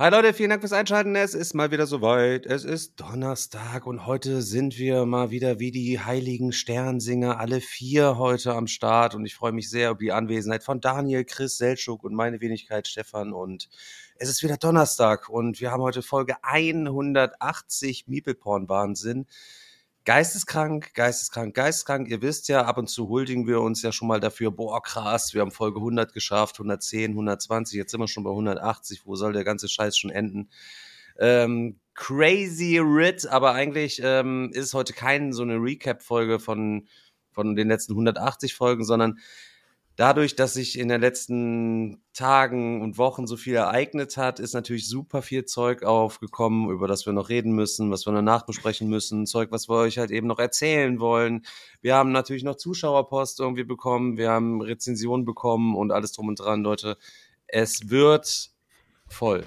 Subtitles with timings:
[0.00, 1.14] Hi Leute, vielen Dank fürs Einschalten.
[1.14, 2.46] Es ist mal wieder soweit.
[2.46, 8.16] Es ist Donnerstag und heute sind wir mal wieder wie die heiligen Sternsinger, alle vier
[8.16, 9.14] heute am Start.
[9.14, 12.88] Und ich freue mich sehr über die Anwesenheit von Daniel, Chris, Seltschuk und meine Wenigkeit
[12.88, 13.34] Stefan.
[13.34, 13.68] Und
[14.16, 19.26] es ist wieder Donnerstag und wir haben heute Folge 180 Miepelporn Wahnsinn.
[20.06, 22.08] Geisteskrank, geisteskrank, geisteskrank.
[22.08, 25.34] Ihr wisst ja, ab und zu huldigen wir uns ja schon mal dafür, boah, krass,
[25.34, 29.34] wir haben Folge 100 geschafft, 110, 120, jetzt sind wir schon bei 180, wo soll
[29.34, 30.48] der ganze Scheiß schon enden?
[31.18, 36.88] Ähm, crazy Rit, aber eigentlich ähm, ist heute keine so eine Recap-Folge von,
[37.30, 39.18] von den letzten 180 Folgen, sondern
[40.00, 44.88] dadurch, dass sich in den letzten Tagen und Wochen so viel ereignet hat, ist natürlich
[44.88, 49.26] super viel Zeug aufgekommen, über das wir noch reden müssen, was wir danach besprechen müssen,
[49.26, 51.44] Zeug, was wir euch halt eben noch erzählen wollen.
[51.82, 56.40] Wir haben natürlich noch Zuschauerpost irgendwie bekommen, wir haben Rezensionen bekommen und alles drum und
[56.40, 56.96] dran, Leute.
[57.46, 58.52] Es wird
[59.06, 59.44] voll.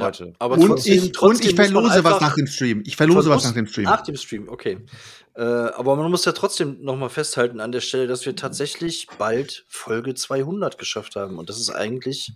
[0.00, 0.24] Heute.
[0.26, 2.82] Ja, aber und, trotzdem, ich, trotzdem und ich verlose was nach dem Stream.
[2.86, 3.84] Ich verlose was nach dem Stream.
[3.84, 4.78] Nach dem Stream, okay.
[5.36, 9.06] Äh, aber man muss ja trotzdem noch mal festhalten an der Stelle, dass wir tatsächlich
[9.18, 11.38] bald Folge 200 geschafft haben.
[11.38, 12.32] Und das ist eigentlich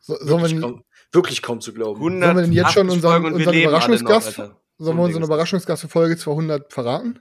[0.00, 2.00] so, wirklich, kaum, wirklich, kaum, zu glauben.
[2.00, 6.16] Sollen wir denn jetzt schon unseren, unseren Überraschungsgast, noch, sollen wir unseren Überraschungsgast für Folge
[6.16, 7.20] 200 verraten?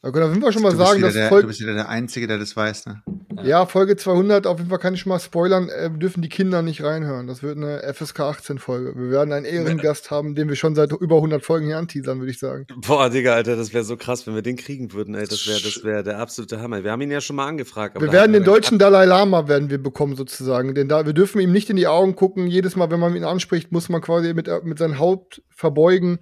[0.00, 1.74] Da können wir auf jeden Fall schon mal sagen, dass der, Folge, du bist wieder
[1.74, 3.02] der Einzige, der das weiß, ne?
[3.42, 6.62] Ja, Folge 200, auf jeden Fall kann ich schon mal spoilern, äh, dürfen die Kinder
[6.62, 7.26] nicht reinhören.
[7.26, 8.92] Das wird eine FSK 18 Folge.
[8.96, 12.30] Wir werden einen Ehrengast haben, den wir schon seit über 100 Folgen hier anteasern, würde
[12.30, 12.66] ich sagen.
[12.86, 15.26] Boah, Digga, Alter, das wäre so krass, wenn wir den kriegen würden, ey.
[15.26, 16.84] Das wäre das wäre der absolute Hammer.
[16.84, 18.00] Wir haben ihn ja schon mal angefragt.
[18.00, 20.74] wir werden den deutschen Dalai Lama werden wir bekommen, sozusagen.
[20.74, 22.46] Denn da, wir dürfen ihm nicht in die Augen gucken.
[22.46, 26.20] Jedes Mal, wenn man ihn anspricht, muss man quasi mit, mit seinem Haupt verbeugen.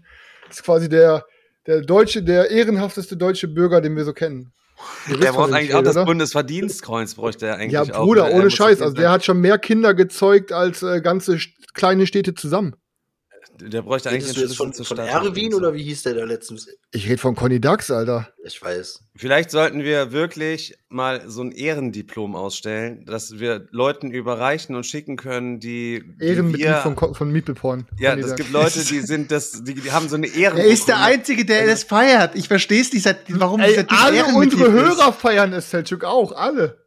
[0.49, 1.25] Das ist quasi der,
[1.67, 4.53] der deutsche, der ehrenhafteste deutsche Bürger, den wir so kennen.
[5.09, 6.05] Der braucht eigentlich auch das oder?
[6.05, 8.29] Bundesverdienstkreuz, bräuchte er eigentlich ja, Bruder, auch.
[8.29, 8.35] Ne?
[8.35, 8.83] ohne Scheiß.
[8.83, 11.39] Also der hat schon mehr Kinder gezeugt als äh, ganze
[11.75, 12.75] kleine Städte zusammen.
[13.61, 16.69] Der bräuchte eigentlich einen Schlüssel von, von Erwin oder wie hieß der da letztens?
[16.93, 18.29] Ich rede von Conny Dax, Alter.
[18.45, 19.05] Ich weiß.
[19.17, 25.17] Vielleicht sollten wir wirklich mal so ein Ehrendiplom ausstellen, dass wir Leuten überreichen und schicken
[25.17, 26.03] können, die.
[26.21, 27.87] Ehrenmitglied von, von Meepleporn.
[27.99, 30.59] Ja, es gibt Leute, die sind das, die, die haben so eine Ehren.
[30.59, 32.35] Er ist der Einzige, der das feiert.
[32.35, 36.79] Ich verstehe es nicht, warum Ey, alle unsere Hörer feiern es, Selchuk auch, alle.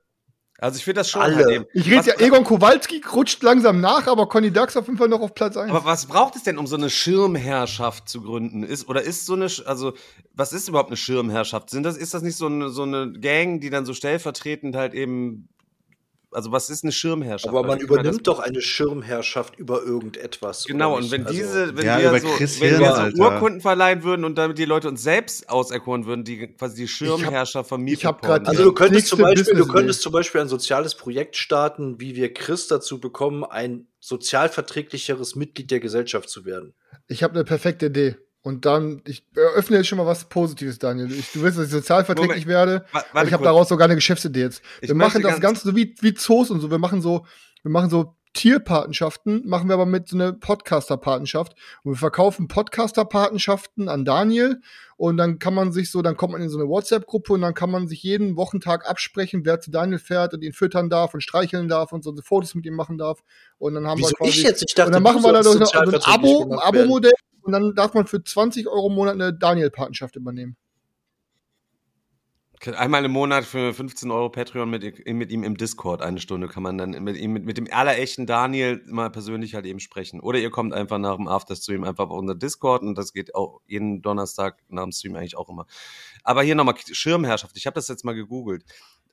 [0.63, 1.46] Also ich finde das schon Alle.
[1.46, 5.09] Halt Ich rede ja, Egon Kowalski rutscht langsam nach, aber Conny Dax auf jeden Fall
[5.09, 5.69] noch auf Platz 1.
[5.69, 8.63] Aber was braucht es denn, um so eine Schirmherrschaft zu gründen?
[8.63, 9.91] Ist, oder ist so eine, also,
[10.34, 11.69] was ist überhaupt eine Schirmherrschaft?
[11.69, 14.94] Sind das, ist das nicht so eine, so eine Gang, die dann so stellvertretend halt
[14.94, 15.50] eben
[16.34, 17.50] also was ist eine Schirmherrschaft?
[17.50, 20.66] Aber man übernimmt doch eine Schirmherrschaft über irgendetwas.
[20.66, 22.28] Genau, und wenn also, diese, wenn ja, wir, so,
[22.62, 26.48] wenn wir so Urkunden verleihen würden und damit die Leute uns selbst auserkoren würden, die
[26.48, 27.94] quasi die Schirmherrscher von mir.
[27.94, 28.48] Ich habe gerade.
[28.48, 32.34] Also du könntest zum Beispiel, du könntest zum Beispiel ein soziales Projekt starten, wie wir
[32.34, 36.74] Chris dazu bekommen, ein sozialverträglicheres Mitglied der Gesellschaft zu werden.
[37.08, 38.16] Ich habe eine perfekte Idee.
[38.44, 41.09] Und dann, ich eröffne jetzt schon mal was Positives, Daniel.
[41.12, 42.48] Ich, du willst, dass ich sozialverträglich Moment.
[42.48, 42.86] werde.
[42.92, 44.62] Warte, ich habe daraus sogar eine Geschäftsidee jetzt.
[44.81, 46.70] Ich wir machen das Ganze so wie, wie Zoos und so.
[46.70, 47.26] Wir machen so,
[47.64, 51.54] wir machen so Tierpatenschaften, machen wir aber mit so einer Podcaster-Patenschaft.
[51.84, 54.60] Und wir verkaufen Podcaster-Patenschaften an Daniel.
[54.98, 57.54] Und dann kann man sich so, dann kommt man in so eine WhatsApp-Gruppe und dann
[57.54, 61.22] kann man sich jeden Wochentag absprechen, wer zu Daniel fährt und ihn füttern darf und
[61.22, 63.24] streicheln darf und so Fotos mit ihm machen darf.
[63.57, 64.30] Und dann haben Wieso wir quasi.
[64.31, 64.66] Ich jetzt?
[64.68, 67.13] Ich dachte, und dann machen wir da so ein Abo-Modell
[67.44, 70.56] und dann darf man für 20 Euro im Monat eine Daniel-Patenschaft übernehmen.
[72.72, 76.63] Einmal im Monat für 15 Euro Patreon mit, mit ihm im Discord eine Stunde kann
[76.63, 80.22] man dann mit ihm, mit, mit dem allerechten Daniel mal persönlich halt eben sprechen.
[80.22, 83.60] Oder ihr kommt einfach nach dem Afterstream einfach auf unser Discord und das geht auch
[83.68, 85.66] jeden Donnerstag nach dem Stream eigentlich auch immer.
[86.24, 87.57] Aber hier nochmal Schirmherrschaft.
[87.57, 88.63] Ich habe das jetzt mal gegoogelt.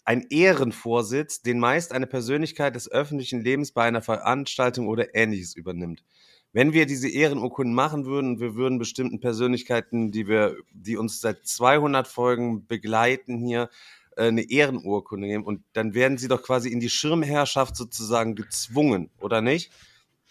[0.05, 6.05] Ein Ehrenvorsitz, den meist eine Persönlichkeit des öffentlichen Lebens bei einer Veranstaltung oder ähnliches übernimmt.
[6.53, 11.47] Wenn wir diese Ehrenurkunden machen würden, wir würden bestimmten Persönlichkeiten, die wir, die uns seit
[11.47, 13.71] 200 Folgen begleiten hier,
[14.17, 19.11] äh, eine Ehrenurkunde geben und dann werden sie doch quasi in die Schirmherrschaft sozusagen gezwungen,
[19.19, 19.71] oder nicht?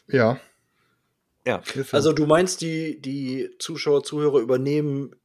[0.07, 0.39] Ja.
[1.47, 1.61] Ja.
[1.91, 5.15] Also du meinst, die, die Zuschauer, Zuhörer übernehmen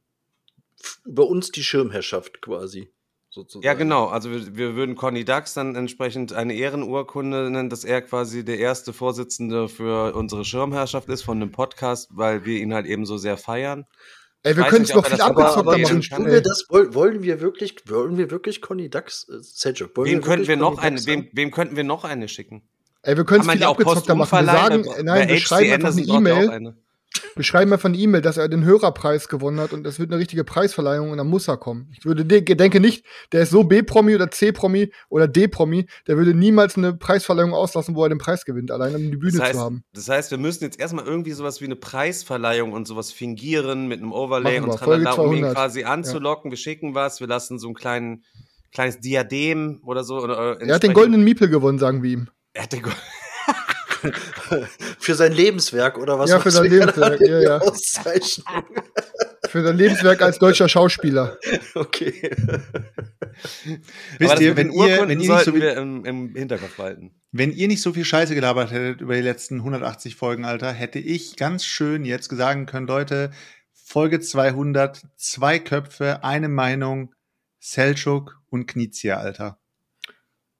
[1.03, 2.89] über uns die Schirmherrschaft quasi.
[3.35, 3.65] Sozusagen.
[3.65, 4.05] Ja, genau.
[4.05, 8.59] Also wir, wir, würden Conny Dax dann entsprechend eine Ehrenurkunde nennen, dass er quasi der
[8.59, 13.17] erste Vorsitzende für unsere Schirmherrschaft ist von einem Podcast, weil wir ihn halt eben so
[13.17, 13.85] sehr feiern.
[14.43, 16.01] Ey, wir können es noch viel abgezockter machen.
[16.01, 20.47] Tun wir das, wollen wir wirklich, wollen wir wirklich Conny Dax, äh, Seljuk, wem könnten
[20.47, 22.61] wir noch eine, wem, wem könnten wir noch eine schicken?
[23.01, 24.45] Ey, wir können es viel abgezockter machen.
[24.45, 26.75] Wir sagen, nein, wir schreiben einfach eine E-Mail.
[27.35, 30.19] Wir schreiben einfach eine E-Mail, dass er den Hörerpreis gewonnen hat und das wird eine
[30.19, 31.91] richtige Preisverleihung und dann muss er kommen.
[31.97, 36.77] Ich würde denke nicht, der ist so B-Promi oder C-Promi oder D-Promi, der würde niemals
[36.77, 39.59] eine Preisverleihung auslassen, wo er den Preis gewinnt, allein um die Bühne das heißt, zu
[39.59, 39.83] haben.
[39.93, 43.99] Das heißt, wir müssen jetzt erstmal irgendwie sowas wie eine Preisverleihung und sowas fingieren mit
[43.99, 46.49] einem Overlay und tralala, um ihn quasi anzulocken.
[46.49, 46.51] Ja.
[46.51, 48.23] Wir schicken was, wir lassen so ein kleinen,
[48.71, 50.17] kleines Diadem oder so.
[50.17, 52.29] Oder, er hat den goldenen Miepel gewonnen, sagen wir ihm.
[52.53, 53.03] Er hat den goldenen
[54.99, 56.29] für sein Lebenswerk oder was?
[56.29, 57.59] Ja, für sein Lebenswerk, ja, ja.
[59.49, 61.37] für sein Lebenswerk als deutscher Schauspieler.
[61.75, 62.31] Okay.
[64.17, 67.11] Wisst ihr, wenn ihr, wenn ihr nicht so viel, im, im Hinterkopf halten.
[67.31, 70.99] Wenn ihr nicht so viel Scheiße gelabert hättet über die letzten 180 Folgen, Alter, hätte
[70.99, 73.31] ich ganz schön jetzt sagen können, Leute,
[73.73, 77.13] Folge 200, zwei Köpfe, eine Meinung,
[77.59, 79.59] Selchuk und Knizia, Alter.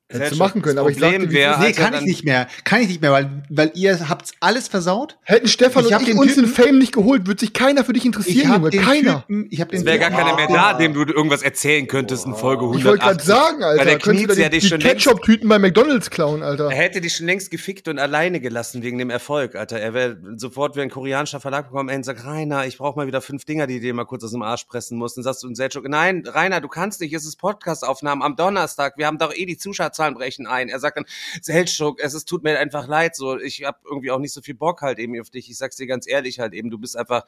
[0.08, 2.48] Hättest du machen können, aber ich sagte, wär, nee, kann ich nicht mehr.
[2.64, 5.18] Kann ich nicht mehr, weil, weil ihr habt's alles versaut.
[5.24, 8.06] Hätten Stefan ich und ich uns den Fame nicht geholt, wird sich keiner für dich
[8.06, 8.70] interessieren, Junge.
[8.70, 9.22] Keiner.
[9.22, 12.28] Typen, ich hab den es wäre gar keiner mehr da, dem du irgendwas erzählen könntest
[12.28, 12.80] in Folge 100.
[12.80, 13.80] Ich wollte gerade sagen, Alter.
[13.80, 16.70] Weil der Kniez ja die, die Ketchup-Tüten bei McDonalds klauen, Alter.
[16.70, 19.80] Er hätte dich schon längst gefickt und alleine gelassen wegen dem Erfolg, Alter.
[19.80, 23.08] Er wäre sofort wie ein koreanischer Verlag bekommen ey, und sagt, Rainer, ich brauche mal
[23.08, 25.18] wieder fünf Dinger, die dir mal kurz aus dem Arsch pressen musst.
[25.18, 28.98] Und sagst du in Selchuk, nein, Rainer, du kannst nicht, es ist Podcast-Aufnahmen am Donnerstag.
[28.98, 29.58] Wir haben doch eh die
[29.96, 31.06] Zuschauerzahlen brechen ein er sagt dann,
[31.42, 34.56] Selchuk, es ist, tut mir einfach leid, so, ich habe irgendwie auch nicht so viel
[34.56, 35.50] Bock halt eben auf dich.
[35.50, 37.26] Ich sag's dir ganz ehrlich halt eben, du bist einfach,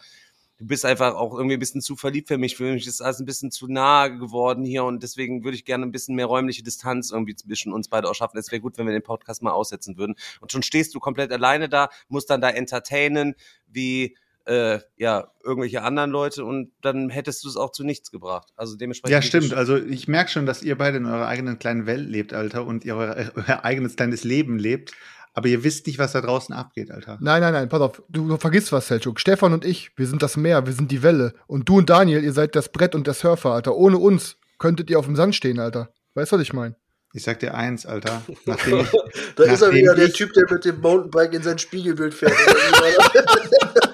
[0.57, 2.57] du bist einfach auch irgendwie ein bisschen zu verliebt für mich.
[2.57, 5.85] Für mich ist alles ein bisschen zu nah geworden hier und deswegen würde ich gerne
[5.85, 8.37] ein bisschen mehr räumliche Distanz irgendwie zwischen uns beide auch schaffen.
[8.37, 10.15] Es wäre gut, wenn wir den Podcast mal aussetzen würden.
[10.41, 13.35] Und schon stehst du komplett alleine da, musst dann da entertainen,
[13.67, 14.17] wie
[14.47, 18.47] äh, ja, irgendwelche anderen Leute und dann hättest du es auch zu nichts gebracht.
[18.55, 19.11] Also dementsprechend.
[19.11, 19.53] Ja, stimmt.
[19.53, 22.85] Also ich merke schon, dass ihr beide in eurer eigenen kleinen Welt lebt, Alter, und
[22.85, 24.93] ihr euer, euer eigenes kleines Leben lebt.
[25.33, 27.19] Aber ihr wisst nicht, was da draußen abgeht, Alter.
[27.21, 29.19] Nein, nein, nein, pass auf, du, du vergisst was, Selchuk.
[29.19, 31.33] Stefan und ich, wir sind das Meer, wir sind die Welle.
[31.45, 33.75] Und du und Daniel, ihr seid das Brett und der Surfer, Alter.
[33.75, 35.89] Ohne uns könntet ihr auf dem Sand stehen, Alter.
[36.15, 36.75] Weißt du, was ich meine?
[37.13, 38.23] Ich sag dir eins, Alter.
[38.45, 38.87] Nachdem ich,
[39.35, 42.33] da ist er wieder der Typ, der mit dem Mountainbike in sein Spiegelbild fährt.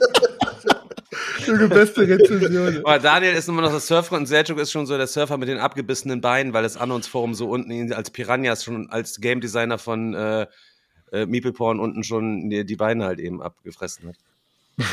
[1.46, 2.78] Junge, beste Rezension.
[2.84, 5.50] Aber Daniel ist immer noch der Surfer und Selchuk ist schon so der Surfer mit
[5.50, 9.42] den abgebissenen Beinen, weil das Anons Forum so unten ihn als Piranhas schon als Game
[9.42, 10.48] Designer von äh,
[11.12, 14.16] äh, Meepleporn unten schon die, die Beine halt eben abgefressen hat.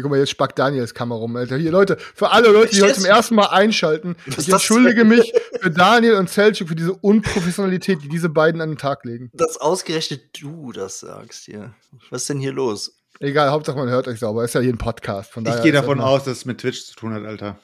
[0.00, 1.56] Guck mal, jetzt spackt Daniels Kamera rum, Alter.
[1.56, 5.70] Hier, Leute, für alle Leute, die heute zum ersten Mal einschalten, ich entschuldige mich für
[5.70, 9.30] Daniel und Selchuk für diese Unprofessionalität, die diese beiden an den Tag legen.
[9.34, 11.74] Dass ausgerechnet du das sagst hier.
[12.10, 12.97] Was ist denn hier los?
[13.20, 14.44] Egal, Hauptsache man hört euch sauber.
[14.44, 15.32] Ist ja hier ein Podcast.
[15.32, 17.58] Von ich gehe davon aus, dass es mit Twitch zu tun hat, Alter.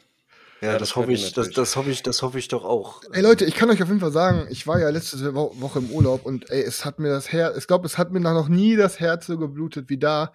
[0.60, 3.02] Ja, ja das, das hoffe ich, das, das, hoffe ich, das hoffe ich doch auch.
[3.12, 5.90] Ey Leute, ich kann euch auf jeden Fall sagen, ich war ja letzte Woche im
[5.90, 8.74] Urlaub und ey, es hat mir das Herz, ich glaube, es hat mir noch nie
[8.74, 10.32] das Herz so geblutet wie da,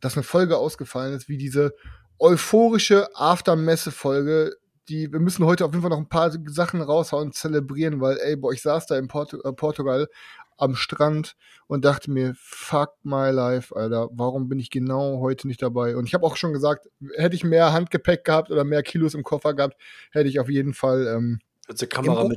[0.00, 1.74] dass eine Folge ausgefallen ist, wie diese
[2.18, 4.56] euphorische Aftermesse-Folge,
[4.88, 8.18] die, wir müssen heute auf jeden Fall noch ein paar Sachen raushauen und zelebrieren, weil,
[8.18, 10.08] ey, boah, ich saß da in Port äh, Portugal
[10.58, 11.36] am Strand
[11.66, 15.96] und dachte mir, fuck my life, Alter, warum bin ich genau heute nicht dabei?
[15.96, 19.22] Und ich habe auch schon gesagt, hätte ich mehr Handgepäck gehabt oder mehr Kilos im
[19.22, 19.76] Koffer gehabt,
[20.10, 21.38] hätte ich auf jeden Fall ähm,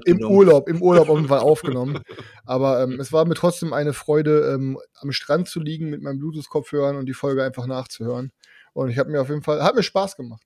[0.06, 2.00] im, im, Urlaub, im Urlaub auf jeden Fall aufgenommen.
[2.46, 6.20] Aber ähm, es war mir trotzdem eine Freude, ähm, am Strand zu liegen mit meinem
[6.20, 8.32] Bluetooth-Kopfhörern und die Folge einfach nachzuhören.
[8.74, 10.44] Und ich habe mir auf jeden Fall, hat mir Spaß gemacht.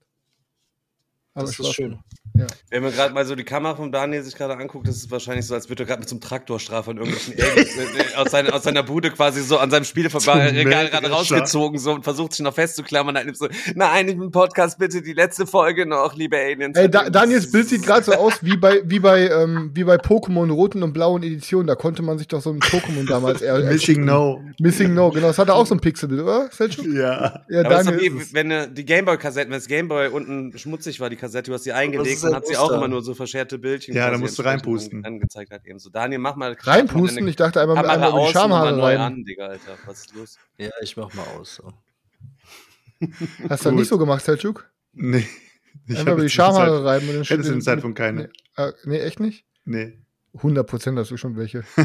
[1.33, 1.99] Aber das ist schön.
[2.37, 2.47] Ja.
[2.69, 5.45] Wenn man gerade mal so die Kamera von Daniel sich gerade anguckt, das ist wahrscheinlich
[5.45, 8.63] so, als würde er gerade mit so einem Traktorstrafer in irgendwelchen äh, aus, seiner, aus
[8.63, 13.15] seiner Bude quasi so an seinem Spieleregal gerade rausgezogen so und versucht sich noch festzuklammern.
[13.15, 16.77] Dann so, nein, ich bin Podcast, bitte die letzte Folge noch, liebe Aliens.
[16.77, 19.95] Ey, da, Daniels Bild sieht gerade so aus wie bei wie bei ähm, wie bei
[19.95, 21.67] Pokémon roten und blauen Editionen.
[21.67, 24.41] Da konnte man sich doch so ein Pokémon damals eher Missing No.
[24.59, 25.27] Missing No, genau.
[25.27, 26.49] Das hatte auch so ein Pixelbild, oder?
[26.85, 27.43] Ja.
[27.49, 28.19] Ja, Aber Daniel.
[28.19, 31.71] Wie, wenn die Gameboy-Kassetten, wenn das Gameboy unten schmutzig war, die Kassette, du hast sie
[31.71, 33.95] eingelegt Amazon hat sie auch immer nur so verscherte Bildchen.
[33.95, 35.05] Ja, da musst du reinpusten.
[35.05, 35.89] Angezeigt hat eben so.
[35.89, 36.55] Daniel, mach mal.
[36.59, 37.27] Reinpusten?
[37.27, 38.97] Ich dachte einmal, einmal über die Schamhaare rein.
[38.99, 39.77] An, Digga, Alter.
[39.85, 40.37] Was ist los?
[40.57, 41.55] Ja, ich mach mal aus.
[41.55, 41.73] So.
[43.49, 44.69] Hast du das nicht so gemacht, Selchuk?
[44.93, 45.25] Nee.
[45.87, 47.09] Ich Einfach über die Schamhaare reiben.
[47.09, 48.29] Und Hättest du den Zeitpunkt keine?
[48.57, 49.43] Nee, äh, nee, echt nicht?
[49.65, 49.99] Nee.
[50.35, 51.63] 100 Prozent hast du schon welche.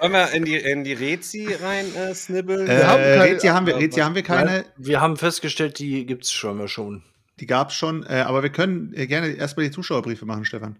[0.00, 2.66] Wollen wir in die, in die Rezi rein äh, snibbeln?
[2.66, 4.64] Äh, wir haben keine, Rezi, haben wir, Rezi haben wir keine.
[4.76, 7.02] Wir haben festgestellt, die gibt es schon mal schon.
[7.40, 10.78] Die gab es schon, äh, aber wir können äh, gerne erstmal die Zuschauerbriefe machen, Stefan.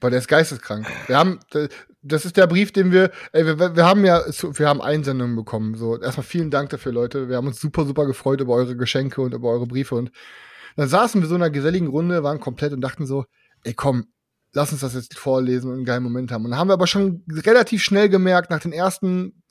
[0.00, 0.86] Weil der ist geisteskrank.
[1.06, 1.40] Wir haben,
[2.02, 5.76] das ist der Brief, den wir, ey, wir, wir haben ja, wir haben Einsendungen bekommen.
[5.76, 7.30] So, erstmal vielen Dank dafür, Leute.
[7.30, 9.94] Wir haben uns super, super gefreut über eure Geschenke und über eure Briefe.
[9.94, 10.10] Und
[10.76, 13.24] dann saßen wir so in einer geselligen Runde, waren komplett und dachten so,
[13.62, 14.08] ey, komm,
[14.54, 16.44] lass uns das jetzt vorlesen und einen geilen Moment haben.
[16.44, 19.42] Und dann haben wir aber schon relativ schnell gemerkt, nach den ersten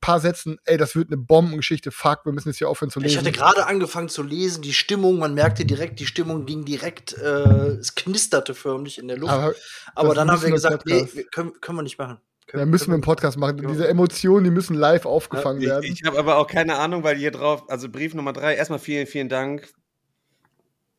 [0.00, 3.12] paar Sätzen, ey, das wird eine Bombengeschichte, fuck, wir müssen jetzt hier aufhören zu lesen.
[3.12, 7.16] Ich hatte gerade angefangen zu lesen, die Stimmung, man merkte direkt, die Stimmung ging direkt,
[7.16, 9.32] äh, es knisterte förmlich in der Luft.
[9.32, 9.54] Aber,
[9.94, 12.18] aber dann haben wir gesagt, nee, können, können wir nicht machen.
[12.46, 13.58] Können, ja, müssen wir im Podcast machen.
[13.62, 13.68] Ja.
[13.68, 15.92] Diese Emotionen, die müssen live aufgefangen ja, ich, werden.
[15.92, 19.06] Ich habe aber auch keine Ahnung, weil hier drauf, also Brief Nummer drei, erstmal vielen,
[19.06, 19.68] vielen Dank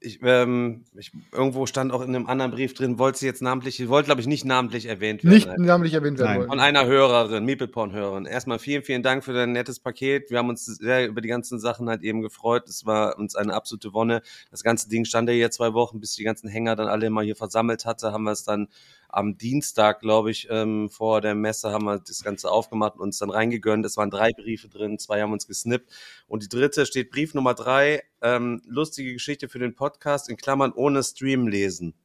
[0.01, 3.87] ich, ähm, ich, irgendwo stand auch in einem anderen Brief drin, wollte sie jetzt namentlich,
[3.89, 5.33] wollte glaube ich nicht namentlich erwähnt werden.
[5.33, 5.59] Nicht halt.
[5.59, 6.47] namentlich erwähnt werden.
[6.47, 8.25] Von einer Hörerin, Meepleporn-Hörerin.
[8.25, 10.31] Erstmal vielen, vielen Dank für dein nettes Paket.
[10.31, 12.69] Wir haben uns sehr über die ganzen Sachen halt eben gefreut.
[12.69, 14.21] Es war uns eine absolute Wonne.
[14.51, 17.25] Das ganze Ding stand ja hier zwei Wochen, bis die ganzen Hänger dann alle mal
[17.25, 18.69] hier versammelt hatte, haben wir es dann
[19.09, 23.17] am Dienstag, glaube ich, ähm, vor der Messe haben wir das Ganze aufgemacht und uns
[23.17, 23.85] dann reingegönnt.
[23.85, 25.91] Es waren drei Briefe drin, zwei haben uns gesnippt.
[26.27, 30.71] Und die dritte steht Brief Nummer drei, ähm, lustige Geschichte für den Podcast, in Klammern
[30.71, 31.95] ohne Stream lesen.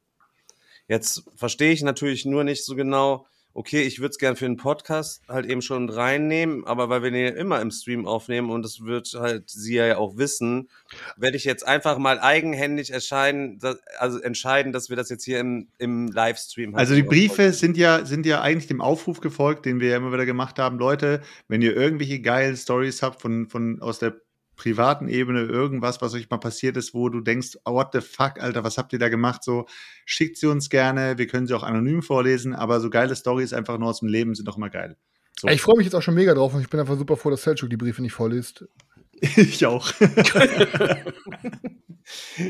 [0.88, 4.56] Jetzt verstehe ich natürlich nur nicht so genau, okay, ich würde es gern für den
[4.56, 8.62] Podcast halt eben schon reinnehmen, aber weil wir den ja immer im Stream aufnehmen und
[8.62, 10.68] das wird halt sie ja auch wissen,
[11.16, 13.60] werde ich jetzt einfach mal eigenhändig erscheinen,
[13.98, 16.80] also entscheiden, dass wir das jetzt hier im, im Livestream haben.
[16.80, 20.12] Also die Briefe sind ja, sind ja eigentlich dem Aufruf gefolgt, den wir ja immer
[20.12, 20.78] wieder gemacht haben.
[20.78, 24.16] Leute, wenn ihr irgendwelche geilen Stories habt von, von aus der
[24.56, 28.40] privaten Ebene irgendwas, was euch mal passiert ist, wo du denkst, oh, what the fuck,
[28.40, 29.42] Alter, was habt ihr da gemacht?
[29.44, 29.66] So,
[30.04, 33.78] schickt sie uns gerne, wir können sie auch anonym vorlesen, aber so geile Stories einfach
[33.78, 34.96] nur aus dem Leben sind doch immer geil.
[35.40, 35.48] So.
[35.48, 37.42] Ich freue mich jetzt auch schon mega drauf und ich bin einfach super froh, dass
[37.42, 38.66] Selchuk die Briefe nicht vorliest.
[39.20, 39.92] ich auch.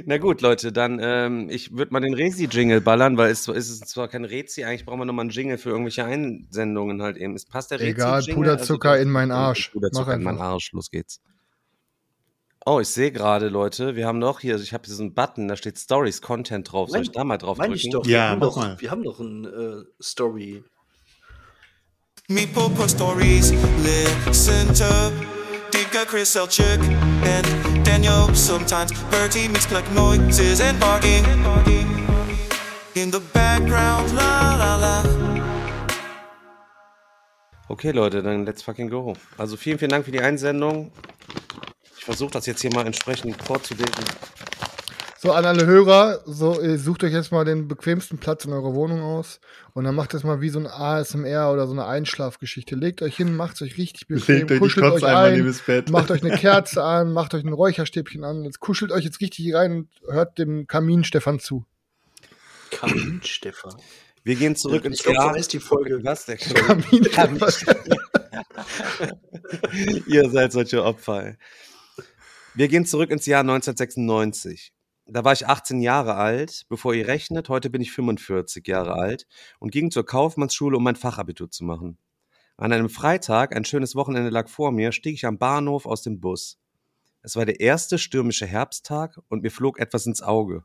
[0.04, 3.88] Na gut, Leute, dann ähm, ich würde mal den Resi-Jingle ballern, weil es, es ist
[3.88, 7.34] zwar kein Rezi, eigentlich brauchen wir nochmal einen Jingle für irgendwelche Einsendungen halt eben.
[7.34, 7.90] Es passt der Rezi.
[7.90, 9.68] Egal, Puderzucker also, in meinen Arsch.
[9.70, 11.20] Puderzucker in meinen Arsch, los geht's.
[12.66, 15.78] Oh, ich sehe gerade, Leute, wir haben noch hier, ich habe diesen Button, da steht
[15.78, 16.88] Stories, Content drauf.
[16.88, 17.74] Soll ich da mal drauf drücken?
[17.74, 18.06] Ich doch.
[18.06, 18.80] Ja, wir haben doch, mal.
[18.80, 20.64] wir haben doch ein äh, Story.
[22.28, 23.52] Me Popo Stories,
[23.82, 25.12] listen to
[25.74, 26.80] Digga, Chris Selchuk
[27.22, 28.34] and Daniel.
[28.34, 31.22] Sometimes Bertie makes like noises and barking
[32.94, 35.02] in the background, la la la.
[37.68, 39.12] Okay, Leute, dann let's fucking go.
[39.36, 40.92] Also vielen, vielen Dank für die Einsendung.
[42.04, 44.04] Ich versuche das jetzt hier mal entsprechend vorzulesen.
[45.16, 49.00] So, an alle Hörer, so, sucht euch jetzt mal den bequemsten Platz in eurer Wohnung
[49.00, 49.40] aus
[49.72, 52.76] und dann macht das mal wie so ein ASMR oder so eine Einschlafgeschichte.
[52.76, 55.54] Legt euch hin, macht es euch richtig bequem, Legt kuschelt euch, ein,
[55.90, 59.54] macht euch eine Kerze an, macht euch ein Räucherstäbchen an, jetzt kuschelt euch jetzt richtig
[59.54, 61.64] rein und hört dem Kamin Stefan zu.
[62.70, 63.76] Kamin Stefan.
[64.24, 65.30] Wir gehen zurück ins glaub, Jahr.
[65.30, 66.04] So heißt die Folge.
[66.04, 66.26] Was?
[66.26, 67.40] Der Kamin Stefan.
[70.06, 71.36] Ihr seid solche Opfer.
[72.56, 74.72] Wir gehen zurück ins Jahr 1996.
[75.06, 79.26] Da war ich 18 Jahre alt, bevor ihr rechnet, heute bin ich 45 Jahre alt
[79.58, 81.98] und ging zur Kaufmannsschule, um mein Fachabitur zu machen.
[82.56, 86.20] An einem Freitag, ein schönes Wochenende lag vor mir, stieg ich am Bahnhof aus dem
[86.20, 86.60] Bus.
[87.22, 90.62] Es war der erste stürmische Herbsttag und mir flog etwas ins Auge.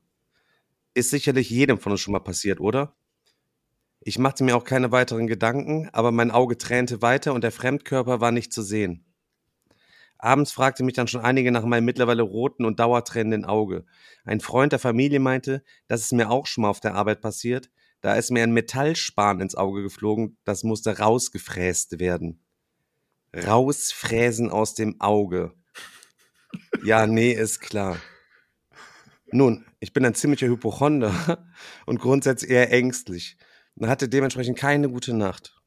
[0.93, 2.95] Ist sicherlich jedem von uns schon mal passiert, oder?
[3.99, 8.21] Ich machte mir auch keine weiteren Gedanken, aber mein Auge tränte weiter und der Fremdkörper
[8.21, 9.08] war nicht zu sehen.
[10.21, 13.85] Abends fragte mich dann schon einige nach meinem mittlerweile roten und dauertrennenden Auge.
[14.25, 17.69] Ein Freund der Familie meinte, dass es mir auch schon mal auf der Arbeit passiert.
[18.01, 22.43] Da ist mir ein Metallspan ins Auge geflogen, das musste rausgefräst werden.
[23.33, 25.53] Rausfräsen aus dem Auge.
[26.83, 27.97] Ja, nee, ist klar.
[29.31, 31.47] Nun, ich bin ein ziemlicher Hypochonder
[31.85, 33.37] und grundsätzlich eher ängstlich
[33.75, 35.58] und hatte dementsprechend keine gute Nacht.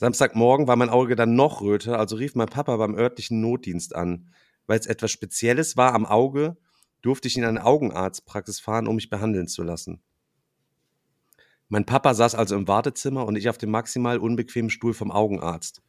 [0.00, 4.30] Samstagmorgen war mein Auge dann noch röter, also rief mein Papa beim örtlichen Notdienst an.
[4.66, 6.56] Weil es etwas Spezielles war am Auge,
[7.02, 10.00] durfte ich in eine Augenarztpraxis fahren, um mich behandeln zu lassen.
[11.68, 15.82] Mein Papa saß also im Wartezimmer und ich auf dem maximal unbequemen Stuhl vom Augenarzt.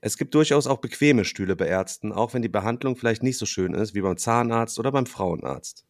[0.00, 3.44] Es gibt durchaus auch bequeme Stühle bei Ärzten, auch wenn die Behandlung vielleicht nicht so
[3.44, 5.84] schön ist wie beim Zahnarzt oder beim Frauenarzt.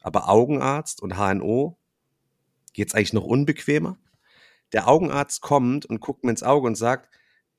[0.00, 1.78] Aber Augenarzt und HNO
[2.72, 3.96] geht's eigentlich noch unbequemer?
[4.72, 7.08] Der Augenarzt kommt und guckt mir ins Auge und sagt,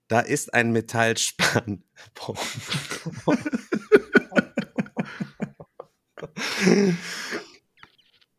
[0.07, 1.83] da ist ein Metallspann.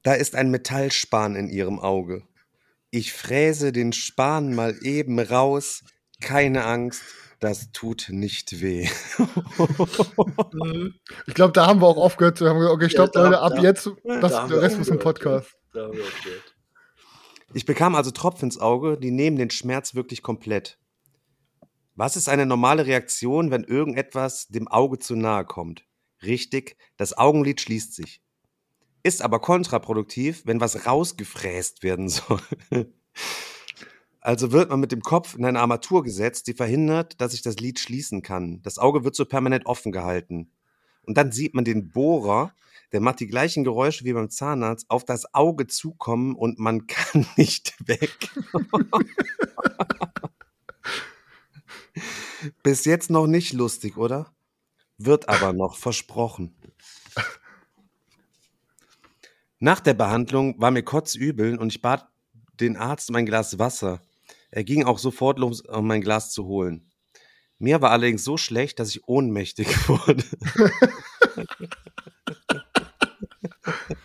[0.03, 2.25] da ist ein Metallspan in ihrem Auge.
[2.91, 5.85] Ich fräse den Span mal eben raus.
[6.21, 7.03] Keine Angst,
[7.39, 8.89] das tut nicht weh.
[11.27, 12.41] ich glaube, da haben wir auch aufgehört.
[12.41, 14.91] Wir haben gesagt, okay, stopp, ja, Leute, ab da, jetzt, das da der Rest ist
[14.91, 15.57] ein Podcast.
[15.73, 16.50] Da haben wir aufgehört.
[17.53, 20.79] Ich bekam also Tropfen ins Auge, die nehmen den Schmerz wirklich komplett.
[21.97, 25.85] Was ist eine normale Reaktion, wenn irgendetwas dem Auge zu nahe kommt?
[26.23, 28.23] Richtig, das Augenlid schließt sich.
[29.03, 32.41] Ist aber kontraproduktiv, wenn was rausgefräst werden soll.
[34.21, 37.57] Also wird man mit dem Kopf in eine Armatur gesetzt, die verhindert, dass sich das
[37.57, 38.63] Lid schließen kann.
[38.63, 40.53] Das Auge wird so permanent offen gehalten.
[41.03, 42.55] Und dann sieht man den Bohrer,
[42.93, 47.27] der macht die gleichen Geräusche wie beim Zahnarzt, auf das Auge zukommen und man kann
[47.37, 48.31] nicht weg.
[52.63, 54.33] Bis jetzt noch nicht lustig, oder?
[54.99, 56.55] Wird aber noch versprochen.
[59.59, 62.09] Nach der Behandlung war mir kotzübel und ich bat
[62.61, 64.01] den Arzt um ein Glas Wasser.
[64.51, 66.91] Er ging auch sofort los, um mein Glas zu holen.
[67.59, 70.25] Mir war allerdings so schlecht, dass ich ohnmächtig wurde.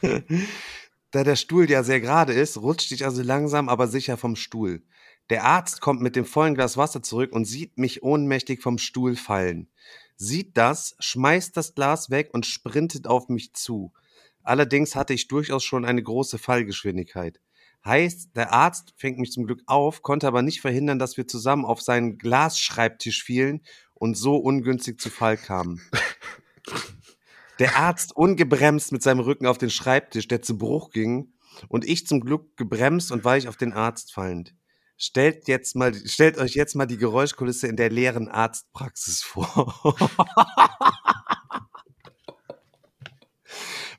[1.12, 4.84] da der Stuhl ja sehr gerade ist, rutschte ich also langsam, aber sicher vom Stuhl.
[5.30, 9.16] Der Arzt kommt mit dem vollen Glas Wasser zurück und sieht mich ohnmächtig vom Stuhl
[9.16, 9.70] fallen.
[10.18, 13.92] Sieht das, schmeißt das Glas weg und sprintet auf mich zu.
[14.44, 17.40] Allerdings hatte ich durchaus schon eine große Fallgeschwindigkeit.
[17.84, 21.66] Heißt, der Arzt fängt mich zum Glück auf, konnte aber nicht verhindern, dass wir zusammen
[21.66, 23.62] auf seinen Glasschreibtisch fielen
[23.94, 25.82] und so ungünstig zu Fall kamen.
[27.60, 31.34] Der Arzt ungebremst mit seinem Rücken auf den Schreibtisch, der zu Bruch ging,
[31.70, 34.54] und ich zum Glück gebremst und weich auf den Arzt fallend.
[34.98, 39.96] Stellt jetzt mal, stellt euch jetzt mal die Geräuschkulisse in der leeren Arztpraxis vor.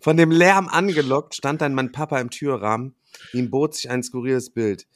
[0.00, 2.94] Von dem Lärm angelockt stand dann mein Papa im Türrahmen
[3.32, 4.86] Ihm bot sich ein skurriles Bild.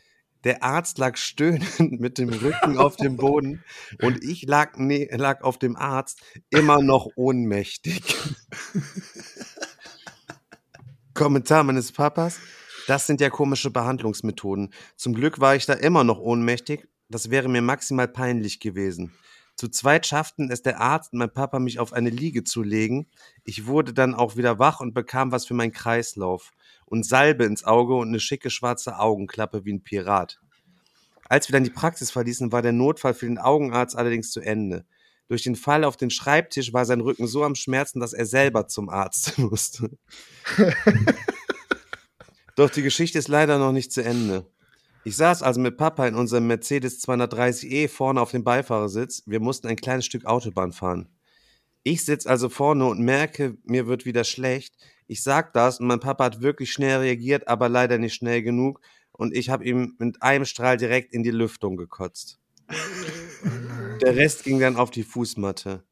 [0.45, 3.63] Der Arzt lag stöhnend mit dem Rücken auf dem Boden
[4.01, 8.03] und ich lag, ne, lag auf dem Arzt immer noch ohnmächtig.
[11.15, 12.39] Kommentar meines Papas.
[12.87, 14.73] Das sind ja komische Behandlungsmethoden.
[14.97, 16.89] Zum Glück war ich da immer noch ohnmächtig.
[17.11, 19.13] Das wäre mir maximal peinlich gewesen.
[19.57, 23.11] Zu zweit schafften es der Arzt und mein Papa, mich auf eine Liege zu legen.
[23.45, 26.51] Ich wurde dann auch wieder wach und bekam was für meinen Kreislauf
[26.91, 30.41] und Salbe ins Auge und eine schicke schwarze Augenklappe wie ein Pirat.
[31.29, 34.85] Als wir dann die Praxis verließen, war der Notfall für den Augenarzt allerdings zu Ende.
[35.29, 38.67] Durch den Fall auf den Schreibtisch war sein Rücken so am Schmerzen, dass er selber
[38.67, 39.97] zum Arzt musste.
[42.57, 44.51] Doch die Geschichte ist leider noch nicht zu Ende.
[45.05, 49.23] Ich saß also mit Papa in unserem Mercedes 230e vorne auf dem Beifahrersitz.
[49.27, 51.09] Wir mussten ein kleines Stück Autobahn fahren.
[51.85, 54.75] Ich sitze also vorne und merke, mir wird wieder schlecht.
[55.11, 58.81] Ich sag das und mein Papa hat wirklich schnell reagiert, aber leider nicht schnell genug.
[59.11, 62.39] Und ich habe ihm mit einem Strahl direkt in die Lüftung gekotzt.
[64.03, 65.83] Der Rest ging dann auf die Fußmatte.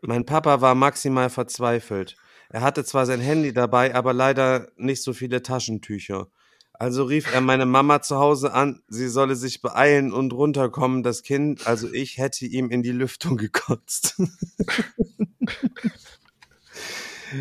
[0.00, 2.16] Mein Papa war maximal verzweifelt.
[2.48, 6.28] Er hatte zwar sein Handy dabei, aber leider nicht so viele Taschentücher.
[6.72, 11.02] Also rief er meine Mama zu Hause an, sie solle sich beeilen und runterkommen.
[11.02, 14.22] Das Kind, also ich, hätte ihm in die Lüftung gekotzt.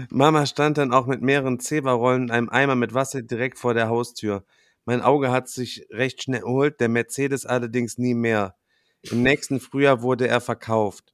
[0.09, 3.89] Mama stand dann auch mit mehreren Zeberrollen und einem Eimer mit Wasser direkt vor der
[3.89, 4.43] Haustür.
[4.85, 8.55] Mein Auge hat sich recht schnell erholt, der Mercedes allerdings nie mehr.
[9.01, 11.13] Im nächsten Frühjahr wurde er verkauft.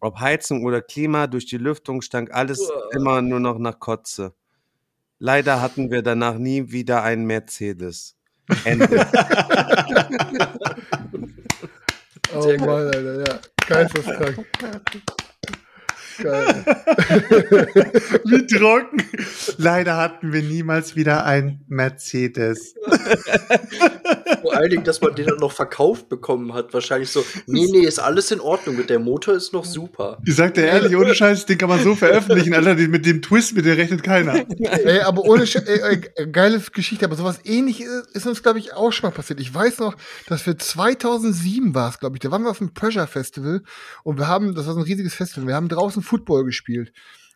[0.00, 4.34] Ob Heizung oder Klima, durch die Lüftung stank alles immer nur noch nach Kotze.
[5.18, 8.16] Leider hatten wir danach nie wieder einen Mercedes.
[8.64, 8.86] Ende.
[12.34, 13.40] oh Mann, Alter, ja.
[13.66, 14.46] Geisteskrank.
[16.22, 16.64] Geil.
[18.24, 19.02] Wie trocken.
[19.56, 22.74] Leider hatten wir niemals wieder ein Mercedes.
[24.42, 26.72] Vor allen Dingen, dass man den dann noch verkauft bekommen hat.
[26.72, 30.18] Wahrscheinlich so, nee, nee, ist alles in Ordnung mit der Motor ist noch super.
[30.24, 33.54] Ich sag dir ehrlich, ohne Scheiß, den kann man so veröffentlichen, Alter, mit dem Twist,
[33.54, 34.44] mit dem rechnet keiner.
[34.58, 38.74] Ey, aber ohne Sch ey, ey, geile Geschichte, aber sowas ähnliches ist uns, glaube ich,
[38.74, 39.40] auch schon mal passiert.
[39.40, 42.74] Ich weiß noch, dass wir 2007 war es, glaube ich, da waren wir auf dem
[42.74, 43.62] Pressure Festival
[44.02, 46.92] und wir haben, das war so ein riesiges Festival, wir haben draußen Football gespielt.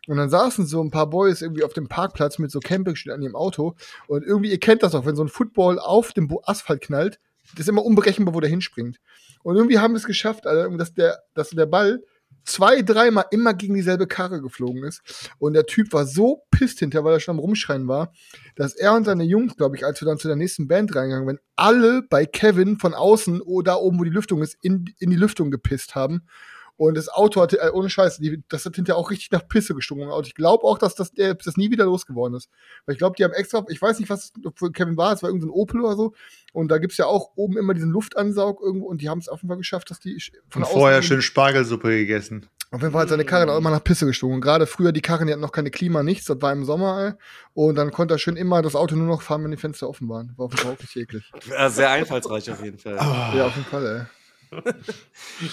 [0.07, 3.23] Und dann saßen so ein paar Boys irgendwie auf dem Parkplatz mit so Campingstühlen an
[3.23, 3.75] ihrem Auto.
[4.07, 7.19] Und irgendwie, ihr kennt das auch, wenn so ein Football auf dem Asphalt knallt,
[7.51, 8.99] das ist immer unberechenbar, wo der hinspringt.
[9.43, 12.01] Und irgendwie haben wir es geschafft, Alter, dass der, dass der Ball
[12.45, 15.01] zwei, dreimal immer gegen dieselbe Karre geflogen ist.
[15.39, 18.11] Und der Typ war so pisst hinter, weil er schon am Rumschreien war,
[18.55, 21.27] dass er und seine Jungs, glaube ich, als wir dann zu der nächsten Band reingegangen
[21.27, 25.15] sind, alle bei Kevin von außen oder oben, wo die Lüftung ist, in, in die
[25.15, 26.27] Lüftung gepisst haben.
[26.75, 29.75] Und das Auto hat, äh, ohne Scheiß, die, das hat hinterher auch richtig nach Pisse
[29.75, 30.09] gestunken.
[30.09, 32.49] Und ich glaube auch, dass das, der, das nie wieder losgeworden ist.
[32.85, 35.29] Weil ich glaube, die haben extra, ich weiß nicht, was für Kevin war, es war
[35.29, 36.13] irgendein Opel oder so.
[36.51, 39.27] Und da gibt es ja auch oben immer diesen Luftansaug irgendwo und die haben es
[39.27, 42.47] auf jeden Fall geschafft, dass die von und vorher schön Spargelsuppe gegessen.
[42.71, 44.41] Auf jeden Fall hat seine Karre auch immer nach Pisse gestunken.
[44.41, 47.13] Gerade früher, die Karren, die hatten noch keine Klima, nichts, das war im Sommer, ey.
[47.53, 50.09] Und dann konnte er schön immer das Auto nur noch fahren, wenn die Fenster offen
[50.09, 50.33] waren.
[50.37, 51.31] War auf jeden Fall auch nicht eklig.
[51.47, 52.95] Ja, sehr einfallsreich auf jeden Fall.
[52.95, 53.37] Oh.
[53.37, 54.22] Ja, auf jeden Fall, ey.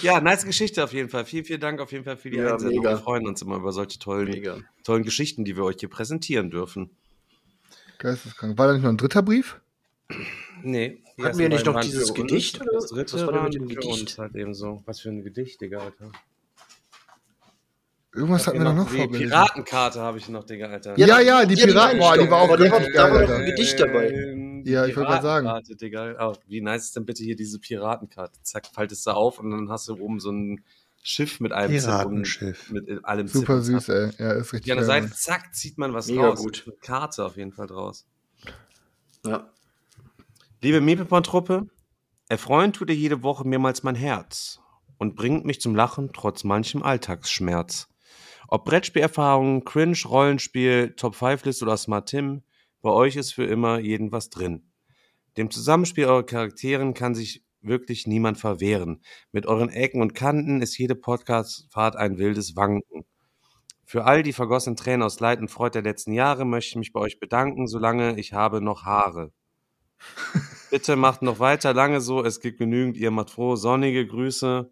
[0.01, 1.25] Ja, nice Geschichte auf jeden Fall.
[1.25, 2.83] Vielen, vielen Dank auf jeden Fall für die ja, Einsendung.
[2.83, 6.91] Wir freuen uns immer über solche tollen, tollen Geschichten, die wir euch hier präsentieren dürfen.
[7.99, 8.57] Geisteskrank.
[8.57, 9.59] War da nicht noch ein dritter Brief?
[10.63, 11.01] Nee.
[11.21, 12.59] Hatten wir nicht noch dieses Gedicht?
[12.73, 14.17] Das dritte das war mit dem Gedicht.
[14.17, 14.81] Halt eben so.
[14.85, 16.11] Was für ein Gedicht, Digga, Alter.
[18.13, 20.97] Irgendwas hatten wir noch, noch Die Piratenkarte habe ich noch, Digga, Alter.
[20.97, 23.35] Ja, ja, ja die Piraten, boah, die war auch richtig geil, Alter.
[23.35, 24.49] ein Gedicht dabei.
[24.65, 25.77] Ja, ich wollte gerade sagen.
[25.77, 26.15] Digga.
[26.19, 28.41] Oh, wie nice ist denn bitte hier diese Piratenkarte?
[28.43, 30.63] Zack, faltest du auf und dann hast du oben so ein
[31.03, 32.69] Schiff mit einem Piratenschiff.
[32.69, 34.11] mit allem Super süß, ey.
[34.19, 34.71] Ja, ist richtig.
[34.71, 36.39] An der Seite, zack, zieht man was Mega raus.
[36.39, 36.63] gut.
[36.65, 38.05] Eine Karte auf jeden Fall draus.
[39.25, 39.49] Ja.
[40.61, 41.67] Liebe Mepepon-Truppe,
[42.29, 44.59] erfreuen tut ihr jede Woche mehrmals mein Herz
[44.99, 47.87] und bringt mich zum Lachen trotz manchem Alltagsschmerz.
[48.47, 52.43] Ob Brettspielerfahrungen, Cringe, Rollenspiel, Top 5 List oder Smart Tim,
[52.81, 54.71] bei euch ist für immer jeden was drin.
[55.37, 59.01] Dem Zusammenspiel eurer Charakteren kann sich wirklich niemand verwehren.
[59.31, 63.05] Mit euren Ecken und Kanten ist jede Podcastfahrt ein wildes Wanken.
[63.85, 66.93] Für all die vergossenen Tränen aus Leid und Freude der letzten Jahre möchte ich mich
[66.93, 69.31] bei euch bedanken, solange ich habe noch Haare.
[70.71, 73.55] Bitte macht noch weiter lange so, es gibt genügend, ihr macht froh.
[73.55, 74.71] Sonnige Grüße,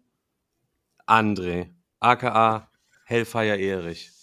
[1.06, 1.70] André,
[2.00, 2.70] aka
[3.04, 4.19] Hellfire Erich.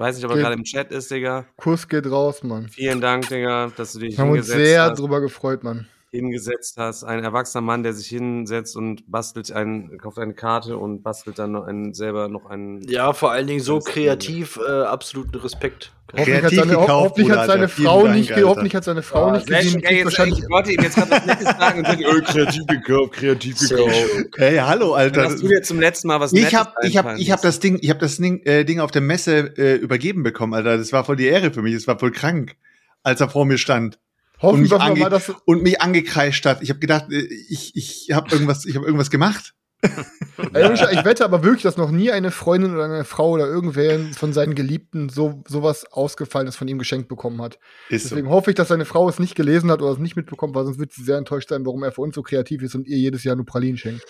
[0.00, 1.44] Weiß nicht, ob er gerade im Chat ist, Digga.
[1.58, 2.68] Kuss geht raus, Mann.
[2.68, 5.88] Vielen Dank, Digga, dass du dich Wir haben uns sehr hast, drüber gefreut, Mann.
[6.10, 7.04] Hingesetzt hast.
[7.04, 11.52] Ein erwachsener Mann, der sich hinsetzt und bastelt einen, kauft eine Karte und bastelt dann
[11.52, 12.82] noch einen, selber noch einen.
[12.88, 15.92] Ja, vor allen Dingen so kreativ, äh, absoluten Respekt.
[16.12, 19.46] Hoffentlich hat seine, hoffentlich hat seine Frau nicht, Dank, hoffentlich hat seine Frau oh, nicht
[19.46, 19.84] gesehen.
[19.84, 23.58] Ey, jetzt, ich wollte ihm jetzt gerade was Nettes sagen und öh, kreativ gekauft, kreativ
[23.60, 23.94] gekauft.
[24.36, 25.22] Hey, hallo, Alter.
[25.22, 27.40] Dann hast du dir zum letzten Mal was Nettes Ich hab, ich hab, ich hab
[27.42, 30.76] das Ding, ich hab das Ding, äh, Ding auf der Messe äh, übergeben bekommen, Alter.
[30.76, 31.74] Das war voll die Ehre für mich.
[31.74, 32.56] Es war voll krank,
[33.04, 34.00] als er vor mir stand.
[34.40, 36.62] Hoffen und mich, ange mal, und mich angekreischt hat.
[36.62, 39.54] Ich habe gedacht, äh, ich, ich habe irgendwas, ich habe irgendwas gemacht.
[39.82, 44.32] ich wette aber wirklich, dass noch nie eine Freundin oder eine Frau oder irgendwer von
[44.32, 47.58] seinen Geliebten so sowas Ausgefallenes von ihm geschenkt bekommen hat.
[47.88, 48.34] Ist Deswegen so.
[48.34, 50.78] hoffe ich, dass seine Frau es nicht gelesen hat oder es nicht mitbekommt, weil sonst
[50.78, 53.24] wird sie sehr enttäuscht sein, warum er für uns so kreativ ist und ihr jedes
[53.24, 54.04] Jahr nur Pralinen schenkt.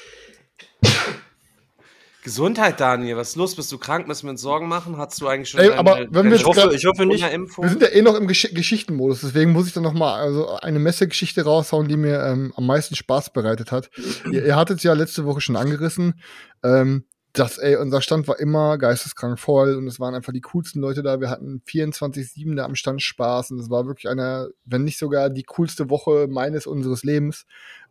[2.23, 3.17] Gesundheit, Daniel.
[3.17, 3.57] Was ist los?
[3.57, 4.07] Bist du krank?
[4.07, 4.99] Müssen wir uns Sorgen machen?
[4.99, 5.61] Hast du eigentlich schon.
[5.61, 7.23] Ey, aber wenn wir ich, hoffe, ich hoffe nicht.
[7.23, 10.57] Wir sind ja eh noch im Gesch Geschichtenmodus, deswegen muss ich dann noch mal also
[10.57, 13.91] eine Messegeschichte raushauen, die mir ähm, am meisten Spaß bereitet hat.
[14.31, 16.21] ihr, ihr hattet es ja letzte Woche schon angerissen.
[16.63, 20.81] Ähm, das, ey, unser Stand war immer geisteskrank voll und es waren einfach die coolsten
[20.81, 21.21] Leute da.
[21.21, 25.31] Wir hatten 24-7 da am Stand Spaß und es war wirklich eine, wenn nicht sogar
[25.31, 27.47] die coolste Woche meines, unseres Lebens,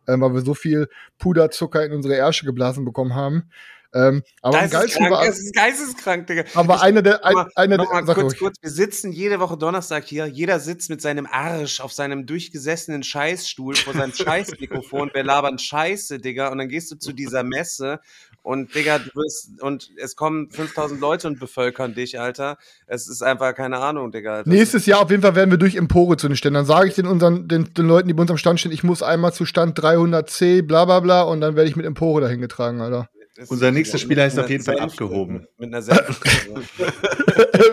[0.06, 0.88] äh, weil wir so viel
[1.18, 3.50] Puderzucker in unsere Ärsche geblasen bekommen haben.
[3.92, 5.26] Ähm, aber am geilsten war.
[5.26, 6.44] Es ist geisteskrank, Digga.
[6.54, 7.24] Aber ich, einer der.
[7.24, 8.56] Ein, mal, einer der mal kurz, kurz.
[8.60, 10.26] Wir sitzen jede Woche Donnerstag hier.
[10.26, 15.10] Jeder sitzt mit seinem Arsch auf seinem durchgesessenen Scheißstuhl vor seinem Scheißmikrofon.
[15.12, 16.48] Wir labern Scheiße, Digga.
[16.48, 18.00] Und dann gehst du zu dieser Messe
[18.42, 19.60] und, Digga, du wirst.
[19.60, 22.58] Und es kommen 5000 Leute und bevölkern dich, Alter.
[22.86, 24.36] Es ist einfach keine Ahnung, Digga.
[24.36, 24.50] Alter.
[24.50, 26.54] Nächstes Jahr auf jeden Fall werden wir durch Empore zu den Ständen.
[26.54, 28.84] Dann sage ich den, unseren, den, den Leuten, die bei uns am Stand stehen, ich
[28.84, 31.22] muss einmal zu Stand 300C, bla bla bla.
[31.22, 33.08] Und dann werde ich mit Empore dahin getragen, Alter.
[33.48, 35.46] Unser nächster Spieler ist auf jeden Fall abgehoben.
[35.58, 36.30] Mit einer Senfte.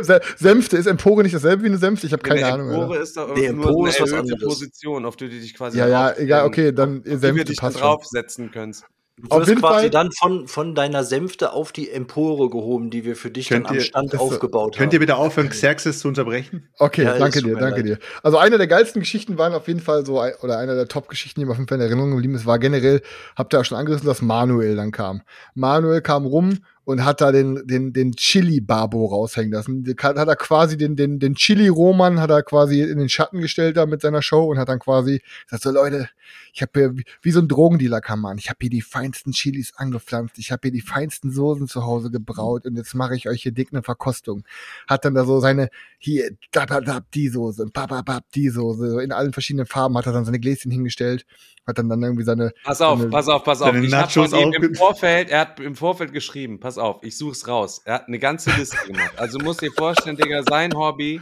[0.37, 0.77] Senfte.
[0.77, 2.07] Ist Empore nicht dasselbe wie eine Senfte?
[2.07, 2.69] Ich habe keine Ahnung.
[2.69, 4.43] Empore ist doch nee, nur eine ist was anderes.
[4.43, 8.51] Position, auf die du dich quasi Ja, ja, egal, okay, dann Senfte dich passt draufsetzen
[8.51, 8.85] kannst.
[9.19, 9.89] Du wirst quasi Fall.
[9.89, 13.77] dann von, von deiner Sänfte auf die Empore gehoben, die wir für dich könnt dann
[13.77, 14.79] am Stand ihr, aufgebaut haben.
[14.79, 16.69] Könnt ihr bitte aufhören, Xerxes zu unterbrechen?
[16.77, 17.85] Okay, ja, danke dir, danke leid.
[17.85, 17.99] dir.
[18.21, 21.45] Also eine der geilsten Geschichten waren auf jeden Fall so, oder eine der Top-Geschichten, die
[21.47, 23.01] mir auf jeden Fall in Erinnerung geblieben ist, war generell,
[23.35, 25.23] habt ihr auch schon angerissen, dass Manuel dann kam.
[25.55, 29.83] Manuel kam rum und hat da den, den, den Chili-Babo raushängen lassen.
[30.01, 33.85] Hat er quasi den, den, den Chili-Roman hat er quasi in den Schatten gestellt da
[33.85, 36.07] mit seiner Show und hat dann quasi gesagt, so Leute,
[36.53, 39.73] ich habe hier, wie so ein Drogendealer kam man, ich habe hier die feinsten Chilis
[39.75, 43.43] angepflanzt, ich habe hier die feinsten Soßen zu Hause gebraut und jetzt mache ich euch
[43.43, 44.45] hier dick eine Verkostung.
[44.87, 48.99] Hat dann da so seine, hier, da, da, da, die Soße, bababab, die Soße, so
[48.99, 51.25] in allen verschiedenen Farben hat er dann seine Gläschen hingestellt
[51.67, 52.53] hat dann dann irgendwie seine.
[52.63, 53.75] Pass auf, seine, pass auf, pass auf.
[53.75, 57.17] Ich habe von ihm im Vorfeld, er hat im Vorfeld geschrieben, pass pass auf, ich
[57.17, 57.81] such's raus.
[57.85, 59.17] Er hat eine ganze Liste gemacht.
[59.17, 61.21] Also musst dir vorstellen, Digga, sein Hobby,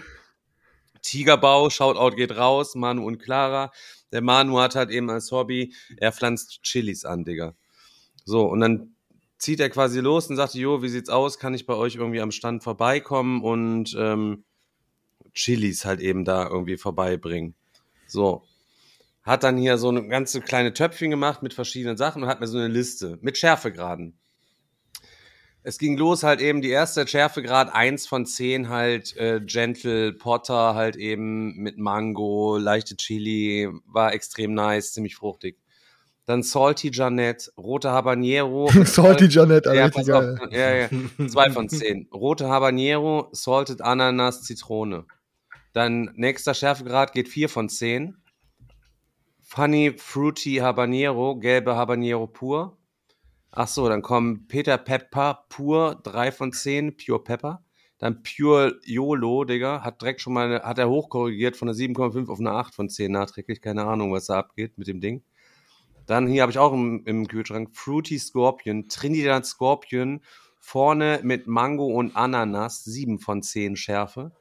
[1.02, 3.72] Tigerbau, Shoutout geht raus, Manu und Clara.
[4.12, 7.56] Der Manu hat halt eben als Hobby, er pflanzt Chilis an, Digga.
[8.26, 8.96] So, und dann
[9.38, 11.40] zieht er quasi los und sagt, jo, wie sieht's aus?
[11.40, 14.44] Kann ich bei euch irgendwie am Stand vorbeikommen und ähm,
[15.34, 17.56] Chilis halt eben da irgendwie vorbeibringen.
[18.08, 18.44] So.
[19.24, 22.48] Hat dann hier so eine ganze kleine Töpfchen gemacht mit verschiedenen Sachen und hat mir
[22.48, 24.20] so eine Liste mit Schärfegraden.
[25.68, 30.76] Es ging los halt eben die erste Schärfegrad 1 von 10 halt äh, Gentle Potter
[30.76, 35.58] halt eben mit Mango, leichte Chili, war extrem nice, ziemlich fruchtig.
[36.28, 38.70] Dann Salty Janet, rote Habanero.
[38.86, 40.90] Salty Janet, ja, pass auf, ja, ja,
[41.28, 42.08] zwei von zehn.
[42.14, 45.06] Rote Habanero, Salted Ananas, Zitrone.
[45.74, 48.18] Dann nächster Schärfegrad geht vier von zehn.
[49.42, 52.78] Funny Fruity Habanero, gelbe Habanero pur.
[53.58, 57.64] Ach so, dann kommen Peter Pepper pur, drei von zehn, Pure Pepper.
[58.00, 62.30] Dann Pure YOLO, Digga, hat direkt schon mal, eine, hat er hochkorrigiert von einer 7,5
[62.30, 63.62] auf eine 8 von 10 nachträglich.
[63.62, 65.24] Keine Ahnung, was da abgeht mit dem Ding.
[66.06, 70.22] Dann hier habe ich auch im, im Kühlschrank Fruity Scorpion, Trinidad Scorpion,
[70.60, 74.34] vorne mit Mango und Ananas, 7 von 10 Schärfe.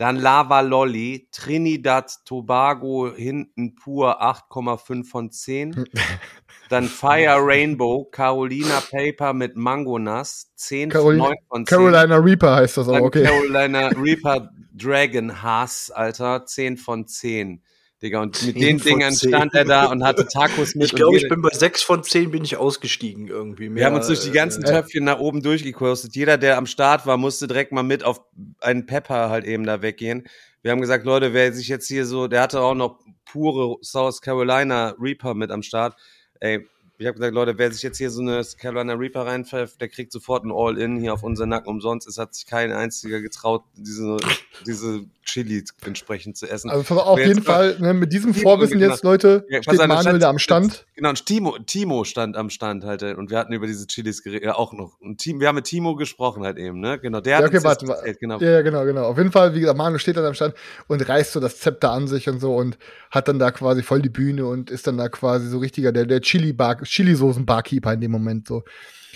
[0.00, 5.84] Dann Lava Lolly, Trinidad Tobago hinten pur 8,5 von 10.
[6.70, 11.76] Dann Fire Rainbow, Carolina Paper mit Mango Nass, 10 Carolina, 9 von 10.
[11.76, 13.24] Carolina Reaper heißt das aber, okay.
[13.24, 17.62] Carolina Reaper Dragon Hass, Alter, 10 von 10.
[18.02, 20.86] Digga, und mit den Dingern stand er da und hatte Tacos mit.
[20.86, 23.68] Ich glaube, ich bin bei sechs von zehn bin ich ausgestiegen irgendwie.
[23.68, 26.16] Mehr, wir haben uns durch die ganzen äh, Töpfchen nach oben durchgekostet.
[26.16, 28.22] Jeder, der am Start war, musste direkt mal mit auf
[28.60, 30.26] einen Pepper halt eben da weggehen.
[30.62, 34.22] Wir haben gesagt, Leute, wer sich jetzt hier so, der hatte auch noch pure South
[34.22, 35.94] Carolina Reaper mit am Start.
[36.40, 36.66] Ey,
[37.00, 40.12] ich habe gesagt, Leute, wer sich jetzt hier so eine Carolina Reaper reinpfeift, der kriegt
[40.12, 42.06] sofort ein All-In hier auf unseren Nacken umsonst.
[42.06, 44.18] Es hat sich kein einziger getraut, diese,
[44.66, 46.70] diese Chili entsprechend zu essen.
[46.70, 50.28] Also auf jeden Fall, ne, mit diesem Vorwissen genau, jetzt, Leute, ja, steht Manuel da
[50.28, 50.86] am Stand.
[50.94, 54.44] Genau, und Timo, Timo stand am Stand halt und wir hatten über diese Chilis geredet,
[54.44, 55.00] ja auch noch.
[55.00, 56.98] Und Team, wir haben mit Timo gesprochen halt eben, ne?
[56.98, 58.38] Genau, der ja, okay, hat warte, genau.
[58.40, 59.04] Ja, genau, genau.
[59.04, 60.54] Auf jeden Fall, wie gesagt, Manuel steht da am Stand
[60.88, 62.76] und reißt so das Zepter an sich und so und
[63.10, 66.06] hat dann da quasi voll die Bühne und ist dann da quasi so richtiger, der,
[66.06, 68.64] der Chili-Bar, Chili-Soßen-Barkeeper in dem Moment so.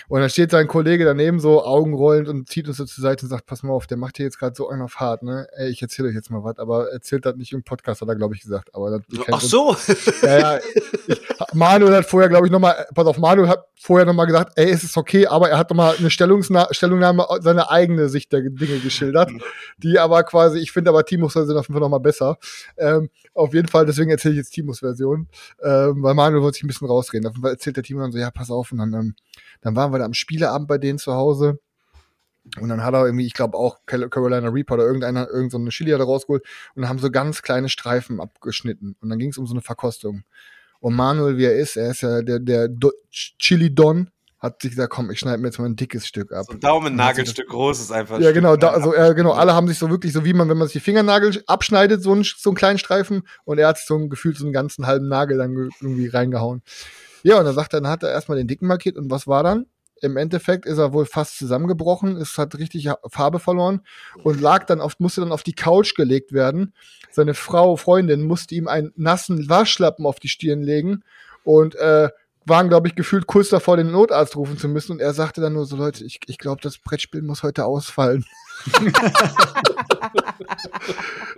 [0.09, 3.31] Und dann steht sein Kollege daneben so augenrollend und zieht uns so zur Seite und
[3.31, 5.47] sagt, pass mal auf, der macht hier jetzt gerade so einen auf hart, ne?
[5.57, 8.17] Ey, ich erzähle euch jetzt mal was, aber erzählt das nicht im Podcast, hat er,
[8.17, 8.75] glaube ich, gesagt.
[8.75, 9.77] Aber Ach so!
[10.23, 10.59] Ja, ja.
[11.07, 11.21] Ich,
[11.53, 14.85] Manuel hat vorher, glaube ich, nochmal, pass auf, Manuel hat vorher nochmal gesagt, ey, es
[14.85, 19.31] ist okay, aber er hat nochmal eine Stellungsna Stellungnahme, seine eigene Sicht der Dinge geschildert,
[19.79, 22.39] die aber quasi, ich finde aber Timos Version auf jeden Fall nochmal besser.
[22.77, 25.29] Ähm, auf jeden Fall, deswegen erzähle ich jetzt Timos Version,
[25.63, 27.27] ähm, weil Manuel wollte sich ein bisschen rausreden.
[27.27, 29.15] Auf jeden Fall erzählt der Timo dann so, ja, pass auf, und dann, ähm,
[29.61, 31.59] dann waren wir da am Spieleabend bei denen zu Hause.
[32.61, 35.93] Und dann hat er irgendwie, ich glaube auch Carolina Reaper oder irgendeiner, irgendeine so Chili
[35.93, 36.45] hat er rausgeholt
[36.75, 38.97] und haben so ganz kleine Streifen abgeschnitten.
[39.01, 40.25] Und dann ging es um so eine Verkostung.
[40.81, 44.11] Und Manuel, wie er ist, er ist ja der, der Do Chili Don,
[44.45, 46.45] hat sich gesagt, komm, ich schneide mir jetzt mal ein dickes Stück ab.
[46.47, 48.21] So ein Daumennagelstück groß ist einfach.
[48.21, 50.59] Ja, genau, da, also, äh, genau, alle haben sich so wirklich, so wie man, wenn
[50.59, 53.97] man sich die Fingernagel abschneidet, so, ein, so einen kleinen Streifen und er hat so
[53.97, 56.63] ein gefühlt so einen ganzen halben Nagel dann irgendwie reingehauen.
[57.23, 59.43] Ja, und dann sagt er, dann hat er erstmal den dicken markiert und was war
[59.43, 59.65] dann?
[60.05, 63.81] Im Endeffekt ist er wohl fast zusammengebrochen, es hat richtig Farbe verloren
[64.23, 66.75] und lag dann auf, musste dann auf die Couch gelegt werden.
[67.11, 71.03] Seine Frau, Freundin, musste ihm einen nassen Waschlappen auf die Stirn legen
[71.43, 72.11] und äh,
[72.45, 74.93] waren, glaube ich, gefühlt kurz davor, den Notarzt rufen zu müssen.
[74.93, 78.25] Und er sagte dann nur so, Leute, ich, ich glaube, das Brettspiel muss heute ausfallen.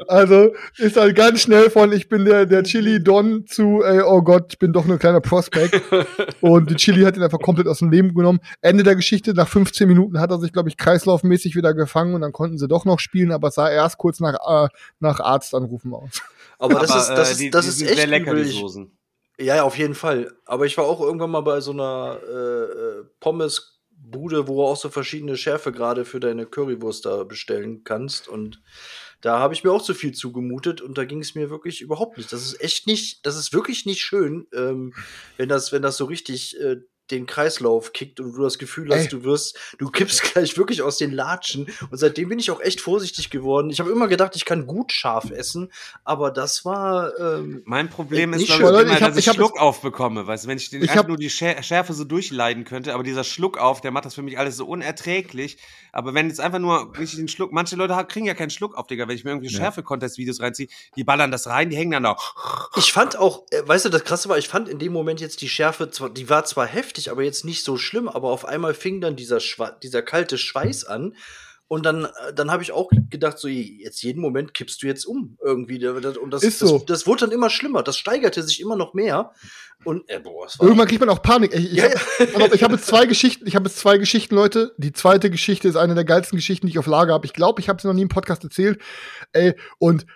[0.08, 4.22] also ist halt ganz schnell von ich bin der, der Chili Don zu ey, oh
[4.22, 5.82] Gott, ich bin doch nur ein kleiner Prospect.
[6.40, 8.40] Und die Chili hat ihn einfach komplett aus dem Leben genommen.
[8.60, 12.20] Ende der Geschichte, nach 15 Minuten hat er sich, glaube ich, kreislaufmäßig wieder gefangen und
[12.20, 14.68] dann konnten sie doch noch spielen, aber es sah erst kurz nach, äh,
[15.00, 16.22] nach Arztanrufen aus.
[16.58, 18.96] Aber das aber, ist, das, äh, ist, das ist echt sehr lecker, die Soßen.
[19.38, 20.32] Ja, ja, auf jeden Fall.
[20.46, 23.75] Aber ich war auch irgendwann mal bei so einer äh, äh Pommes
[24.10, 28.28] Bude, wo du auch so verschiedene Schärfegrade für deine Currywurst da bestellen kannst.
[28.28, 28.62] Und
[29.20, 32.16] da habe ich mir auch zu viel zugemutet und da ging es mir wirklich überhaupt
[32.16, 32.32] nicht.
[32.32, 34.94] Das ist echt nicht, das ist wirklich nicht schön, ähm,
[35.36, 36.76] wenn das, wenn das so richtig äh,
[37.10, 39.08] den Kreislauf kickt und du das Gefühl hast, Ey.
[39.08, 41.66] du wirst, du kippst gleich wirklich aus den Latschen.
[41.90, 43.70] Und seitdem bin ich auch echt vorsichtig geworden.
[43.70, 45.72] Ich habe immer gedacht, ich kann gut scharf essen,
[46.04, 49.32] aber das war ähm, mein Problem ist, glaube ich, immer, ich hab, dass ich, ich
[49.32, 50.26] Schluck aufbekomme.
[50.26, 53.24] Weißt du, wenn ich, den, ich hab, nur die Schärfe so durchleiden könnte, aber dieser
[53.24, 55.58] Schluck auf, der macht das für mich alles so unerträglich.
[55.92, 58.86] Aber wenn jetzt einfach nur nicht den Schluck, manche Leute kriegen ja keinen Schluck auf,
[58.86, 59.58] Digga, wenn ich mir irgendwie ja.
[59.58, 62.70] Schärfe-Contest-Videos reinziehe, die ballern das rein, die hängen dann auch.
[62.76, 65.40] Ich fand auch, äh, weißt du, das Krasse war, ich fand in dem Moment jetzt
[65.40, 68.08] die Schärfe, die war zwar heftig, heftig, aber jetzt nicht so schlimm.
[68.08, 69.38] Aber auf einmal fing dann dieser,
[69.82, 71.14] dieser kalte Schweiß an
[71.68, 75.04] und dann, äh, dann habe ich auch gedacht, so jetzt jeden Moment kippst du jetzt
[75.04, 75.84] um irgendwie.
[75.86, 76.78] Und das, ist so.
[76.78, 77.82] das, das wurde dann immer schlimmer.
[77.82, 79.32] Das steigerte sich immer noch mehr.
[79.84, 81.52] Und äh, boah, Irgendwann kriegt man auch Panik.
[81.54, 82.62] Ich, ich ja, habe ja.
[82.62, 83.46] hab jetzt zwei Geschichten.
[83.46, 84.74] Ich habe jetzt zwei Geschichten, Leute.
[84.78, 87.26] Die zweite Geschichte ist eine der geilsten Geschichten, die ich auf Lager habe.
[87.26, 88.80] Ich glaube, ich habe sie noch nie im Podcast erzählt.
[89.32, 90.06] Ey, und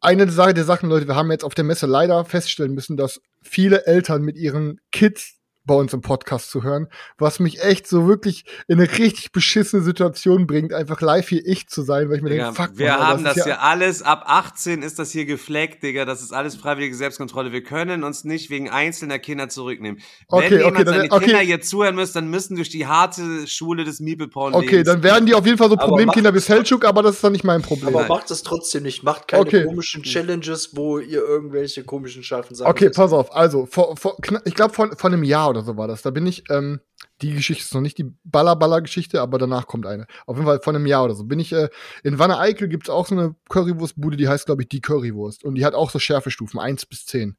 [0.00, 3.20] eine Sache der Sachen, Leute, wir haben jetzt auf der Messe leider feststellen müssen, dass
[3.42, 5.39] viele Eltern mit ihren Kids
[5.70, 9.82] bei uns im Podcast zu hören, was mich echt so wirklich in eine richtig beschissene
[9.82, 12.88] Situation bringt, einfach live hier ich zu sein, weil ich mir Digga, denke, fuck, wir
[12.88, 16.32] Mann, haben das, das hier alles, ab 18 ist das hier gefleckt, Digga, das ist
[16.32, 17.52] alles freiwillige Selbstkontrolle.
[17.52, 20.00] Wir können uns nicht wegen einzelner Kinder zurücknehmen.
[20.26, 21.24] Okay, Wenn okay, jemand dann, seine okay.
[21.26, 25.26] Kinder jetzt zuhören müsst, dann müssen durch die harte Schule des Meeple-Porn Okay, dann werden
[25.26, 27.94] die auf jeden Fall so Problemkinder wie Selchuk, aber das ist dann nicht mein Problem.
[27.94, 29.64] Aber macht es trotzdem nicht, macht keine okay.
[29.66, 34.54] komischen Challenges, wo ihr irgendwelche komischen scharfen Sachen Okay, pass auf, also, vor, vor, ich
[34.56, 36.80] glaube, vor, vor einem Jahr oder so war das, da bin ich ähm,
[37.22, 40.06] die Geschichte ist noch nicht die Baller-Baller-Geschichte, aber danach kommt eine.
[40.26, 41.24] Auf jeden Fall von einem Jahr oder so.
[41.24, 41.68] Bin ich, äh,
[42.02, 45.44] in Wanne Eickel gibt es auch so eine Currywurstbude, die heißt, glaube ich, die Currywurst.
[45.44, 47.36] Und die hat auch so Schärfestufen, 1 bis 10.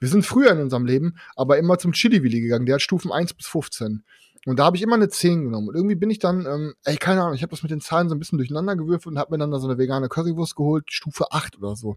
[0.00, 2.66] Wir sind früher in unserem Leben, aber immer zum Chili-Willi gegangen.
[2.66, 4.04] Der hat Stufen 1 bis 15.
[4.44, 5.68] Und da habe ich immer eine 10 genommen.
[5.68, 8.08] Und irgendwie bin ich dann, ähm, ey, keine Ahnung, ich habe das mit den Zahlen
[8.08, 10.92] so ein bisschen durcheinander gewürfelt und habe mir dann da so eine vegane Currywurst geholt,
[10.92, 11.96] Stufe 8 oder so.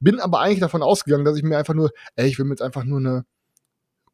[0.00, 2.62] Bin aber eigentlich davon ausgegangen, dass ich mir einfach nur, ey, ich will mir jetzt
[2.62, 3.26] einfach nur eine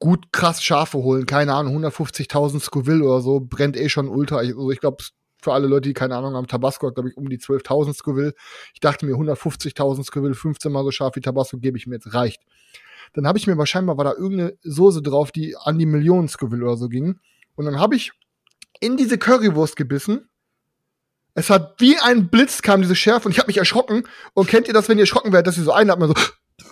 [0.00, 4.38] gut krass Schafe holen, keine Ahnung, 150.000 Scoville oder so, brennt eh schon ultra.
[4.38, 5.04] Also ich glaube,
[5.42, 8.34] für alle Leute, die keine Ahnung haben, Tabasco hat, glaube ich, um die 12.000 Scoville.
[8.74, 12.12] Ich dachte mir, 150.000 Scoville, 15 mal so scharf wie Tabasco, gebe ich mir jetzt,
[12.14, 12.42] reicht.
[13.12, 16.64] Dann habe ich mir wahrscheinlich, war da irgendeine Soße drauf, die an die Millionen Scoville
[16.64, 17.18] oder so ging.
[17.54, 18.12] Und dann habe ich
[18.80, 20.28] in diese Currywurst gebissen.
[21.34, 24.04] Es hat wie ein Blitz kam diese Schärfe und ich habe mich erschrocken.
[24.34, 26.24] Und kennt ihr das, wenn ihr erschrocken werdet, dass ihr so einatmet, so,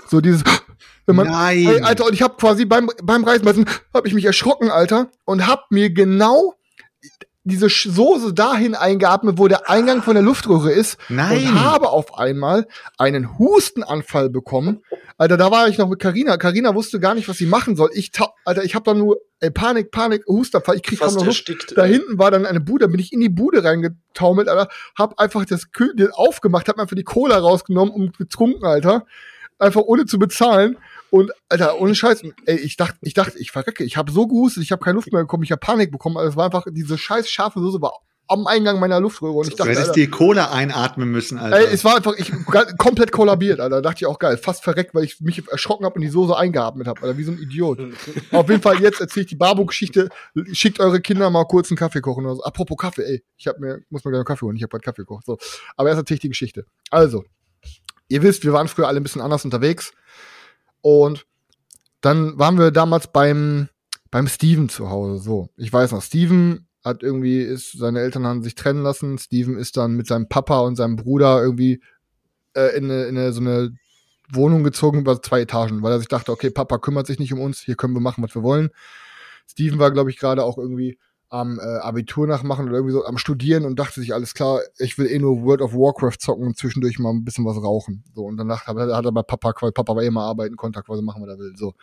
[0.09, 0.45] so dieses,
[1.07, 1.67] wenn man, Nein.
[1.67, 5.47] Ey, Alter, und ich habe quasi beim, beim Reismessen, habe ich mich erschrocken, Alter, und
[5.47, 6.55] hab mir genau
[7.49, 10.99] diese Soße dahin eingeatmet, wo der Eingang von der Luftröhre ist.
[11.09, 11.39] Nein.
[11.39, 12.67] Und habe auf einmal
[12.99, 14.83] einen Hustenanfall bekommen.
[15.17, 16.37] Alter, da war ich noch mit Karina.
[16.37, 17.91] Karina wusste gar nicht, was sie machen soll.
[17.95, 18.13] Ich,
[18.45, 20.77] Alter, ich habe da nur ey, Panik, Panik, Hustenanfall.
[20.77, 21.73] Ich krieg kaum noch Luft.
[21.75, 24.69] Da hinten war dann eine Bude, da bin ich in die Bude reingetaumelt, Alter.
[24.97, 29.07] Hab einfach das Kühl aufgemacht, hab mir einfach die Cola rausgenommen und getrunken, Alter.
[29.59, 30.77] Einfach ohne zu bezahlen.
[31.11, 34.63] Und Alter, ohne Scheiß, ey, ich dachte, ich dachte, ich verrecke, ich habe so gehustet,
[34.63, 36.99] ich habe keine Luft mehr bekommen, ich habe Panik bekommen, also es war einfach diese
[36.99, 37.93] scheiß scharfe Soße war
[38.29, 41.59] am Eingang meiner Luftröhre und ich dachte, du hättest die Cola einatmen müssen, Alter.
[41.59, 42.31] Ey, es war einfach ich
[42.77, 43.77] komplett kollabiert, Alter.
[43.77, 46.37] Da dachte ich auch geil, fast verreckt, weil ich mich erschrocken habe und die Soße
[46.37, 47.81] eingeatmet habe, Alter, wie so ein Idiot.
[48.33, 50.11] Auf jeden Fall jetzt erzähle ich die Barbo-Geschichte.
[50.53, 52.43] Schickt eure Kinder mal kurz einen Kaffee kochen oder so.
[52.43, 54.85] Apropos Kaffee, ey, ich habe mir muss mir gleich einen Kaffee holen, ich habe gerade
[54.85, 55.25] Kaffee gekocht.
[55.25, 55.39] So,
[55.77, 56.67] aber erst erzähle ich die Geschichte.
[56.91, 57.25] Also,
[58.09, 59.93] ihr wisst, wir waren früher alle ein bisschen anders unterwegs
[60.81, 61.27] und
[62.01, 63.69] dann waren wir damals beim,
[64.11, 65.23] beim Steven zu Hause.
[65.23, 69.19] So, ich weiß noch, Steven hat irgendwie, ist, seine Eltern haben sich trennen lassen.
[69.19, 71.83] Steven ist dann mit seinem Papa und seinem Bruder irgendwie
[72.55, 73.73] äh, in, eine, in eine, so eine
[74.31, 77.41] Wohnung gezogen über zwei Etagen, weil er sich dachte, okay, Papa kümmert sich nicht um
[77.41, 78.71] uns, hier können wir machen, was wir wollen.
[79.49, 80.99] Steven war, glaube ich, gerade auch irgendwie
[81.31, 84.97] am äh, Abitur nachmachen oder irgendwie so am Studieren und dachte sich, alles klar, ich
[84.99, 88.03] will eh nur World of Warcraft zocken und zwischendurch mal ein bisschen was rauchen.
[88.15, 91.03] So, und danach hat er bei Papa, weil Papa war eh mal arbeiten, konnte quasi
[91.03, 91.55] machen, was er will.
[91.57, 91.75] So.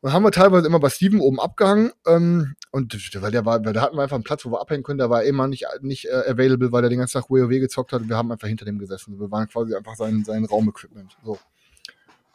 [0.00, 1.92] Und haben wir teilweise immer bei Steven oben abgehangen.
[2.06, 4.82] Ähm, und weil der war, weil da hatten wir einfach einen Platz, wo wir abhängen
[4.82, 7.92] können, der war immer nicht, nicht äh, available, weil er den ganzen Tag WoW gezockt
[7.92, 9.18] hat und wir haben einfach hinter dem gesessen.
[9.18, 11.16] Wir waren quasi einfach sein, sein Raumequipment.
[11.24, 11.38] So.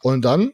[0.02, 0.52] Und dann,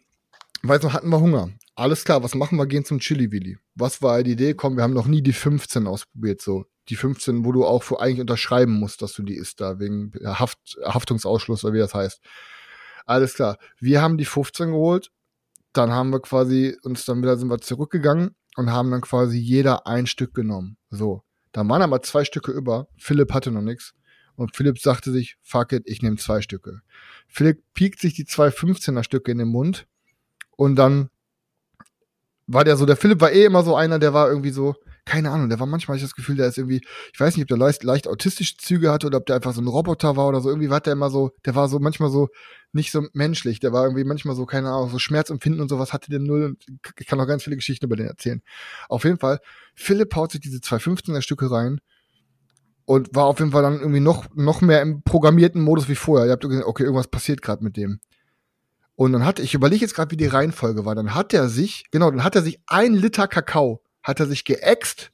[0.63, 2.67] weiß noch, hatten wir Hunger alles klar, was machen wir?
[2.67, 3.59] Gehen zum Chili Willi.
[3.75, 4.55] Was war die Idee?
[4.55, 6.65] Komm, wir haben noch nie die 15 ausprobiert, so.
[6.89, 10.13] Die 15, wo du auch für eigentlich unterschreiben musst, dass du die isst, da wegen
[10.25, 12.21] Haft, Haftungsausschluss oder wie das heißt.
[13.05, 13.59] Alles klar.
[13.79, 15.11] Wir haben die 15 geholt.
[15.73, 19.87] Dann haben wir quasi uns dann wieder sind wir zurückgegangen und haben dann quasi jeder
[19.87, 20.79] ein Stück genommen.
[20.91, 21.23] So.
[21.53, 22.89] Dann waren aber zwei Stücke über.
[22.97, 23.93] Philipp hatte noch nichts.
[24.37, 26.81] Und Philipp sagte sich, fuck it, ich nehme zwei Stücke.
[27.29, 29.87] Philipp piekt sich die zwei 15er Stücke in den Mund
[30.57, 31.11] und dann
[32.47, 35.31] war der so, der Philipp war eh immer so einer, der war irgendwie so, keine
[35.31, 36.81] Ahnung, der war manchmal ich das Gefühl, der ist irgendwie,
[37.13, 39.61] ich weiß nicht, ob der leicht, leicht autistische Züge hatte oder ob der einfach so
[39.61, 42.29] ein Roboter war oder so, irgendwie war der immer so, der war so manchmal so
[42.73, 46.11] nicht so menschlich, der war irgendwie manchmal so, keine Ahnung, so Schmerzempfinden und sowas hatte
[46.11, 46.65] der null und
[46.99, 48.43] ich kann auch ganz viele Geschichten über den erzählen.
[48.89, 49.41] Auf jeden Fall,
[49.75, 51.81] Philipp haut sich diese zwei 15er Stücke rein
[52.85, 56.27] und war auf jeden Fall dann irgendwie noch, noch mehr im programmierten Modus wie vorher.
[56.27, 58.01] Ihr habt gesehen, okay, irgendwas passiert gerade mit dem.
[58.97, 60.95] Und dann hat, ich überlege jetzt gerade, wie die Reihenfolge war.
[60.95, 64.45] Dann hat er sich, genau, dann hat er sich ein Liter Kakao, hat er sich
[64.45, 65.13] geäxt,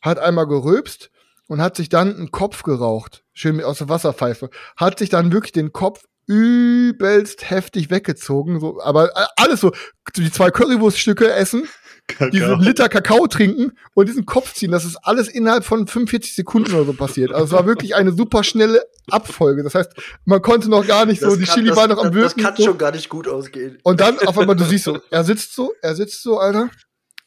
[0.00, 1.10] hat einmal geröbst
[1.48, 5.52] und hat sich dann einen Kopf geraucht, schön aus der Wasserpfeife, hat sich dann wirklich
[5.52, 9.72] den Kopf übelst heftig weggezogen, so, aber äh, alles so,
[10.14, 11.68] die zwei Currywurststücke essen,
[12.12, 12.30] Kakao.
[12.30, 14.70] diesen Liter Kakao trinken und diesen Kopf ziehen.
[14.70, 17.32] Das ist alles innerhalb von 45 Sekunden oder so passiert.
[17.32, 19.62] Also es war wirklich eine super schnelle Abfolge.
[19.62, 19.92] Das heißt,
[20.24, 22.22] man konnte noch gar nicht das so, die kann, Chili das, war noch am Wirken.
[22.22, 22.64] Das kann so.
[22.64, 23.78] schon gar nicht gut ausgehen.
[23.82, 26.70] Und dann auf einmal, du siehst so, er sitzt so, er sitzt so, Alter,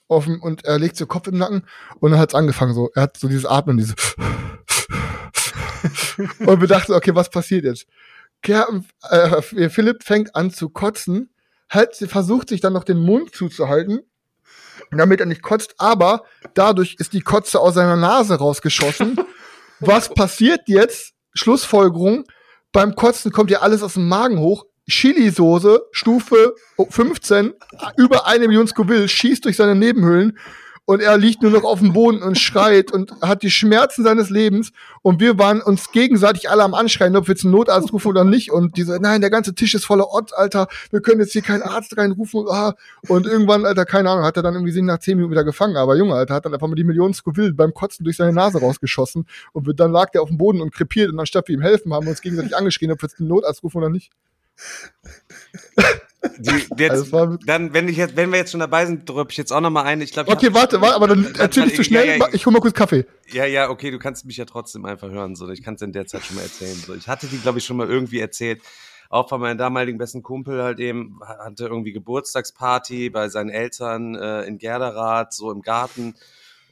[0.10, 1.64] dem, und er legt so Kopf im Nacken
[2.00, 2.90] und dann hat's angefangen so.
[2.94, 3.96] Er hat so dieses Atmen, diese
[6.40, 7.86] und wir dachten, okay, was passiert jetzt?
[8.42, 11.34] Kerpen, äh, Philipp fängt an zu kotzen,
[11.70, 14.02] halt, versucht sich dann noch den Mund zuzuhalten,
[14.92, 19.18] damit er nicht kotzt, aber dadurch ist die Kotze aus seiner Nase rausgeschossen.
[19.80, 21.14] was passiert jetzt?
[21.34, 22.26] Schlussfolgerung,
[22.72, 24.66] beim Kotzen kommt ja alles aus dem Magen hoch.
[24.90, 26.56] Chili-Soße, Stufe
[26.90, 27.54] 15,
[27.96, 30.38] über eine Million Scoville, schießt durch seine Nebenhöhlen
[30.86, 34.30] und er liegt nur noch auf dem Boden und schreit und hat die Schmerzen seines
[34.30, 34.72] Lebens.
[35.02, 38.26] Und wir waren uns gegenseitig alle am Anschreien, ob wir jetzt einen Notarzt rufen oder
[38.26, 38.52] nicht.
[38.52, 41.62] Und diese, nein, der ganze Tisch ist voller Ott, Alter, wir können jetzt hier keinen
[41.62, 42.46] Arzt reinrufen.
[42.50, 42.76] Ah.
[43.08, 45.96] und irgendwann, Alter, keine Ahnung, hat er dann irgendwie nach zehn Minuten wieder gefangen, aber
[45.96, 49.26] Junge, Alter, hat dann einfach mal die Millionen Scoville beim Kotzen durch seine Nase rausgeschossen.
[49.54, 51.12] Und wir, dann lag der auf dem Boden und krepiert.
[51.12, 53.64] Und anstatt wir ihm helfen, haben wir uns gegenseitig angeschrien, ob wir jetzt einen Notarzt
[53.64, 54.12] rufen oder nicht.
[56.38, 59.38] Die, jetzt, also dann, wenn ich jetzt, wenn wir jetzt schon dabei sind, drück ich
[59.38, 60.02] jetzt auch noch mal ein.
[60.02, 62.08] Ich glaub, ich okay, warte, warte, aber dann, erzähl ich zu schnell.
[62.08, 63.06] Ja, ja, ich hol mal kurz Kaffee.
[63.32, 65.36] Ja, ja, okay, du kannst mich ja trotzdem einfach hören.
[65.36, 66.76] So, ich kann es in der Zeit schon mal erzählen.
[66.76, 68.62] So, ich hatte die, glaube ich, schon mal irgendwie erzählt.
[69.10, 74.44] Auch von meinem damaligen besten Kumpel halt eben hatte irgendwie Geburtstagsparty bei seinen Eltern äh,
[74.44, 76.16] in Gerderath, so im Garten.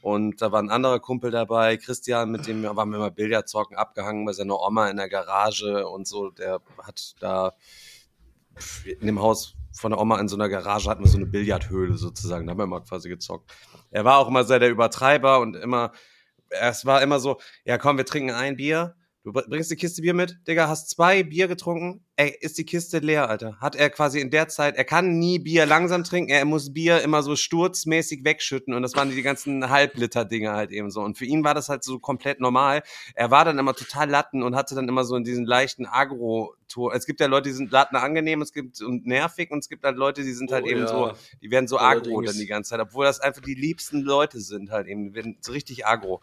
[0.00, 3.76] Und da war ein anderer Kumpel dabei, Christian, mit dem waren wir immer Billard zocken,
[3.76, 6.30] abgehangen bei seiner Oma in der Garage und so.
[6.30, 7.54] Der hat da
[8.84, 11.96] in dem Haus von der Oma in so einer Garage hatten wir so eine Billardhöhle
[11.96, 12.46] sozusagen.
[12.46, 13.52] Da haben wir immer quasi gezockt.
[13.90, 15.92] Er war auch immer sehr der Übertreiber und immer,
[16.48, 18.94] es war immer so, ja komm, wir trinken ein Bier
[19.24, 22.98] Du bringst die Kiste Bier mit, Digga, hast zwei Bier getrunken, ey, ist die Kiste
[22.98, 23.56] leer, Alter.
[23.60, 27.00] Hat er quasi in der Zeit, er kann nie Bier langsam trinken, er muss Bier
[27.02, 31.02] immer so sturzmäßig wegschütten und das waren die ganzen Halbliter-Dinge halt eben so.
[31.02, 32.82] Und für ihn war das halt so komplett normal.
[33.14, 36.92] Er war dann immer total Latten und hatte dann immer so in diesen leichten Agro-Tour.
[36.92, 39.84] Es gibt ja Leute, die sind Latten angenehm, es gibt und nervig und es gibt
[39.84, 40.88] halt Leute, die sind halt oh, eben ja.
[40.88, 42.08] so, die werden so Allerdings.
[42.08, 45.14] agro dann die ganze Zeit, obwohl das einfach die liebsten Leute sind halt eben, die
[45.14, 46.20] werden so richtig agro.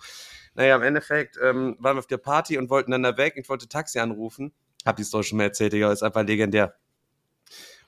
[0.55, 3.33] Naja, im Endeffekt ähm, waren wir auf der Party und wollten dann da weg.
[3.35, 4.53] Ich wollte Taxi anrufen.
[4.85, 6.75] Hab die Story schon mal erzählt, Digga, ist einfach legendär.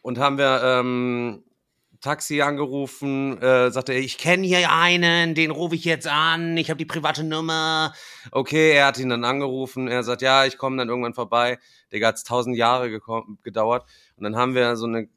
[0.02, 1.44] Und haben wir ähm,
[2.02, 6.80] Taxi angerufen, äh, sagte, ich kenne hier einen, den rufe ich jetzt an, ich habe
[6.80, 7.94] die private Nummer.
[8.32, 11.60] Okay, er hat ihn dann angerufen, er sagt, ja, ich komme dann irgendwann vorbei.
[11.94, 13.00] Digga, hat's tausend Jahre
[13.44, 13.86] gedauert.
[14.16, 15.10] Und dann haben wir so eine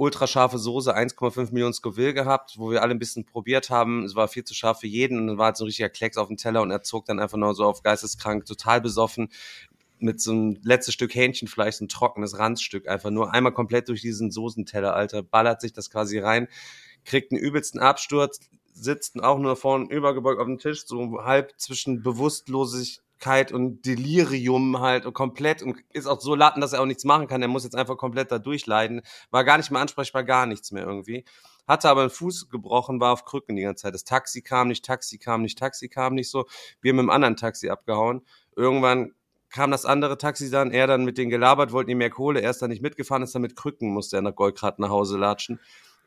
[0.00, 4.04] ultrascharfe Soße, 1,5 Millionen Scoville gehabt, wo wir alle ein bisschen probiert haben.
[4.04, 6.16] Es war viel zu scharf für jeden und dann war halt so ein richtiger Klecks
[6.16, 9.28] auf dem Teller und er zog dann einfach nur so auf geisteskrank, total besoffen
[9.98, 14.00] mit so einem letztes Stück Hähnchenfleisch, so ein trockenes Randstück, einfach nur einmal komplett durch
[14.00, 16.48] diesen Soßenteller, Alter, ballert sich das quasi rein,
[17.04, 18.40] kriegt einen übelsten Absturz,
[18.72, 22.02] sitzt auch nur vorne übergebeugt auf dem Tisch, so halb zwischen
[23.20, 27.04] Bewusstlosigkeit und Delirium halt und komplett und ist auch so latten, dass er auch nichts
[27.04, 27.42] machen kann.
[27.42, 29.02] Er muss jetzt einfach komplett da durchleiden.
[29.30, 31.24] War gar nicht mehr ansprechbar, gar nichts mehr irgendwie.
[31.68, 33.94] Hatte aber einen Fuß gebrochen, war auf Krücken die ganze Zeit.
[33.94, 36.46] Das Taxi kam nicht, Taxi kam nicht, Taxi kam nicht so.
[36.80, 38.22] Wir mit dem anderen Taxi abgehauen.
[38.56, 39.12] Irgendwann
[39.50, 42.50] kam das andere Taxi dann, er dann mit denen gelabert, wollten ihm mehr Kohle, er
[42.50, 45.58] ist dann nicht mitgefahren, ist dann mit Krücken, musste er nach Goldgrad nach Hause latschen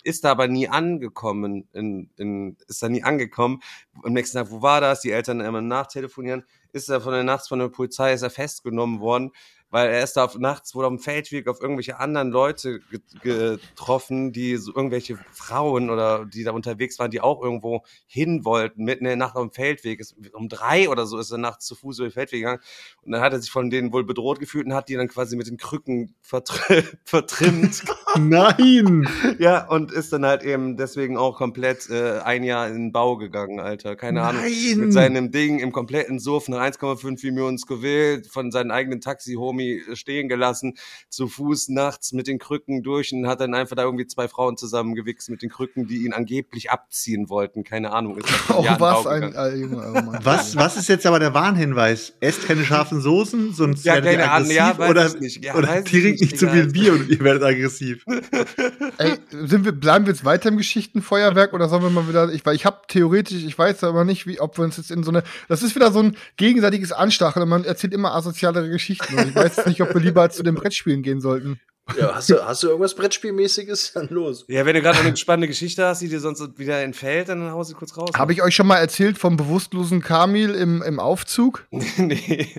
[0.03, 3.61] ist da aber nie angekommen, in, in, ist da nie angekommen.
[4.03, 5.01] Am nächsten Tag, wo war das?
[5.01, 6.43] Die Eltern immer nachtelefonieren
[6.73, 9.31] ist er von der nachts von der Polizei ist er festgenommen worden,
[9.73, 12.81] weil er ist da auf, nachts wohl auf dem Feldweg auf irgendwelche anderen Leute
[13.23, 18.83] getroffen, die so irgendwelche Frauen oder die da unterwegs waren, die auch irgendwo hin wollten,
[18.83, 19.99] mitten in der Nacht auf dem Feldweg.
[19.99, 22.59] Ist, um drei oder so ist er nachts zu Fuß über den Feldweg gegangen
[23.01, 25.35] und dann hat er sich von denen wohl bedroht gefühlt und hat die dann quasi
[25.35, 27.83] mit den Krücken vertr vertrimmt.
[28.19, 29.07] Nein!
[29.39, 33.17] ja, und ist dann halt eben deswegen auch komplett äh, ein Jahr in den Bau
[33.17, 33.95] gegangen, Alter.
[33.95, 34.35] Keine Nein.
[34.35, 34.83] Ahnung.
[34.85, 39.95] Mit seinem Ding im kompletten Surf nach 1,5 Millionen Scoville von seinen eigenen Taxi-Homie irgendwie
[39.95, 40.75] stehen gelassen,
[41.09, 44.57] zu Fuß nachts mit den Krücken durch und hat dann einfach da irgendwie zwei Frauen
[44.57, 47.63] zusammengewichst mit den Krücken, die ihn angeblich abziehen wollten.
[47.63, 48.17] Keine Ahnung.
[48.17, 52.13] Ist oh, was ein, äh, oh was, was ist jetzt aber der Warnhinweis?
[52.19, 55.43] Esst keine scharfen Soßen, sonst ja, werdet ihr aggressiv ja, oder, nicht.
[55.43, 58.05] Ja, oder trinkt nicht zu viel Bier und ihr werdet aggressiv.
[58.97, 62.45] Ey, sind wir, bleiben wir jetzt weiter im Geschichtenfeuerwerk oder sollen wir mal wieder, ich,
[62.45, 65.11] weil ich habe theoretisch, ich weiß aber nicht, wie, ob wir uns jetzt in so
[65.11, 69.15] eine, das ist wieder so ein gegenseitiges Anstacheln und man erzählt immer asozialere Geschichten.
[69.15, 71.59] Und ich weiß weiß nicht, ob wir lieber zu den Brettspielen gehen sollten.
[71.99, 73.91] Ja, hast du, hast du irgendwas Brettspielmäßiges?
[73.95, 74.45] Dann los.
[74.47, 77.61] Ja, wenn du gerade eine spannende Geschichte hast, die dir sonst wieder entfällt, dann hau
[77.63, 78.09] sie kurz raus.
[78.15, 81.67] Habe ich euch schon mal erzählt vom bewusstlosen Kamil im, im Aufzug?
[81.71, 82.55] nee,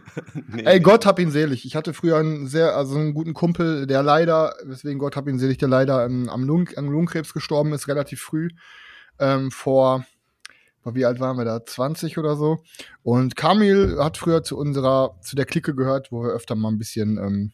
[0.49, 0.62] nee.
[0.64, 1.64] Ey, Gott hab ihn selig.
[1.64, 5.38] Ich hatte früher einen sehr, also einen guten Kumpel, der leider, deswegen Gott hab ihn
[5.38, 8.51] selig, der leider am, am, Lung, an Lungenkrebs gestorben ist, relativ früh.
[9.18, 10.05] ähm, vor,
[10.93, 11.64] wie alt waren wir da?
[11.64, 12.62] 20 oder so.
[13.03, 16.78] Und Kamil hat früher zu unserer, zu der Clique gehört, wo wir öfter mal ein
[16.78, 17.53] bisschen ähm,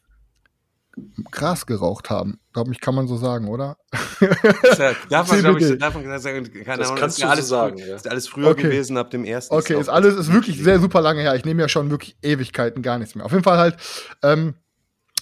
[1.30, 2.40] Gras geraucht haben.
[2.52, 3.76] Glaube ich, kann man so sagen, oder?
[4.20, 7.48] Ja, darf man, glaube ich, darf man sagen, keine das Ahnung, kannst ist du alles,
[7.48, 7.94] so sagen, ja.
[7.94, 8.62] ist alles früher okay.
[8.62, 9.54] gewesen, ab dem ersten.
[9.54, 11.34] Okay, ist, alles, ist wirklich sehr super lange her.
[11.36, 13.24] Ich nehme ja schon wirklich Ewigkeiten gar nichts mehr.
[13.24, 13.76] Auf jeden Fall halt,
[14.22, 14.54] ähm,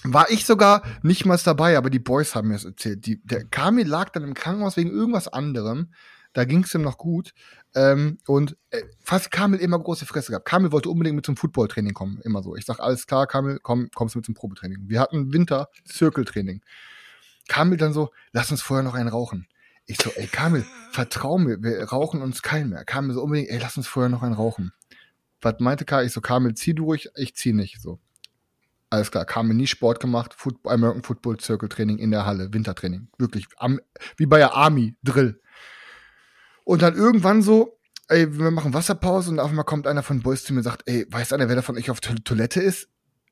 [0.04, 3.04] war ich sogar nicht mal dabei, aber die Boys haben mir das erzählt.
[3.06, 5.92] Die, der Kamil lag dann im Krankenhaus wegen irgendwas anderem.
[6.32, 7.32] Da ging es ihm noch gut.
[7.74, 10.46] Ähm, und äh, fast Kamil immer große Fresse gehabt.
[10.46, 12.56] Kamil wollte unbedingt mit zum Footballtraining kommen, immer so.
[12.56, 14.88] Ich sag, alles klar, Kamil, komm, kommst mit zum Probetraining.
[14.88, 16.62] Wir hatten Winter Zirkeltraining.
[17.48, 19.48] Kamil dann so, lass uns vorher noch einen rauchen.
[19.86, 22.84] Ich so, ey Kamil, vertrau mir, wir rauchen uns keinen mehr.
[22.84, 24.72] Kamil so unbedingt, ey, lass uns vorher noch einen rauchen.
[25.40, 26.06] Was meinte Kamil?
[26.06, 27.80] Ich so, Kamil, zieh du ruhig, ich zieh nicht.
[27.80, 27.98] So.
[28.90, 33.08] Alles klar, Kamil nie Sport gemacht, Football, American Football Zirkeltraining in der Halle, Wintertraining.
[33.18, 33.80] Wirklich, am,
[34.16, 35.40] wie bei der Army, Drill.
[36.68, 40.44] Und dann irgendwann so, ey, wir machen Wasserpause und auf einmal kommt einer von Boys
[40.44, 42.90] zu mir und sagt, ey, weiß einer, wer davon ich auf to Toilette ist?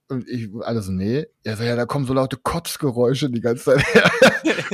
[0.09, 1.27] Und ich, alle so, nee.
[1.45, 4.11] Er sagt, ja, da kommen so laute Kotzgeräusche die ganze Zeit her.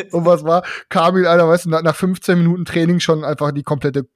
[0.13, 0.63] und was war?
[0.91, 4.07] Kamil, Alter, weißt du, nach 15 Minuten Training schon einfach die komplette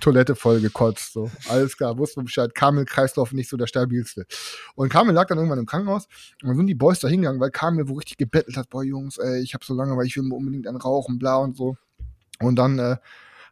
[0.00, 1.12] Toilette voll gekotzt.
[1.12, 1.28] So.
[1.48, 2.54] Alles klar, wusste Bescheid.
[2.54, 4.24] Kamil Kreislauf nicht so der stabilste.
[4.76, 6.06] Und Kamil lag dann irgendwann im Krankenhaus
[6.42, 9.18] und dann sind die Boys da hingegangen, weil Kamil wo richtig gebettelt hat, boah Jungs,
[9.18, 11.76] ey, ich hab so lange, weil ich will unbedingt einen rauchen, bla und so.
[12.38, 12.96] Und dann äh,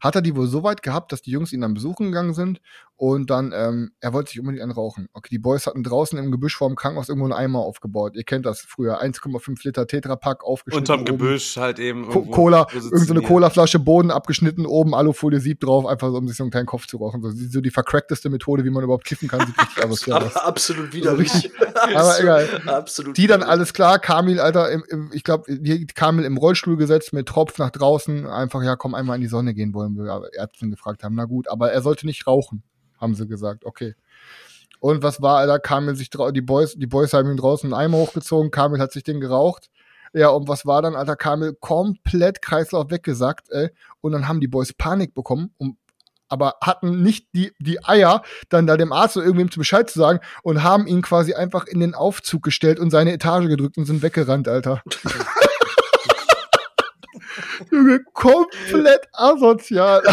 [0.05, 2.61] hat er die wohl so weit gehabt, dass die Jungs ihn dann besuchen gegangen sind
[2.97, 5.09] und dann, ähm, er wollte sich unbedingt anrauchen.
[5.13, 8.13] Okay, die Boys hatten draußen im Gebüsch vor dem Krankenhaus irgendwo einen Eimer aufgebaut.
[8.15, 9.03] Ihr kennt das früher.
[9.03, 10.95] 1,5 Liter Tetrapack aufgeschnitten.
[10.95, 11.19] Unterm oben.
[11.19, 12.09] Gebüsch halt eben.
[12.09, 16.37] Co Cola, irgendeine so Colaflasche, Boden abgeschnitten, oben Alufolie Sieb drauf, einfach so, um sich
[16.37, 17.21] so einen kleinen Kopf zu rauchen.
[17.21, 19.45] So, so die vercrackteste Methode, wie man überhaupt kiffen kann.
[19.45, 21.33] Sieht absolut widerlich.
[21.33, 21.49] So
[21.97, 22.63] aber egal.
[22.67, 23.99] Absolut die dann alles klar.
[23.99, 25.45] Kamil, Alter, im, im, ich glaube,
[25.97, 28.29] Kamil im Rollstuhl gesetzt mit Tropf nach draußen.
[28.29, 31.17] Einfach, ja, komm einmal in die Sonne gehen wollen wir Ärzte gefragt haben.
[31.17, 32.63] Na gut, aber er sollte nicht rauchen
[33.05, 33.95] haben sie gesagt, okay.
[34.81, 37.99] Und was war, Alter, Kamil sich die Boys, die Boys haben ihn draußen einen Eimer
[37.99, 39.71] hochgezogen, Kamil hat sich den geraucht.
[40.13, 43.71] Ja, und was war dann, Alter, Kamil komplett Kreislauf weggesackt, ey.
[44.01, 45.77] Und dann haben die Boys Panik bekommen, um,
[46.29, 49.99] aber hatten nicht die, die Eier, dann da dem Arzt oder irgendwem zu Bescheid zu
[49.99, 53.87] sagen und haben ihn quasi einfach in den Aufzug gestellt und seine Etage gedrückt und
[53.87, 54.83] sind weggerannt, Alter.
[57.71, 60.03] Junge, komplett asozial.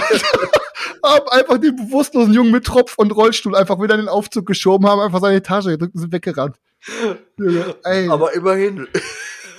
[1.04, 4.88] haben einfach den bewusstlosen Jungen mit Tropf und Rollstuhl einfach wieder in den Aufzug geschoben,
[4.88, 6.58] haben einfach seine Etage gedrückt und sind weggerannt.
[7.38, 8.10] Junge, ey.
[8.10, 8.88] Aber immerhin.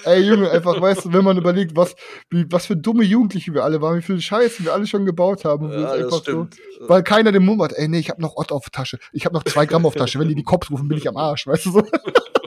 [0.04, 1.94] Ey, Junge, einfach, weißt du, wenn man überlegt, was,
[2.28, 5.44] wie, was für dumme Jugendliche wir alle waren, wie viel Scheiße wir alle schon gebaut
[5.44, 5.70] haben.
[5.70, 6.56] Ja, das stimmt.
[6.78, 9.26] So, weil keiner den Mumm hat, ey, nee, ich hab noch Ott auf Tasche, ich
[9.26, 11.46] hab noch zwei Gramm auf Tasche, wenn die die Cops rufen, bin ich am Arsch,
[11.46, 11.82] weißt du so.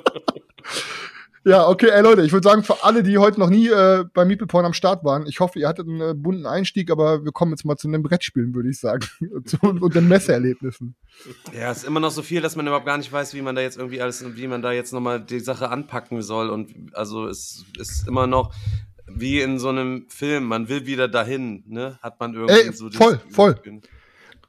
[1.48, 4.26] Ja, okay, ey Leute, ich würde sagen, für alle, die heute noch nie äh, bei
[4.26, 7.32] Meeple Porn am Start waren, ich hoffe, ihr hattet einen äh, bunten Einstieg, aber wir
[7.32, 9.06] kommen jetzt mal zu einem Brettspielen, würde ich sagen.
[9.62, 10.96] und, und den Messeerlebnissen.
[11.54, 13.54] Ja, es ist immer noch so viel, dass man überhaupt gar nicht weiß, wie man
[13.54, 16.50] da jetzt irgendwie alles, wie man da jetzt nochmal die Sache anpacken soll.
[16.50, 18.52] Und also es ist immer noch
[19.06, 22.00] wie in so einem Film, man will wieder dahin, ne?
[22.02, 23.62] Hat man irgendwie ey, so Voll, voll.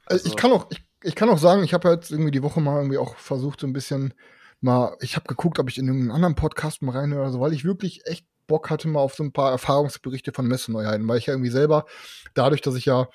[0.07, 2.59] Also, ich kann auch, ich, ich kann auch sagen, ich habe jetzt irgendwie die Woche
[2.59, 4.15] mal irgendwie auch versucht, so ein bisschen
[4.61, 7.53] mal, ich habe geguckt, ob ich in irgendeinen anderen Podcast mal reinhöre oder so, weil
[7.53, 11.25] ich wirklich echt Bock hatte mal auf so ein paar Erfahrungsberichte von Messeneuheiten, weil ich
[11.25, 11.85] ja irgendwie selber,
[12.33, 13.07] dadurch, dass ich ja,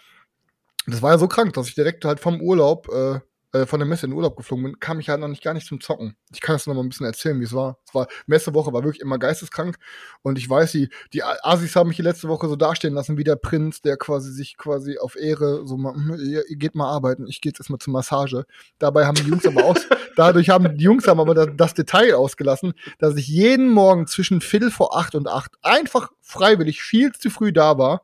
[0.86, 3.20] das war ja so krank, dass ich direkt halt vom Urlaub äh,
[3.52, 5.54] äh, von der Messe in den Urlaub geflogen bin, kam ich halt noch nicht gar
[5.54, 6.16] nicht zum Zocken.
[6.32, 7.78] Ich kann es noch mal ein bisschen erzählen, wie es war.
[7.86, 9.76] Es war Messewoche, war wirklich immer geisteskrank
[10.22, 13.24] und ich weiß, die, die Asis haben mich die letzte Woche so dastehen lassen wie
[13.24, 16.90] der Prinz, der quasi sich quasi auf Ehre so mal, hm, ihr, ihr geht mal
[16.90, 18.44] arbeiten, ich gehe jetzt erstmal zur Massage.
[18.78, 19.86] Dabei haben die Jungs aber aus,
[20.16, 24.40] dadurch haben die Jungs haben aber das, das Detail ausgelassen, dass ich jeden Morgen zwischen
[24.40, 28.02] Viertel vor acht und acht einfach freiwillig viel zu früh da war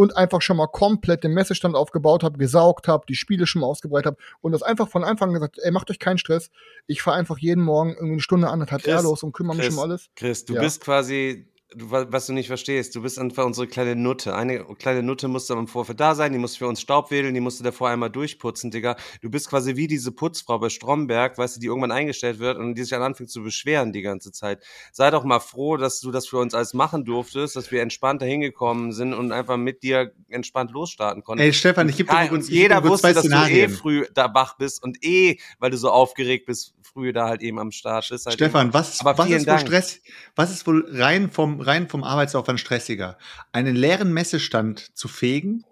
[0.00, 3.66] und einfach schon mal komplett den Messestand aufgebaut habe, gesaugt habe, die Spiele schon mal
[3.66, 6.48] ausgebreitet habe und das einfach von Anfang an gesagt, ey, macht euch keinen Stress.
[6.86, 9.76] Ich fahre einfach jeden Morgen irgendwie eine Stunde, anderthalb Chris, los und kümmere mich Chris,
[9.76, 10.08] um alles.
[10.16, 10.62] Chris, du ja.
[10.62, 14.34] bist quasi was du nicht verstehst, du bist einfach unsere kleine Nutte.
[14.34, 17.40] Eine kleine Nutte musste im Vorfeld da sein, die musste für uns Staub wedeln, die
[17.40, 18.96] musste davor einmal durchputzen, Digga.
[19.20, 22.74] Du bist quasi wie diese Putzfrau bei Stromberg, weißt du, die irgendwann eingestellt wird und
[22.74, 24.62] die sich dann anfängt zu beschweren die ganze Zeit.
[24.92, 28.22] Sei doch mal froh, dass du das für uns alles machen durftest, dass wir entspannt
[28.22, 31.42] hingekommen sind und einfach mit dir entspannt losstarten konnten.
[31.42, 34.82] Ey, Stefan, ich gebe dir uns Jeder wusste, dass du eh früh da wach bist
[34.82, 38.26] und eh, weil du so aufgeregt bist, früh da halt eben am Start ist.
[38.26, 40.00] Halt Stefan, was, was ist wohl Stress,
[40.36, 43.18] was ist wohl rein vom, rein vom Arbeitsaufwand stressiger?
[43.52, 45.64] Einen leeren Messestand zu fegen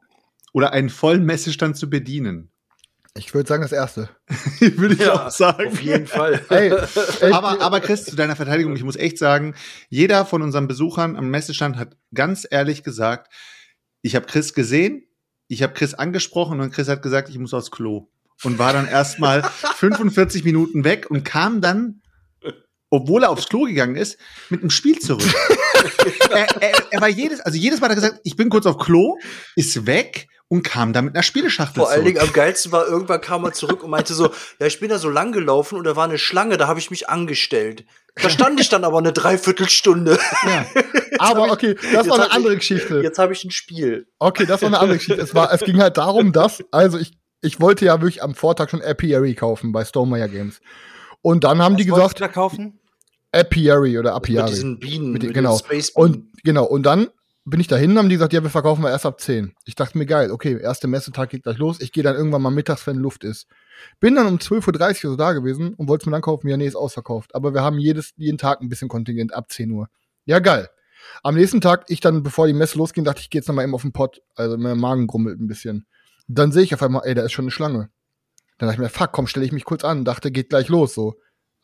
[0.52, 2.50] oder einen vollen Messestand zu bedienen?
[3.18, 4.08] Ich würde sagen, das erste.
[4.60, 5.68] würde ich ja, auch sagen.
[5.68, 6.40] Auf jeden Fall.
[6.50, 6.72] Ey,
[7.20, 9.54] ey, aber, aber Chris, zu deiner Verteidigung, ich muss echt sagen,
[9.88, 13.32] jeder von unseren Besuchern am Messestand hat ganz ehrlich gesagt,
[14.02, 15.04] ich habe Chris gesehen,
[15.48, 18.08] ich habe Chris angesprochen und Chris hat gesagt, ich muss aufs Klo.
[18.44, 19.42] Und war dann erstmal
[19.76, 22.02] 45 Minuten weg und kam dann,
[22.90, 24.18] obwohl er aufs Klo gegangen ist,
[24.48, 25.22] mit einem Spiel zurück.
[26.30, 28.78] er, er, er, war jedes, also jedes Mal hat er gesagt, ich bin kurz auf
[28.78, 29.18] Klo,
[29.56, 33.20] ist weg und kam da mit einer Spieleschachtel Vor allen Dingen am geilsten war, irgendwann
[33.20, 35.94] kam er zurück und meinte so, ja, ich bin da so lang gelaufen und da
[35.94, 37.84] war eine Schlange, da habe ich mich angestellt.
[38.20, 40.18] Da stand ich dann aber eine Dreiviertelstunde.
[40.44, 40.66] Ja.
[41.20, 43.00] Aber okay, das war eine andere ich, Geschichte.
[43.00, 44.08] Jetzt habe ich ein Spiel.
[44.18, 45.20] Okay, das war eine andere Geschichte.
[45.20, 47.12] Es, war, es ging halt darum, dass, also ich,
[47.42, 50.60] ich wollte ja wirklich am Vortag schon Apiary kaufen bei Stonemeyer Games.
[51.22, 52.20] Und dann haben Was die gesagt.
[52.20, 52.77] Da kaufen?
[53.32, 54.44] Apiary oder Apiary.
[54.44, 55.12] Mit diesen Bienen.
[55.12, 55.60] Mit, mit genau.
[55.94, 56.64] Und genau.
[56.64, 57.08] Und dann
[57.44, 59.54] bin ich dahin, haben die gesagt, ja, wir verkaufen wir erst ab 10.
[59.64, 61.80] Ich dachte mir, geil, okay, erste Messetag geht gleich los.
[61.80, 63.46] Ich gehe dann irgendwann mal mittags, wenn Luft ist.
[64.00, 66.48] Bin dann um 12.30 Uhr so da gewesen und wollte es mir dann kaufen.
[66.48, 67.34] Ja, nee, ist ausverkauft.
[67.34, 69.88] Aber wir haben jedes, jeden Tag ein bisschen Kontingent ab 10 Uhr.
[70.24, 70.68] Ja, geil.
[71.22, 73.74] Am nächsten Tag, ich dann, bevor die Messe losging, dachte ich, gehe jetzt nochmal eben
[73.74, 74.20] auf den Pott.
[74.34, 75.86] Also mein Magen grummelt ein bisschen.
[76.26, 77.88] Dann sehe ich auf einmal, ey, da ist schon eine Schlange.
[78.58, 80.04] Dann dachte ich mir, fuck, komm, stelle ich mich kurz an.
[80.04, 81.14] Dachte, geht gleich los, so.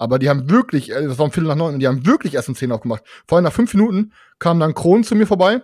[0.05, 2.35] Aber die haben wirklich, äh, das war um Viertel nach neun, und die haben wirklich
[2.35, 3.03] erst um zehn aufgemacht.
[3.27, 5.63] Vorhin nach fünf Minuten kam dann Kron zu mir vorbei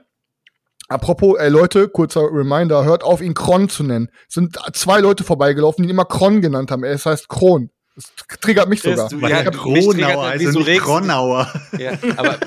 [0.90, 4.10] Apropos, ey Leute, kurzer Reminder, hört auf, ihn Kron zu nennen.
[4.26, 6.82] Es sind zwei Leute vorbeigelaufen, die ihn immer Kron genannt haben.
[6.82, 7.70] Es heißt Kron.
[7.94, 9.08] Das triggert mich sogar.
[9.08, 11.48] Du, ja, Kronauer, also nicht Kronauer.
[11.78, 12.38] Ja, aber,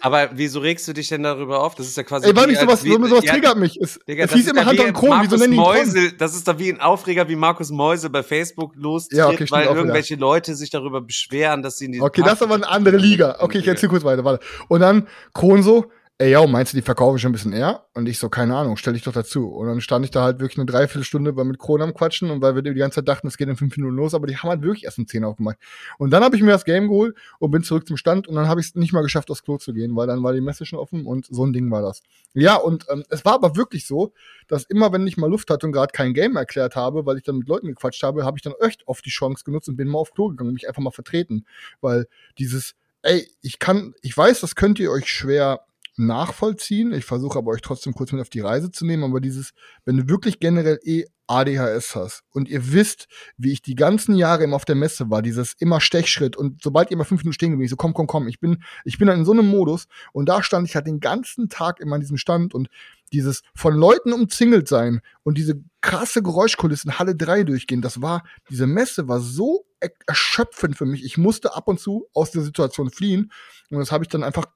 [0.00, 1.74] aber wieso regst du dich denn darüber auf?
[1.74, 2.26] Das ist ja quasi.
[2.26, 3.78] Ey, weil mich sowas, wie, sowas ja, triggert mich.
[3.80, 6.12] Es, Digga, es hieß immer Hunter und Kron, wieso nennen Kron?
[6.18, 9.66] Das ist doch wie ein Aufreger, wie Markus Mäuse bei Facebook lostritt, ja, okay, weil
[9.66, 10.26] irgendwelche wieder.
[10.26, 12.00] Leute sich darüber beschweren, dass sie in die.
[12.00, 13.36] Okay, das ist aber eine andere Liga.
[13.40, 14.44] Okay, ich erzähl kurz weiter, warte.
[14.68, 15.90] Und dann Kron so,
[16.20, 17.86] ey, yo, meinst du, die verkaufe ich schon ein bisschen eher?
[17.94, 19.48] Und ich so, keine Ahnung, stell dich doch dazu.
[19.48, 22.54] Und dann stand ich da halt wirklich eine Dreiviertelstunde mit Kronen am Quatschen und weil
[22.54, 24.60] wir die ganze Zeit dachten, es geht in fünf Minuten los, aber die haben halt
[24.60, 25.56] wirklich erst um zehn aufgemacht.
[25.96, 28.48] Und dann habe ich mir das Game geholt und bin zurück zum Stand und dann
[28.48, 30.66] habe ich es nicht mal geschafft, aufs Klo zu gehen, weil dann war die Messe
[30.66, 32.02] schon offen und so ein Ding war das.
[32.34, 34.12] Ja, und ähm, es war aber wirklich so,
[34.46, 37.22] dass immer, wenn ich mal Luft hatte und gerade kein Game erklärt habe, weil ich
[37.22, 39.88] dann mit Leuten gequatscht habe, habe ich dann echt oft die Chance genutzt und bin
[39.88, 41.46] mal auf Klo gegangen und mich einfach mal vertreten.
[41.80, 42.08] Weil
[42.38, 45.64] dieses, ey, ich kann, ich weiß, das könnt ihr euch schwer
[46.06, 46.92] nachvollziehen.
[46.92, 49.04] Ich versuche aber euch trotzdem kurz mit auf die Reise zu nehmen.
[49.04, 49.52] Aber dieses,
[49.84, 54.42] wenn du wirklich generell eh ADHS hast und ihr wisst, wie ich die ganzen Jahre
[54.42, 57.50] immer auf der Messe war, dieses immer Stechschritt und sobald ihr mal fünf Minuten stehen
[57.50, 59.86] geblieben, ich so komm, komm, komm, ich bin, ich bin dann in so einem Modus
[60.12, 62.68] und da stand ich halt den ganzen Tag immer an diesem Stand und
[63.12, 68.66] dieses von Leuten umzingelt sein und diese krasse Geräuschkulissen Halle 3 durchgehen, das war, diese
[68.66, 69.66] Messe war so
[70.06, 71.04] erschöpfend für mich.
[71.04, 73.32] Ich musste ab und zu aus der Situation fliehen.
[73.70, 74.46] Und das habe ich dann einfach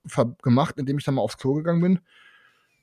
[0.42, 2.00] gemacht, indem ich dann mal aufs Klo gegangen bin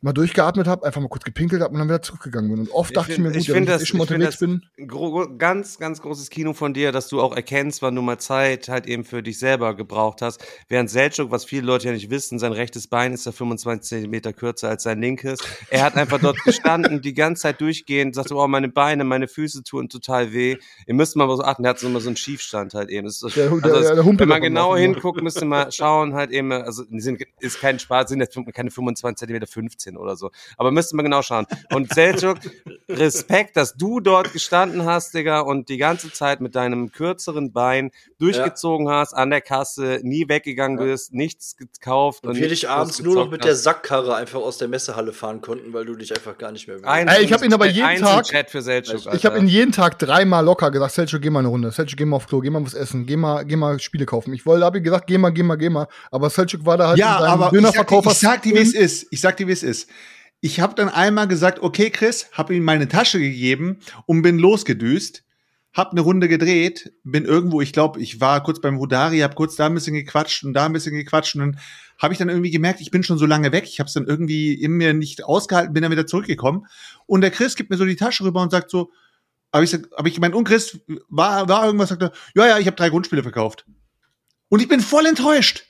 [0.01, 2.59] mal durchgeatmet habe, einfach mal kurz gepinkelt habe und dann wieder zurückgegangen bin.
[2.61, 4.63] Und oft dachte ich, find, ich mir, gut, ich wenn das, ich schon unterwegs bin.
[5.37, 8.87] Ganz, ganz großes Kino von dir, dass du auch erkennst, wann du mal Zeit halt
[8.87, 10.43] eben für dich selber gebraucht hast.
[10.67, 14.33] Während Selchuk, was viele Leute ja nicht wissen, sein rechtes Bein ist ja 25 Zentimeter
[14.33, 15.39] kürzer als sein linkes.
[15.69, 19.63] Er hat einfach dort gestanden, die ganze Zeit durchgehend, sagte, oh, meine Beine, meine Füße
[19.63, 20.57] tun total weh.
[20.87, 23.05] Ihr müsst mal so achten, er hat so immer so einen Schiefstand halt eben.
[23.05, 26.51] Das, der, also der, der wenn man genau hinguckt, müsst ihr mal schauen, halt eben,
[26.51, 30.31] also sind, ist kein Spaß, sind jetzt keine 25 Zentimeter, 15 bisschen oder so.
[30.57, 31.45] Aber müsste man genau schauen.
[31.71, 32.37] Und Seljuk,
[32.89, 37.91] Respekt, dass du dort gestanden hast, Digga, und die ganze Zeit mit deinem kürzeren Bein
[38.19, 38.99] durchgezogen ja.
[38.99, 40.85] hast, an der Kasse, nie weggegangen ja.
[40.85, 42.23] bist, nichts gekauft.
[42.23, 43.47] Und, und wir dich abends nur noch mit hast.
[43.47, 46.77] der Sackkarre einfach aus der Messehalle fahren konnten, weil du dich einfach gar nicht mehr
[46.77, 47.11] willst.
[47.11, 48.21] Ey, ich habe ihn aber jeden Tag.
[48.47, 51.71] Für Selchuk, ich habe ihn jeden Tag dreimal locker gesagt, Selchuk, geh mal eine Runde.
[51.71, 54.33] Selchuk, geh mal auf Klo, geh mal was essen, geh mal, geh mal Spiele kaufen.
[54.33, 55.87] Ich wollte, habe ihm gesagt, geh mal, geh mal, geh mal.
[56.09, 58.05] Aber Selchuk war da halt ja, in seinem aber Dönerverkauf.
[58.05, 59.07] Ich sag dir, wie es ist.
[59.11, 59.80] Ich sag dir, wie es ist.
[60.39, 65.23] Ich habe dann einmal gesagt, okay, Chris, habe ihm meine Tasche gegeben und bin losgedüst,
[65.73, 69.55] hab eine Runde gedreht, bin irgendwo, ich glaube, ich war kurz beim Hudari, hab kurz
[69.55, 71.59] da ein bisschen gequatscht und da ein bisschen gequatscht und dann
[71.99, 74.07] habe ich dann irgendwie gemerkt, ich bin schon so lange weg, ich habe es dann
[74.07, 76.65] irgendwie in mir nicht ausgehalten, bin dann wieder zurückgekommen
[77.05, 78.91] und der Chris gibt mir so die Tasche rüber und sagt so,
[79.53, 80.79] habe ich, hab ich gemeint, und Chris,
[81.09, 83.65] war, war irgendwas, sagt er, ja, ja, ich habe drei Grundspiele verkauft.
[84.49, 85.65] Und ich bin voll enttäuscht.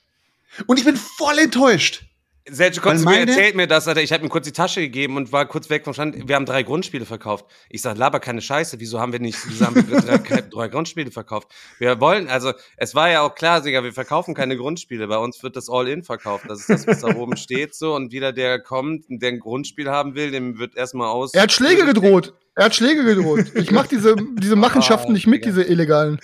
[0.68, 2.04] Und ich bin voll enttäuscht.
[2.50, 4.02] Sergio Kotze erzählt mir das, Alter.
[4.02, 6.28] Ich habe ihm kurz die Tasche gegeben und war kurz weg vom Stand.
[6.28, 7.46] Wir haben drei Grundspiele verkauft.
[7.70, 8.80] Ich sag, laber keine Scheiße.
[8.80, 11.50] Wieso haben wir nicht, wieso haben wir drei, drei, Grundspiele verkauft?
[11.78, 15.08] Wir wollen, also, es war ja auch klar, Digga, wir verkaufen keine Grundspiele.
[15.08, 16.46] Bei uns wird das All-In verkauft.
[16.48, 17.94] Das ist das, was da oben steht, so.
[17.94, 21.34] Und wieder der kommt, der ein Grundspiel haben will, dem wird erstmal aus.
[21.36, 22.34] Er hat Schläge gedroht.
[22.56, 23.46] Er hat Schläge gedroht.
[23.56, 25.58] Ich mach diese, diese Machenschaften ah, nicht mit, Digga.
[25.58, 26.20] diese illegalen.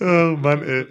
[0.00, 0.86] Oh Mann, ey.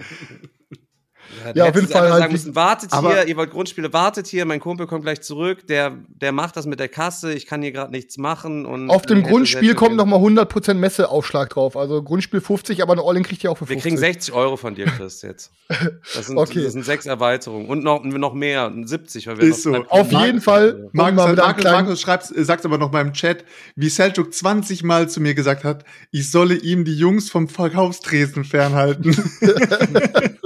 [1.45, 2.09] Ja, ja auf jeden Fall.
[2.09, 5.67] Halt sagen müssen, wartet hier, ihr wollt Grundspiele, wartet hier, mein Kumpel kommt gleich zurück,
[5.67, 8.65] der, der macht das mit der Kasse, ich kann hier gerade nichts machen.
[8.65, 11.77] Und auf dem Grundspiel kommt nochmal 100% Messeaufschlag drauf.
[11.77, 13.83] Also Grundspiel 50, aber eine All-In kriegt ihr auch für 50.
[13.83, 15.51] Wir kriegen 60 Euro von dir, Chris, jetzt.
[16.15, 16.63] Das sind, okay.
[16.63, 19.27] das sind sechs Erweiterungen und noch, noch mehr, 70.
[19.27, 19.85] Weil wir Ist so.
[19.89, 20.89] Auf jeden Fall.
[20.93, 25.21] Markus, Markus, Markus schreibt, sagt aber noch mal im Chat, wie Seljuk 20 Mal zu
[25.21, 29.11] mir gesagt hat, ich solle ihm die Jungs vom Verkaufstresen fernhalten.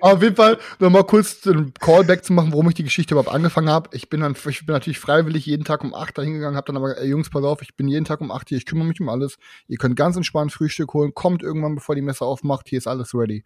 [0.00, 3.34] Auf jeden Fall noch mal kurz den Callback zu machen, warum ich die Geschichte überhaupt
[3.34, 3.90] angefangen habe.
[3.92, 6.76] Ich bin dann, ich bin natürlich freiwillig jeden Tag um 8 da hingegangen, habe dann
[6.76, 9.00] aber, ey, Jungs, pass auf, ich bin jeden Tag um 8 hier, ich kümmere mich
[9.00, 9.38] um alles.
[9.68, 13.14] Ihr könnt ganz entspannt Frühstück holen, kommt irgendwann, bevor die Messe aufmacht, hier ist alles
[13.14, 13.44] ready.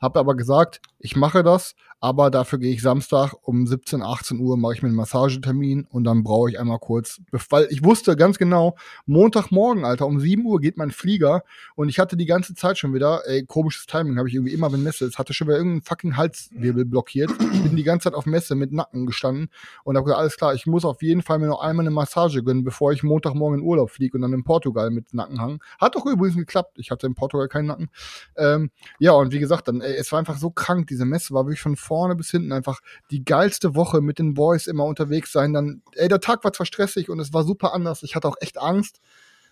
[0.00, 4.56] Hab aber gesagt, ich mache das, aber dafür gehe ich Samstag um 17, 18 Uhr,
[4.56, 8.38] mache ich mir einen Massagetermin und dann brauche ich einmal kurz, weil ich wusste ganz
[8.38, 8.76] genau,
[9.06, 11.44] Montagmorgen, Alter, um 7 Uhr geht mein Flieger
[11.76, 14.72] und ich hatte die ganze Zeit schon wieder, ey, komisches Timing, habe ich irgendwie immer,
[14.72, 18.26] wenn Messe ist, hatte schon wieder irgendeinen fucking Halswirbel blockiert, bin die ganze Zeit auf
[18.26, 19.48] Messe mit Nacken gestanden
[19.84, 22.42] und habe gesagt, alles klar, ich muss auf jeden Fall mir noch einmal eine Massage
[22.42, 25.60] gönnen, bevor ich Montagmorgen in Urlaub fliege und dann in Portugal mit Nacken hangen.
[25.78, 27.90] Hat doch übrigens geklappt, ich hatte in Portugal keinen Nacken.
[28.36, 31.44] Ähm, ja, und wie gesagt, dann, ey, es war einfach so krank, diese Messe war
[31.44, 32.80] wirklich von vorne bis hinten einfach
[33.10, 35.52] die geilste Woche mit den Boys immer unterwegs sein.
[35.52, 38.02] Dann, ey, der Tag war zwar stressig und es war super anders.
[38.02, 39.00] Ich hatte auch echt Angst,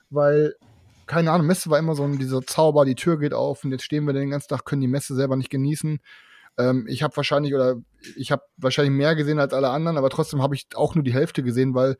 [0.08, 0.54] weil,
[1.06, 3.84] keine Ahnung, Messe war immer so ein, dieser Zauber, die Tür geht auf und jetzt
[3.84, 6.00] stehen wir den ganzen Tag, können die Messe selber nicht genießen.
[6.56, 7.76] Ähm, ich habe wahrscheinlich, oder
[8.16, 11.14] ich habe wahrscheinlich mehr gesehen als alle anderen, aber trotzdem habe ich auch nur die
[11.14, 11.96] Hälfte gesehen, weil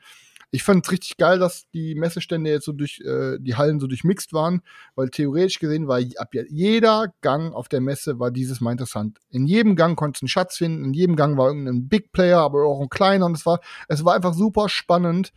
[0.55, 3.88] ich fand es richtig geil, dass die Messestände jetzt so durch äh, die Hallen so
[3.88, 4.62] durchmixt waren,
[4.94, 9.18] weil theoretisch gesehen war ab jeder Gang auf der Messe war dieses mal interessant.
[9.30, 12.38] In jedem Gang konntest du einen Schatz finden, in jedem Gang war irgendein Big Player,
[12.38, 15.32] aber auch ein kleiner und es war es war einfach super spannend,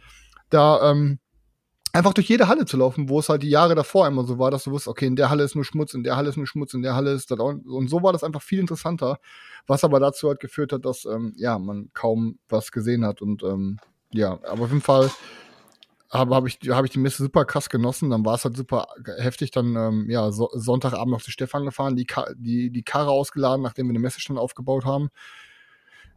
[0.51, 1.18] da ähm,
[1.93, 4.51] einfach durch jede Halle zu laufen, wo es halt die Jahre davor immer so war,
[4.51, 6.45] dass du wusstest, okay, in der Halle ist nur Schmutz, in der Halle ist nur
[6.45, 9.18] Schmutz, in der Halle ist das auch, und so war das einfach viel interessanter,
[9.65, 13.41] was aber dazu halt geführt hat, dass ähm, ja man kaum was gesehen hat und
[13.41, 13.80] ähm,
[14.12, 15.10] ja, aber auf jeden Fall
[16.12, 18.10] habe hab ich, hab ich die Messe super krass genossen.
[18.10, 18.88] Dann war es halt super
[19.18, 19.51] heftig.
[19.51, 23.88] Dann, ähm, ja, so, Sonntagabend noch zu Stefan gefahren, die, die, die Karre ausgeladen, nachdem
[23.88, 25.10] wir den Messestand aufgebaut haben.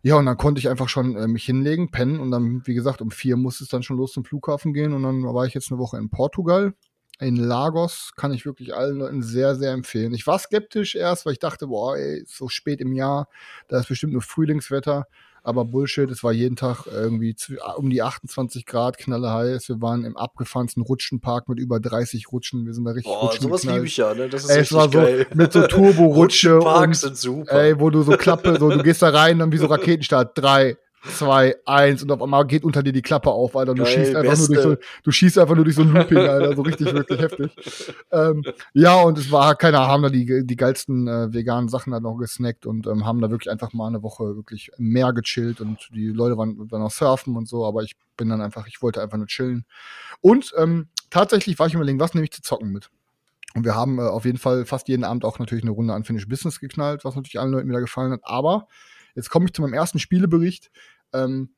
[0.02, 3.02] Ja, und dann konnte ich einfach schon äh, mich hinlegen, pennen und dann, wie gesagt,
[3.02, 5.70] um vier musste es dann schon los zum Flughafen gehen und dann war ich jetzt
[5.70, 6.72] eine Woche in Portugal.
[7.18, 10.14] In Lagos kann ich wirklich allen Leuten sehr, sehr empfehlen.
[10.14, 13.28] Ich war skeptisch erst, weil ich dachte, boah, ey, so spät im Jahr,
[13.68, 15.06] da ist bestimmt nur Frühlingswetter
[15.42, 19.68] aber Bullshit, es war jeden Tag irgendwie zu, um die 28 Grad, knalle heiß.
[19.68, 22.66] Wir waren im abgefahrensten Rutschenpark mit über 30 Rutschen.
[22.66, 24.28] Wir sind da richtig Boah, Rutschen sowas liebe ich ja, ne?
[24.28, 25.26] Das ist ey, es war so geil.
[25.34, 27.52] mit so Turbo-Rutsche und, sind super.
[27.52, 30.76] ey, wo du so Klappe, so, du gehst da rein, dann wie so Raketenstart, drei,
[31.08, 33.74] zwei, eins und auf einmal geht unter dir die Klappe auf, Alter.
[33.74, 36.18] Du Geil, schießt einfach nur durch so, du schießt einfach nur durch so ein Looping,
[36.18, 36.56] Alter.
[36.56, 37.50] So richtig, wirklich heftig.
[38.12, 38.44] Ähm,
[38.74, 42.02] ja, und es war, keine Ahnung, haben da die, die geilsten äh, veganen Sachen halt
[42.02, 45.88] noch gesnackt und ähm, haben da wirklich einfach mal eine Woche wirklich mehr gechillt und
[45.94, 49.00] die Leute waren, waren auch surfen und so, aber ich bin dann einfach, ich wollte
[49.02, 49.64] einfach nur chillen.
[50.20, 52.90] Und ähm, tatsächlich war ich überlegen, was nehme ich zu zocken mit?
[53.54, 56.04] Und wir haben äh, auf jeden Fall fast jeden Abend auch natürlich eine Runde an
[56.04, 58.20] Finish Business geknallt, was natürlich allen Leuten wieder gefallen hat.
[58.22, 58.68] Aber
[59.14, 60.70] Jetzt komme ich zu meinem ersten Spielebericht.
[61.12, 61.50] Ähm,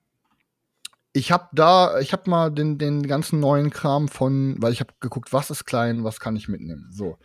[1.13, 4.95] ich habe da, ich habe mal den, den ganzen neuen Kram von, weil ich habe
[5.01, 6.89] geguckt, was ist klein, was kann ich mitnehmen.
[6.91, 7.19] So.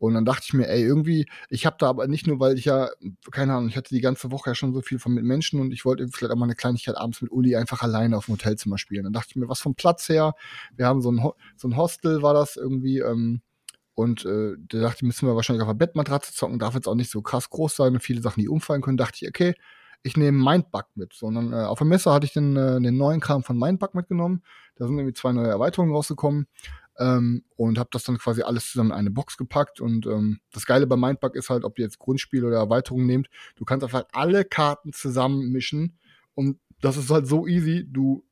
[0.00, 2.64] Und dann dachte ich mir, ey, irgendwie, ich habe da aber nicht nur, weil ich
[2.64, 2.88] ja,
[3.30, 5.72] keine Ahnung, ich hatte die ganze Woche ja schon so viel von mit Menschen und
[5.72, 8.78] ich wollte vielleicht auch mal eine Kleinigkeit abends mit Uli einfach alleine auf dem Hotelzimmer
[8.78, 9.04] spielen.
[9.04, 10.32] Dann dachte ich mir, was vom Platz her,
[10.74, 11.20] wir haben so ein,
[11.56, 13.42] so ein Hostel, war das irgendwie, ähm,
[14.00, 16.94] und äh, da dachte ich, müssen wir wahrscheinlich auf der Bettmatratze zocken, darf jetzt auch
[16.94, 18.96] nicht so krass groß sein und viele Sachen, die umfallen können.
[18.96, 19.54] Dachte ich, okay,
[20.02, 21.12] ich nehme Mindbug mit.
[21.12, 24.42] Sondern äh, auf der Messe hatte ich den, äh, den neuen Kram von Mindbug mitgenommen.
[24.76, 26.46] Da sind irgendwie zwei neue Erweiterungen rausgekommen.
[26.98, 29.82] Ähm, und habe das dann quasi alles zusammen in eine Box gepackt.
[29.82, 33.28] Und ähm, das Geile bei Mindbug ist halt, ob ihr jetzt Grundspiel oder Erweiterungen nehmt,
[33.56, 35.98] du kannst einfach alle Karten zusammenmischen.
[36.34, 37.86] Und das ist halt so easy.
[37.86, 38.24] Du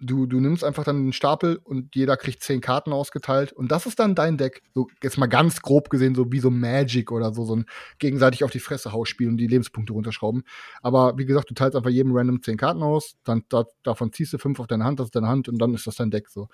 [0.00, 3.86] du, du nimmst einfach dann den Stapel und jeder kriegt zehn Karten ausgeteilt und das
[3.86, 4.62] ist dann dein Deck.
[4.74, 7.66] So, jetzt mal ganz grob gesehen, so wie so Magic oder so, so ein
[7.98, 10.42] gegenseitig auf die Fresse Hausspiel und die Lebenspunkte runterschrauben.
[10.82, 14.32] Aber wie gesagt, du teilst einfach jedem random zehn Karten aus, dann da, davon ziehst
[14.32, 16.28] du fünf auf deine Hand, das ist deine Hand und dann ist das dein Deck
[16.28, 16.48] so.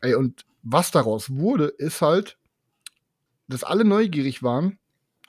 [0.00, 2.38] Ey, und was daraus wurde, ist halt,
[3.48, 4.78] dass alle neugierig waren,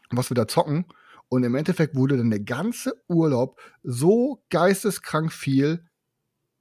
[0.09, 0.85] was wir da zocken.
[1.27, 5.85] Und im Endeffekt wurde dann der ganze Urlaub so geisteskrank viel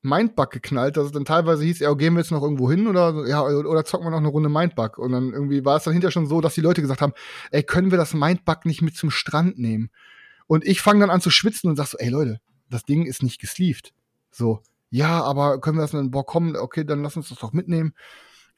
[0.05, 3.27] Mindbug geknallt, dass es dann teilweise hieß, ja, gehen wir jetzt noch irgendwo hin oder,
[3.27, 4.99] ja, oder zocken wir noch eine Runde Mindbug.
[4.99, 7.15] Und dann irgendwie war es dann hinterher schon so, dass die Leute gesagt haben,
[7.51, 9.91] ey, können wir das Mindbug nicht mit zum Strand nehmen?
[10.47, 12.41] Und ich fange dann an zu schwitzen und sag so, ey Leute,
[12.71, 13.93] das Ding ist nicht gesleeved.
[14.31, 17.53] So, ja, aber können wir das dann, boah, komm, okay, dann lass uns das doch
[17.53, 17.95] mitnehmen.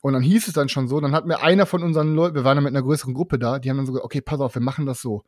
[0.02, 2.44] Und dann hieß es dann schon so, dann hat mir einer von unseren Leuten, wir
[2.44, 4.54] waren dann mit einer größeren Gruppe da, die haben dann so gesagt, okay, pass auf,
[4.54, 5.24] wir machen das so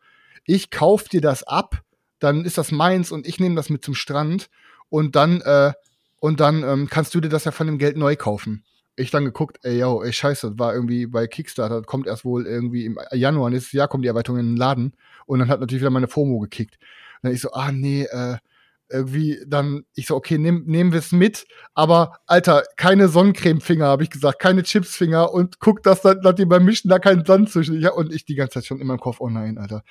[0.48, 1.82] ich kauf dir das ab,
[2.18, 4.48] dann ist das meins und ich nehme das mit zum Strand
[4.88, 5.72] und dann, äh,
[6.20, 8.64] und dann ähm, kannst du dir das ja von dem Geld neu kaufen.
[8.96, 12.46] Ich dann geguckt, ey, yo, ey, scheiße, das war irgendwie bei Kickstarter, kommt erst wohl
[12.46, 14.94] irgendwie im Januar nächstes Jahr kommt die Erweiterung in den Laden
[15.26, 16.78] und dann hat natürlich wieder meine FOMO gekickt.
[17.22, 18.38] dann ich so, ah nee, äh,
[18.90, 24.02] irgendwie dann, ich so, okay, nehm, nehmen wir es mit, aber Alter, keine Sonnencremefinger, habe
[24.02, 27.50] ich gesagt, keine Chipsfinger und guck, dass dann, dass die beim Mischen da keinen Sand
[27.50, 27.80] zwischen.
[27.80, 29.82] Ja, und ich die ganze Zeit schon in meinem Kopf, oh nein, Alter,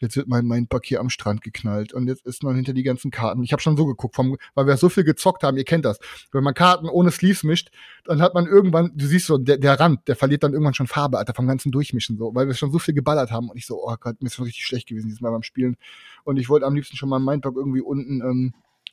[0.00, 2.82] jetzt wird mein, mein Pack hier am Strand geknallt und jetzt ist man hinter die
[2.82, 3.42] ganzen Karten.
[3.42, 5.98] Ich habe schon so geguckt, vom, weil wir so viel gezockt haben, ihr kennt das.
[6.32, 7.70] Wenn man Karten ohne Sleeves mischt,
[8.04, 10.86] dann hat man irgendwann, du siehst so, der, der Rand, der verliert dann irgendwann schon
[10.86, 13.66] Farbe, Alter, vom ganzen Durchmischen, so, weil wir schon so viel geballert haben und ich
[13.66, 15.76] so, oh Gott, mir ist schon richtig schlecht gewesen dieses Mal beim Spielen.
[16.24, 18.45] Und ich wollte am liebsten schon mal meinen Pack irgendwie unten, ähm,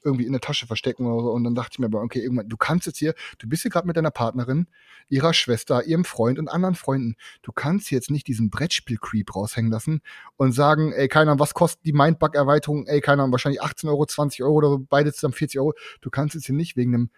[0.04, 1.32] irgendwie in der Tasche verstecken oder so.
[1.32, 3.72] Und dann dachte ich mir aber, okay, irgendwann, du kannst jetzt hier, du bist hier
[3.72, 4.68] gerade mit deiner Partnerin,
[5.10, 7.16] ihrer Schwester, ihrem Freund und anderen Freunden.
[7.42, 10.02] Du kannst jetzt nicht diesen Brettspiel-Creep raushängen lassen
[10.38, 12.88] und sagen, ey, keiner, was kostet die Mindbug-Erweiterung?
[12.88, 15.74] Ey, keiner, wahrscheinlich 18 Euro, 20 Euro oder beide zusammen 40 Euro.
[16.02, 17.10] Du kannst jetzt hier nicht wegen einem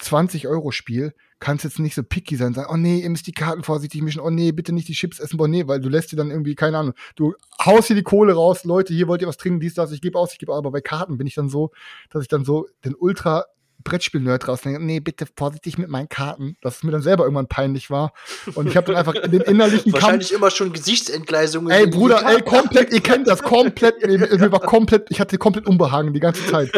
[0.00, 4.00] 20-Euro-Spiel kannst jetzt nicht so picky sein, sagen, oh nee, ihr müsst die Karten vorsichtig
[4.02, 6.30] mischen, oh nee, bitte nicht die Chips essen, oh nee, weil du lässt dir dann
[6.30, 9.60] irgendwie, keine Ahnung, du haust hier die Kohle raus, Leute, hier wollt ihr was trinken,
[9.60, 11.70] dies, das, ich gebe aus, ich gebe aus, aber bei Karten bin ich dann so,
[12.08, 13.44] dass ich dann so den ultra
[13.82, 17.90] Brettspiel-Nerd rausdenke, nee, bitte vorsichtig mit meinen Karten, dass es mir dann selber irgendwann peinlich
[17.90, 18.12] war.
[18.54, 21.70] Und ich habe dann einfach den innerlichen Wahrscheinlich Kampf, immer schon Gesichtsentgleisungen.
[21.70, 26.12] Ey, Bruder, ey, komplett, ihr kennt das, komplett, mir war komplett, ich hatte komplett Unbehagen
[26.12, 26.70] die ganze Zeit.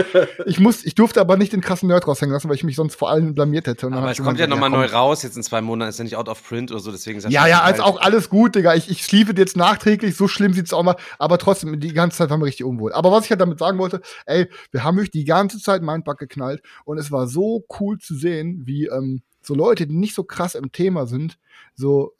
[0.46, 2.96] Ich muss, ich durfte aber nicht den krassen Nerd raushängen lassen, weil ich mich sonst
[2.96, 3.86] vor allem blamiert hätte.
[3.86, 6.16] aber es kommt ja nochmal ja, neu raus, jetzt in zwei Monaten, ist ja nicht
[6.16, 8.74] out of print oder so, deswegen ist Ja, ja, als auch alles gut, Digga.
[8.74, 12.30] Ich, ich sliefe jetzt nachträglich, so schlimm sieht's auch mal, aber trotzdem, die ganze Zeit
[12.30, 12.92] waren wir richtig unwohl.
[12.92, 16.18] Aber was ich halt damit sagen wollte, ey, wir haben wirklich die ganze Zeit Mindbug
[16.18, 20.24] geknallt und es war so cool zu sehen, wie ähm, so Leute, die nicht so
[20.24, 21.38] krass im Thema sind,
[21.74, 22.14] so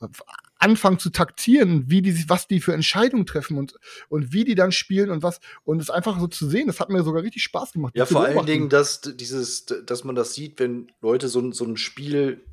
[0.58, 4.72] anfangen zu taktieren, wie die was die für Entscheidungen treffen und und wie die dann
[4.72, 7.72] spielen und was und es einfach so zu sehen, das hat mir sogar richtig Spaß
[7.72, 7.96] gemacht.
[7.96, 11.76] Ja, vor allen Dingen, dass dieses, dass man das sieht, wenn Leute so, so ein
[11.76, 12.44] Spiel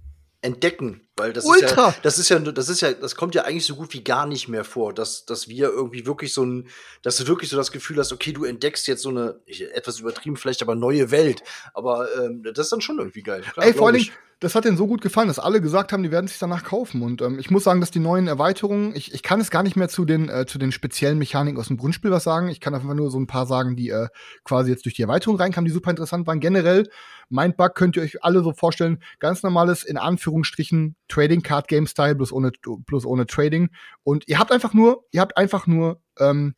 [0.42, 1.68] entdecken, weil das Ultra.
[1.68, 4.04] ist ja, das ist ja, das ist ja, das kommt ja eigentlich so gut wie
[4.04, 6.68] gar nicht mehr vor, dass, dass wir irgendwie wirklich so ein,
[7.04, 9.40] dass du wirklich so das Gefühl hast, okay, du entdeckst jetzt so eine,
[9.74, 11.44] etwas übertrieben vielleicht, aber neue Welt.
[11.74, 13.42] Aber ähm, das ist dann schon irgendwie geil.
[13.42, 14.04] Klar, Ey, vor allem,
[14.44, 17.02] das hat denen so gut gefallen, dass alle gesagt haben, die werden sich danach kaufen.
[17.02, 19.76] Und ähm, ich muss sagen, dass die neuen Erweiterungen, ich, ich kann es gar nicht
[19.76, 22.50] mehr zu den, äh, zu den speziellen Mechaniken aus dem Grundspiel was sagen.
[22.50, 24.08] Ich kann einfach nur so ein paar sagen, die äh,
[24.44, 26.42] quasi jetzt durch die Erweiterung reinkamen, die super interessant waren.
[26.42, 26.90] Generell,
[27.30, 32.16] Mindbug könnt ihr euch alle so vorstellen, ganz normales, in Anführungsstrichen, Trading Card Game Style,
[32.16, 33.70] bloß ohne, bloß ohne Trading.
[34.04, 36.56] Und ihr habt einfach nur, ihr habt einfach nur ähm,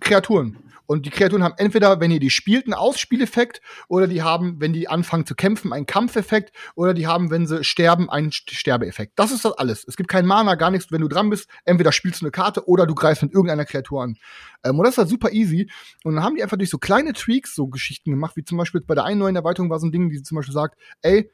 [0.00, 0.58] Kreaturen.
[0.86, 4.74] Und die Kreaturen haben entweder, wenn ihr die spielt, einen Ausspieleffekt, oder die haben, wenn
[4.74, 9.12] die anfangen zu kämpfen, einen Kampfeffekt, oder die haben, wenn sie sterben, einen Sterbeeffekt.
[9.16, 9.84] Das ist das alles.
[9.88, 10.92] Es gibt kein Mana, gar nichts.
[10.92, 14.02] Wenn du dran bist, entweder spielst du eine Karte oder du greifst mit irgendeiner Kreatur
[14.02, 14.18] an.
[14.64, 15.70] Ähm, und das ist halt super easy.
[16.04, 18.82] Und dann haben die einfach durch so kleine Tweaks so Geschichten gemacht, wie zum Beispiel
[18.82, 21.30] bei der einen neuen Erweiterung war so ein Ding, die zum Beispiel sagt, ey,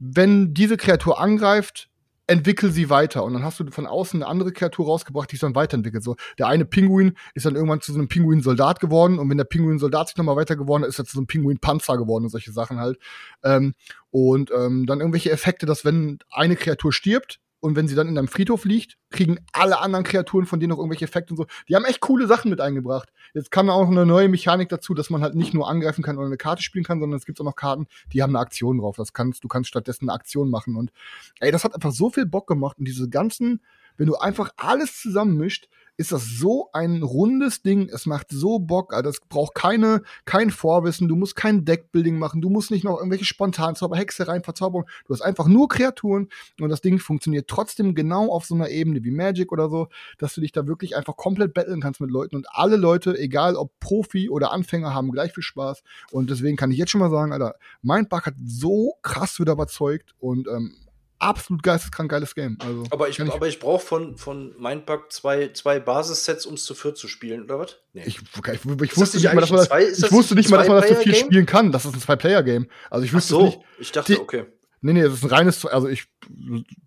[0.00, 1.88] wenn diese Kreatur angreift,
[2.26, 3.24] entwickel sie weiter.
[3.24, 6.04] Und dann hast du von außen eine andere Kreatur rausgebracht, die sich dann weiterentwickelt.
[6.04, 9.44] So, der eine Pinguin ist dann irgendwann zu so einem Pinguin-Soldat geworden und wenn der
[9.44, 12.52] Pinguin-Soldat sich nochmal weiter geworden ist, ist er zu so einem Pinguin-Panzer geworden und solche
[12.52, 12.98] Sachen halt.
[13.42, 13.74] Ähm,
[14.10, 18.16] und ähm, dann irgendwelche Effekte, dass wenn eine Kreatur stirbt, und wenn sie dann in
[18.16, 21.46] einem Friedhof liegt, kriegen alle anderen Kreaturen von denen noch irgendwelche Effekte und so.
[21.68, 23.12] Die haben echt coole Sachen mit eingebracht.
[23.34, 26.26] Jetzt kam auch eine neue Mechanik dazu, dass man halt nicht nur angreifen kann oder
[26.26, 28.96] eine Karte spielen kann, sondern es gibt auch noch Karten, die haben eine Aktion drauf.
[28.96, 30.76] Das kannst, du kannst stattdessen eine Aktion machen.
[30.76, 30.90] Und
[31.40, 32.78] ey, das hat einfach so viel Bock gemacht.
[32.78, 33.60] Und diese ganzen,
[33.98, 35.68] wenn du einfach alles zusammenmischt,
[36.00, 37.90] ist das so ein rundes Ding.
[37.92, 38.94] Es macht so Bock.
[38.94, 41.08] Also es braucht keine, kein Vorwissen.
[41.08, 42.40] Du musst kein Deckbuilding machen.
[42.40, 44.88] Du musst nicht noch irgendwelche Spontanzauber, Hexereien, Verzauberung.
[45.04, 49.04] Du hast einfach nur Kreaturen und das Ding funktioniert trotzdem genau auf so einer Ebene
[49.04, 52.34] wie Magic oder so, dass du dich da wirklich einfach komplett betteln kannst mit Leuten
[52.34, 55.82] und alle Leute, egal ob Profi oder Anfänger, haben gleich viel Spaß.
[56.12, 60.14] Und deswegen kann ich jetzt schon mal sagen, Alter, Mindbug hat so krass wieder überzeugt
[60.18, 60.72] und ähm,
[61.20, 62.58] absolut geisteskrank geiles Game.
[62.60, 66.64] Also, aber ich, ich, aber ich brauche von, von Mindbug zwei, zwei Basissets, um es
[66.64, 67.76] zu viert zu spielen, oder was?
[67.92, 68.02] Nee.
[68.06, 70.80] Ich, ich, ich wusste nicht mal, dass man, das, ich wusste nicht mal, dass man
[70.80, 71.72] das zu viel spielen kann.
[71.72, 72.66] Das ist ein Zwei-Player-Game.
[72.90, 73.60] Also ich wüsste so, nicht.
[73.78, 74.46] Ich dachte, die, okay.
[74.82, 76.04] Nee, nee, es ist ein reines, also ich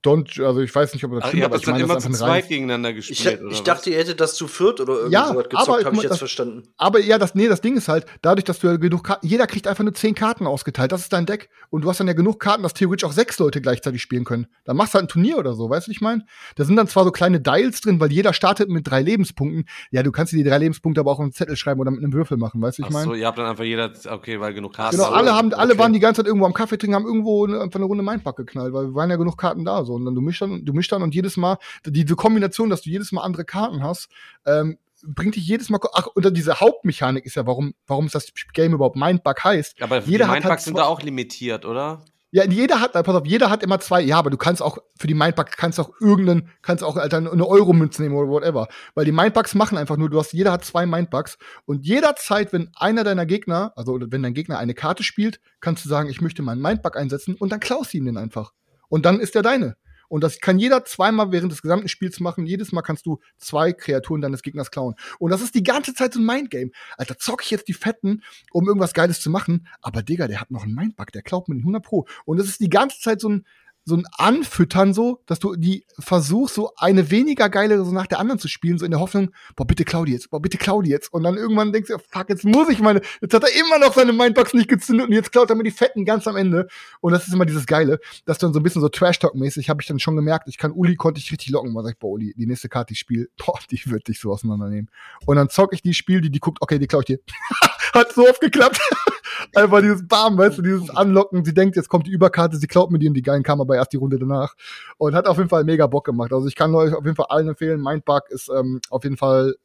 [0.04, 2.30] don't, also ich weiß nicht, ob das stimmt, aber ich meine, das ist einfach ein
[2.30, 5.86] reines, gegeneinander gespielt, Ich, ich dachte, ihr hättet das zu viert oder irgendwie ja, gezockt,
[5.86, 6.64] habe ich jetzt das, verstanden.
[6.78, 9.46] Aber ja, das, nee, das Ding ist halt, dadurch, dass du ja genug Karten, jeder
[9.46, 11.50] kriegt einfach nur zehn Karten ausgeteilt, das ist dein Deck.
[11.70, 14.48] Und du hast dann ja genug Karten, dass theoretisch auch sechs Leute gleichzeitig spielen können.
[14.66, 16.26] Dann machst du halt ein Turnier oder so, weißt du, was ich meine?
[16.56, 19.66] Da sind dann zwar so kleine Dials drin, weil jeder startet mit drei Lebenspunkten.
[19.92, 22.04] Ja, du kannst dir die drei Lebenspunkte aber auch auf einen Zettel schreiben oder mit
[22.04, 23.06] einem Würfel machen, weißt du, ich meine?
[23.06, 25.80] so, ihr habt dann einfach jeder, okay, weil genug Karten Genau, alle haben, alle okay.
[25.82, 28.38] waren die ganze Zeit irgendwo am Kaffee trinken, haben irgendwo eine, einfach eine Runde Mindpack
[28.38, 29.94] geknallt weil wir waren ja genug Karten da so.
[29.94, 32.90] Und dann du mischst dann, du mischst dann und jedes Mal, diese Kombination, dass du
[32.90, 34.10] jedes Mal andere Karten hast,
[34.46, 35.80] ähm, bringt dich jedes Mal.
[35.94, 39.82] Ach, und diese Hauptmechanik ist ja, warum, warum ist das Game überhaupt Mindbug heißt.
[39.82, 42.04] Aber jeder die Mindbugs halt sind da auch limitiert, oder?
[42.36, 44.02] Ja, jeder hat, pass auf, jeder hat immer zwei.
[44.02, 47.48] Ja, aber du kannst auch für die Mindbugs kannst auch irgendeinen, kannst auch Alter, eine
[47.48, 48.68] Euro-Münze nehmen oder whatever.
[48.96, 52.72] Weil die Mindbugs machen einfach nur, du hast, jeder hat zwei Mindbugs und jederzeit, wenn
[52.76, 56.42] einer deiner Gegner, also wenn dein Gegner eine Karte spielt, kannst du sagen, ich möchte
[56.42, 58.52] meinen Mindbug einsetzen und dann klaust du ihm den einfach.
[58.90, 59.76] Und dann ist der deine.
[60.14, 62.46] Und das kann jeder zweimal während des gesamten Spiels machen.
[62.46, 64.94] Jedes Mal kannst du zwei Kreaturen deines Gegners klauen.
[65.18, 66.70] Und das ist die ganze Zeit so ein Mindgame.
[66.98, 69.66] Alter, zock ich jetzt die Fetten, um irgendwas Geiles zu machen.
[69.82, 72.06] Aber Digga, der hat noch einen Mindbug, der klaut mir den 100 Pro.
[72.26, 73.48] Und das ist die ganze Zeit so ein,
[73.86, 78.20] so ein Anfüttern so, dass du die versuchst, so eine weniger geile so nach der
[78.20, 81.12] anderen zu spielen, so in der Hoffnung, boah, bitte Claudi jetzt, boah, bitte Claudi jetzt.
[81.12, 83.94] Und dann irgendwann denkst du, fuck, jetzt muss ich meine, jetzt hat er immer noch
[83.94, 86.68] seine Mindbox nicht gezündet und jetzt klaut er mir die Fetten ganz am Ende.
[87.02, 89.88] Und das ist immer dieses Geile, dass dann so ein bisschen so Trash-Talk-mäßig, habe ich
[89.88, 92.34] dann schon gemerkt, ich kann Uli, konnte ich richtig locken, weil sag ich, boah, Uli,
[92.38, 94.90] die nächste Karte, die ich spiele, boah, die wird dich so auseinandernehmen.
[95.26, 97.20] Und dann zock ich die Spiel, die, die guckt, okay, die klau ich dir.
[97.94, 98.80] hat so oft geklappt.
[99.56, 101.46] Einfach dieses Bam, weißt du, dieses Anlocken.
[101.46, 103.73] Sie denkt, jetzt kommt die Überkarte, sie klaut mir die und die geilen kam aber
[103.76, 104.56] erst die Runde danach.
[104.98, 106.34] Und hat auf jeden Fall mega Bock gemacht.
[106.34, 107.82] Also ich kann euch auf jeden Fall allen empfehlen.
[107.82, 109.56] Mindbug ist ähm, auf jeden Fall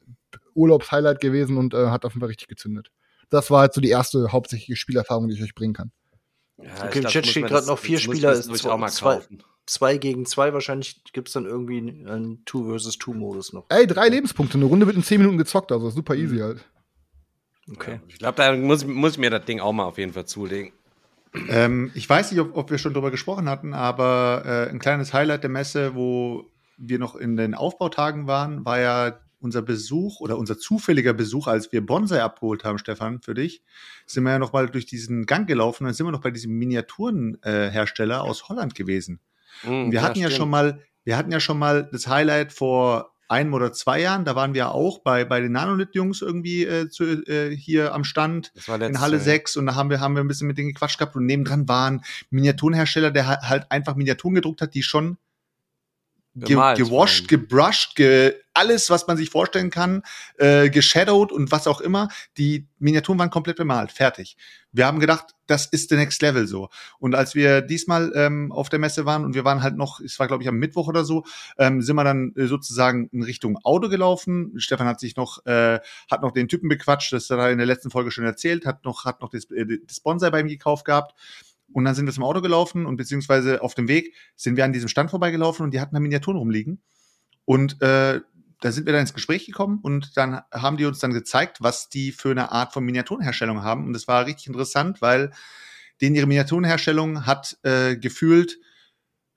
[0.53, 2.91] Urlaubshighlight gewesen und äh, hat auf jeden Fall richtig gezündet.
[3.29, 5.91] Das war halt so die erste hauptsächliche Spielerfahrung, die ich euch bringen kann.
[6.57, 9.21] Ja, okay, im Chat steht gerade noch vier Spieler, ist zwei, zwei,
[9.65, 10.53] zwei, gegen zwei.
[10.53, 13.65] Wahrscheinlich gibt es dann irgendwie einen Two versus Two Modus noch.
[13.69, 14.57] Ey, drei Lebenspunkte.
[14.57, 16.43] Eine Runde wird in zehn Minuten gezockt, also super easy mhm.
[16.43, 16.65] halt.
[17.71, 18.01] Okay.
[18.07, 20.73] Ich glaube, da muss, muss ich mir das Ding auch mal auf jeden Fall zulegen.
[21.47, 25.13] Ähm, ich weiß nicht, ob, ob, wir schon drüber gesprochen hatten, aber äh, ein kleines
[25.13, 30.37] Highlight der Messe, wo wir noch in den Aufbautagen waren, war ja unser Besuch oder
[30.37, 33.63] unser zufälliger Besuch, als wir Bonsai abgeholt haben, Stefan, für dich,
[34.05, 36.31] sind wir ja noch mal durch diesen Gang gelaufen und dann sind wir noch bei
[36.31, 39.19] diesem Miniaturenhersteller äh, aus Holland gewesen.
[39.63, 43.13] Mm, wir hatten ja, ja schon mal, wir hatten ja schon mal das Highlight vor
[43.29, 47.25] einem oder zwei Jahren, da waren wir auch bei, bei den Nanolith-Jungs irgendwie äh, zu,
[47.27, 50.47] äh, hier am Stand in Halle 6 und da haben wir, haben wir ein bisschen
[50.47, 52.01] mit denen gequatscht gehabt und nebendran waren
[52.31, 55.17] Miniaturenhersteller, der halt einfach Miniaturen gedruckt hat, die schon
[56.35, 60.03] ge gewascht, gebrushed, ge alles, was man sich vorstellen kann,
[60.37, 62.09] äh, geshadowed und was auch immer.
[62.37, 64.35] Die Miniaturen waren komplett bemalt, fertig.
[64.71, 66.69] Wir haben gedacht, das ist the next level so.
[66.99, 70.19] Und als wir diesmal ähm, auf der Messe waren und wir waren halt noch, es
[70.19, 71.23] war glaube ich am Mittwoch oder so,
[71.57, 74.53] ähm, sind wir dann äh, sozusagen in Richtung Auto gelaufen.
[74.57, 75.79] Stefan hat sich noch, äh,
[76.11, 78.83] hat noch den Typen bequatscht, das hat er in der letzten Folge schon erzählt, hat
[78.83, 81.15] noch, hat noch das, äh, das Sponsor bei ihm gekauft gehabt.
[81.73, 84.73] Und dann sind wir zum Auto gelaufen und beziehungsweise auf dem Weg sind wir an
[84.73, 86.81] diesem Stand vorbeigelaufen und die hatten da Miniaturen rumliegen.
[87.45, 88.21] Und äh,
[88.61, 91.89] da sind wir dann ins Gespräch gekommen und dann haben die uns dann gezeigt, was
[91.89, 93.85] die für eine Art von Miniaturenherstellung haben.
[93.85, 95.31] Und das war richtig interessant, weil
[96.01, 98.59] denen ihre Miniaturenherstellung hat äh, gefühlt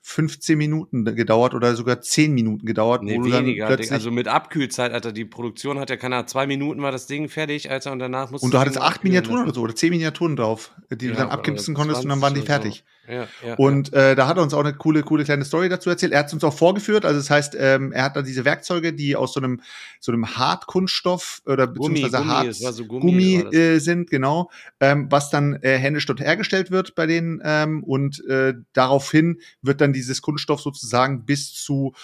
[0.04, 3.04] 15 Minuten gedauert oder sogar 10 Minuten gedauert.
[3.04, 3.68] Nee, weniger.
[3.68, 7.70] also mit Abkühlzeit, Alter, die Produktion hat ja keine zwei Minuten war das Ding fertig,
[7.70, 10.72] Alter, und danach musste Und du hattest acht Miniaturen oder so, oder zehn Miniaturen drauf,
[10.90, 12.84] die ja, du dann abkipsen konntest und dann waren die fertig.
[13.06, 13.12] So.
[13.12, 15.90] Ja, ja, und Äh, da hat er uns auch eine coole, coole kleine Story dazu
[15.90, 16.12] erzählt.
[16.12, 18.92] Er hat es uns auch vorgeführt, also das heißt, ähm, er hat da diese Werkzeuge,
[18.92, 19.60] die aus so einem,
[20.00, 24.50] so einem Hartkunststoff oder beziehungsweise Gummi, Hart so Gummi, Gummi äh, sind, genau,
[24.80, 29.80] ähm, was dann äh, händisch dort hergestellt wird bei denen ähm, und äh, daraufhin wird
[29.80, 31.94] dann dieses Kunststoff sozusagen bis zu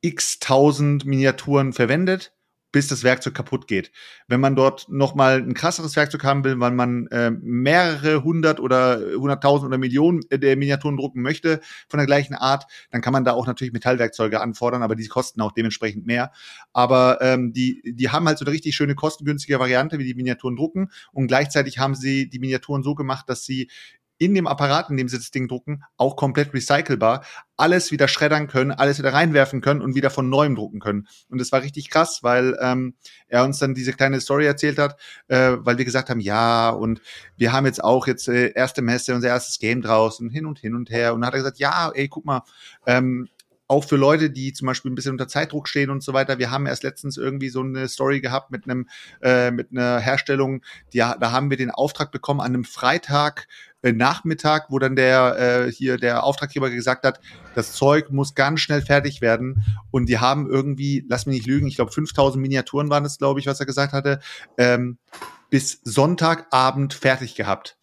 [0.00, 2.34] x tausend Miniaturen verwendet
[2.74, 3.92] bis das Werkzeug kaputt geht.
[4.26, 8.58] Wenn man dort noch mal ein krasseres Werkzeug haben will, weil man äh, mehrere hundert
[8.58, 13.12] oder hunderttausend oder Millionen äh, der Miniaturen drucken möchte von der gleichen Art, dann kann
[13.12, 16.32] man da auch natürlich Metallwerkzeuge anfordern, aber die kosten auch dementsprechend mehr.
[16.72, 20.56] Aber ähm, die, die haben halt so eine richtig schöne kostengünstige Variante, wie die Miniaturen
[20.56, 23.70] drucken und gleichzeitig haben sie die Miniaturen so gemacht, dass sie
[24.18, 27.24] in dem Apparat, in dem sie das Ding drucken, auch komplett recycelbar,
[27.56, 31.08] alles wieder schreddern können, alles wieder reinwerfen können und wieder von neuem drucken können.
[31.28, 32.94] Und das war richtig krass, weil ähm,
[33.28, 37.00] er uns dann diese kleine Story erzählt hat, äh, weil wir gesagt haben, ja, und
[37.36, 40.74] wir haben jetzt auch jetzt äh, erste Messe, unser erstes Game draußen, hin und hin
[40.74, 41.14] und her.
[41.14, 42.42] Und dann hat er gesagt, ja, ey, guck mal,
[42.86, 43.28] ähm,
[43.66, 46.38] auch für Leute, die zum Beispiel ein bisschen unter Zeitdruck stehen und so weiter.
[46.38, 48.88] Wir haben erst letztens irgendwie so eine Story gehabt mit einem
[49.22, 50.62] äh, mit einer Herstellung,
[50.92, 53.46] die, da haben wir den Auftrag bekommen an einem Freitag
[53.92, 57.20] Nachmittag, wo dann der äh, hier der Auftraggeber gesagt hat,
[57.54, 61.66] das Zeug muss ganz schnell fertig werden und die haben irgendwie, lass mich nicht lügen,
[61.66, 64.20] ich glaube 5000 Miniaturen waren es, glaube ich, was er gesagt hatte,
[64.58, 64.98] ähm,
[65.50, 67.76] bis Sonntagabend fertig gehabt.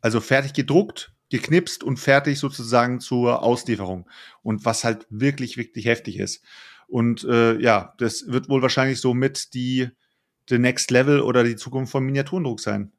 [0.00, 4.08] Also fertig gedruckt, geknipst und fertig sozusagen zur Auslieferung.
[4.42, 6.42] Und was halt wirklich, wirklich heftig ist.
[6.86, 9.88] Und äh, ja, das wird wohl wahrscheinlich so mit die
[10.48, 12.92] the next level oder die Zukunft von Miniaturendruck sein.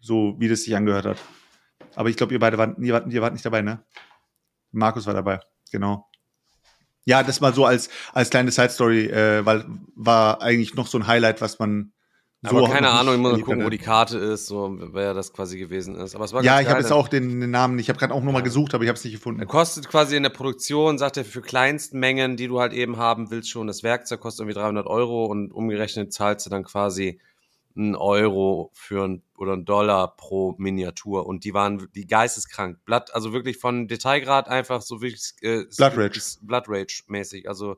[0.00, 1.18] So wie das sich angehört hat.
[1.94, 3.82] Aber ich glaube, ihr beide wart, ihr wart, ihr wart nicht dabei, ne?
[4.72, 6.08] Markus war dabei, genau.
[7.04, 11.06] Ja, das mal so als, als kleine Side-Story, äh, weil war eigentlich noch so ein
[11.06, 11.92] Highlight, was man
[12.50, 15.32] so aber keine Ahnung, ich muss mal gucken, wo die Karte ist, so wer das
[15.32, 16.14] quasi gewesen ist.
[16.14, 18.22] Aber es war ja, ich habe jetzt auch den, den, Namen, ich habe gerade auch
[18.22, 18.44] nochmal ja.
[18.44, 19.40] gesucht, aber ich habe es nicht gefunden.
[19.40, 23.30] Er kostet quasi in der Produktion, sagt er, für Kleinstmengen, die du halt eben haben
[23.30, 27.18] willst, schon das Werkzeug kostet irgendwie 300 Euro und umgerechnet zahlst du dann quasi
[27.76, 32.84] einen Euro für ein, oder einen Dollar pro Miniatur und die waren die geisteskrank.
[32.84, 36.20] Blatt, also wirklich von Detailgrad einfach so wirklich äh, Blood Rage.
[36.42, 37.76] Blood Rage mäßig, also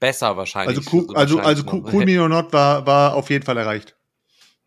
[0.00, 0.78] besser wahrscheinlich.
[0.78, 3.96] Also, cool, also, also Cool Me or Not war, war auf jeden Fall erreicht.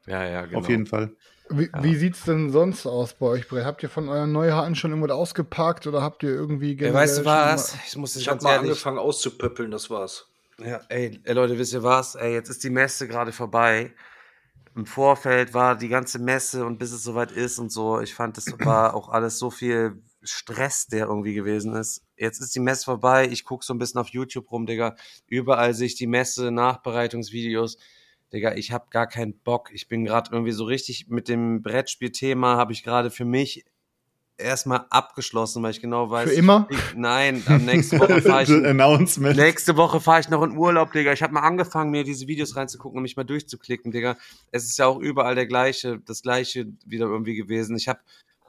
[0.06, 0.60] Ja, ja, genau.
[0.60, 1.12] Auf jeden Fall.
[1.50, 1.84] Wie, ja.
[1.84, 3.66] wie sieht's denn sonst aus bei euch, Brett?
[3.66, 7.20] Habt ihr von euren Neuhaaren schon irgendwas ausgepackt oder habt ihr irgendwie generell ja, Weißt
[7.20, 7.78] du was?
[7.88, 8.70] Ich muss Ich hab mal ehrlich.
[8.72, 10.28] angefangen auszupöppeln, das war's.
[10.60, 12.16] Ja, ey, ey, Leute, wisst ihr was?
[12.16, 13.94] Ey, jetzt ist die Messe gerade vorbei.
[14.78, 18.00] Im Vorfeld war die ganze Messe und bis es soweit ist und so.
[18.00, 22.06] Ich fand, das war auch alles so viel Stress, der irgendwie gewesen ist.
[22.16, 23.28] Jetzt ist die Messe vorbei.
[23.28, 24.96] Ich gucke so ein bisschen auf YouTube rum, Digga.
[25.26, 27.80] Überall sich die Messe, Nachbereitungsvideos.
[28.32, 29.72] Digga, ich habe gar keinen Bock.
[29.74, 33.66] Ich bin gerade irgendwie so richtig mit dem Brettspielthema habe ich gerade für mich
[34.38, 36.30] erstmal abgeschlossen, weil ich genau weiß.
[36.30, 36.68] Für immer?
[36.70, 38.50] Ich, nein, am nächste Woche fahre ich.
[39.38, 41.12] nächste Woche fahre ich noch in Urlaub, Digga.
[41.14, 44.18] Ich habe mal angefangen, mir diese Videos reinzugucken und mich mal durchzuklicken, Digga.
[44.52, 47.76] Es ist ja auch überall der gleiche, das gleiche wieder irgendwie gewesen.
[47.76, 48.00] Ich habe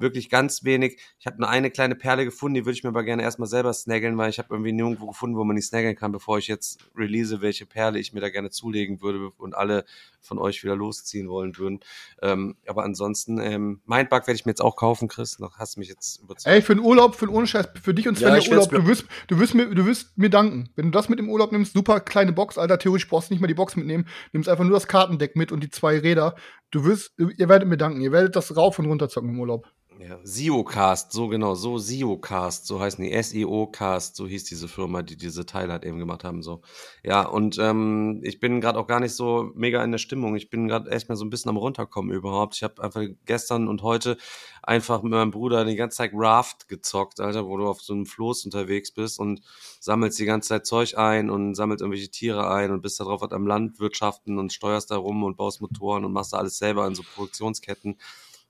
[0.01, 1.01] wirklich ganz wenig.
[1.19, 3.73] Ich habe nur eine kleine Perle gefunden, die würde ich mir aber gerne erstmal selber
[3.73, 6.79] snaggeln, weil ich habe irgendwie nirgendwo gefunden, wo man die snaggeln kann, bevor ich jetzt
[6.97, 9.85] release, welche Perle ich mir da gerne zulegen würde und alle
[10.29, 11.81] von euch wieder losziehen wollen würden.
[12.23, 15.39] Ähm, aber ansonsten, ähm, Mindbug werde ich mir jetzt auch kaufen, Chris.
[15.39, 16.55] Noch hast du mich jetzt überzeugt.
[16.55, 18.71] Ey, für den Urlaub, für den ohne Scheiß, für dich und Sven ja, der Urlaub,
[18.71, 20.69] du wirst, du, wirst mir, du wirst mir danken.
[20.77, 23.41] Wenn du das mit im Urlaub nimmst, super kleine Box, Alter, theoretisch brauchst du nicht
[23.41, 26.37] mal die Box mitnehmen, nimmst einfach nur das Kartendeck mit und die zwei Räder.
[26.71, 29.67] Du wirst, ihr werdet mir danken, ihr werdet das rauf und runter zocken im Urlaub.
[30.01, 35.17] Ja, SEOcast, so genau, so SEOcast, so heißen die, SEO-Cast, so hieß diese Firma, die
[35.17, 36.63] diese Teile halt eben gemacht haben, so.
[37.03, 40.37] Ja, und ähm, ich bin gerade auch gar nicht so mega in der Stimmung.
[40.37, 42.55] Ich bin gerade echt mal so ein bisschen am runterkommen überhaupt.
[42.55, 44.19] Ich habe einfach gestern und heute
[44.63, 48.07] einfach mit meinem Bruder die ganze Zeit Raft gezockt, Alter, wo du auf so einem
[48.07, 49.41] Floß unterwegs bist und
[49.81, 53.23] sammelst die ganze Zeit Zeug ein und sammelst irgendwelche Tiere ein und bist da drauf
[53.23, 56.59] halt am Land wirtschaften und steuerst da rum und baust Motoren und machst da alles
[56.59, 57.97] selber in so Produktionsketten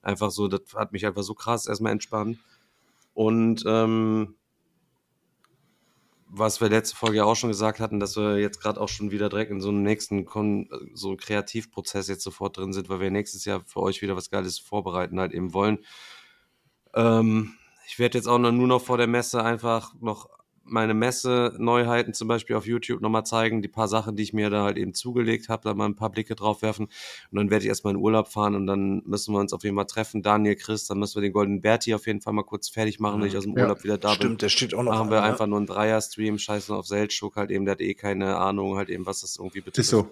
[0.01, 2.39] einfach so, das hat mich einfach so krass erstmal entspannt.
[3.13, 4.35] Und ähm,
[6.29, 9.11] was wir letzte Folge ja auch schon gesagt hatten, dass wir jetzt gerade auch schon
[9.11, 13.09] wieder direkt in so einem nächsten Kon so Kreativprozess jetzt sofort drin sind, weil wir
[13.09, 15.79] nächstes Jahr für euch wieder was Geiles vorbereiten halt eben wollen.
[16.93, 17.55] Ähm,
[17.87, 20.29] ich werde jetzt auch noch, nur noch vor der Messe einfach noch
[20.69, 24.63] meine Messe-Neuheiten zum Beispiel auf YouTube nochmal zeigen, die paar Sachen, die ich mir da
[24.63, 27.69] halt eben zugelegt habe, da mal ein paar Blicke drauf werfen und dann werde ich
[27.69, 30.87] erstmal in Urlaub fahren und dann müssen wir uns auf jeden Fall treffen, Daniel, Chris,
[30.87, 33.37] dann müssen wir den Golden Berti auf jeden Fall mal kurz fertig machen, wenn ich
[33.37, 34.27] aus dem ja, Urlaub wieder da stimmt, bin.
[34.27, 37.51] Stimmt, der steht auch noch Machen wir einfach nur einen Dreier-Stream, scheißen auf Seltschuk halt
[37.51, 39.79] eben, der hat eh keine Ahnung halt eben, was das irgendwie betrifft.
[39.79, 40.09] Ist so.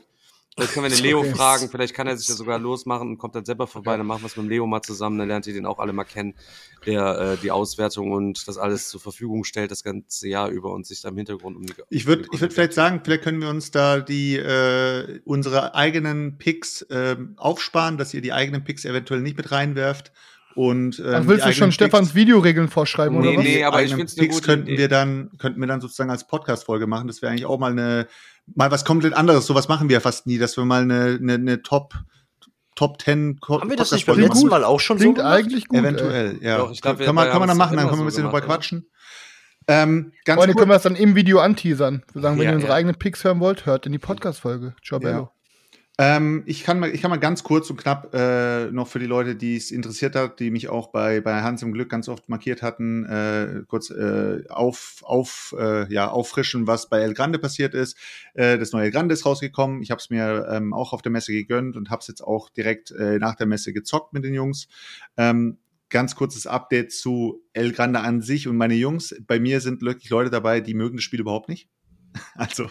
[0.57, 3.35] Vielleicht können wir den Leo fragen, vielleicht kann er sich ja sogar losmachen und kommt
[3.35, 5.53] dann selber vorbei, dann machen wir es mit dem Leo mal zusammen, dann lernt ihr
[5.53, 6.33] den auch alle mal kennen,
[6.87, 10.87] der äh, die Auswertung und das alles zur Verfügung stellt, das ganze Jahr über und
[10.87, 13.49] sich da im Hintergrund um die Ich würde ich würd vielleicht sagen, vielleicht können wir
[13.49, 19.21] uns da die äh, unsere eigenen Picks äh, aufsparen, dass ihr die eigenen Picks eventuell
[19.21, 20.11] nicht mit reinwerft
[20.57, 23.43] und, ähm, Ach, willst du schon Stefans Videoregeln vorschreiben nee, oder was?
[23.43, 24.77] Nee, aber ich finde es eine gute könnten Idee.
[24.79, 27.05] wir dann könnten wir dann sozusagen als Podcast Folge machen.
[27.07, 28.07] Das wäre eigentlich auch mal eine
[28.55, 29.45] mal was komplett anderes.
[29.45, 31.93] Sowas machen wir ja fast nie, dass wir mal eine, eine, eine Top
[32.75, 35.67] Top 10 Co Haben wir das nicht beim letzten Mal auch schon Klingt so eigentlich
[35.67, 35.79] gut.
[35.79, 36.47] Eventuell, ey.
[36.47, 36.57] ja.
[36.57, 38.87] Doch, glaub, kann, man, kann man dann machen, dann können wir ein bisschen drüber quatschen.
[39.67, 42.03] Ähm, ganz Freunde, können wir das dann im Video anteasern.
[42.13, 42.77] Wir sagen, wenn ja, ihr unsere ja.
[42.77, 44.75] eigenen Picks hören wollt, hört in die Podcast-Folge.
[44.83, 45.31] Ciao, Bello.
[45.99, 49.07] Ähm, ich, kann mal, ich kann mal ganz kurz und knapp äh, noch für die
[49.07, 52.29] Leute, die es interessiert hat, die mich auch bei, bei Hans im Glück ganz oft
[52.29, 57.73] markiert hatten, äh, kurz äh, auf, auf, äh, ja, auffrischen, was bei El Grande passiert
[57.73, 57.97] ist.
[58.35, 59.81] Äh, das neue El Grande ist rausgekommen.
[59.81, 62.49] Ich habe es mir ähm, auch auf der Messe gegönnt und habe es jetzt auch
[62.49, 64.67] direkt äh, nach der Messe gezockt mit den Jungs.
[65.17, 65.57] Ähm,
[65.89, 69.15] ganz kurzes Update zu El Grande an sich und meine Jungs.
[69.25, 71.69] Bei mir sind wirklich Leute dabei, die mögen das Spiel überhaupt nicht.
[72.35, 72.69] Also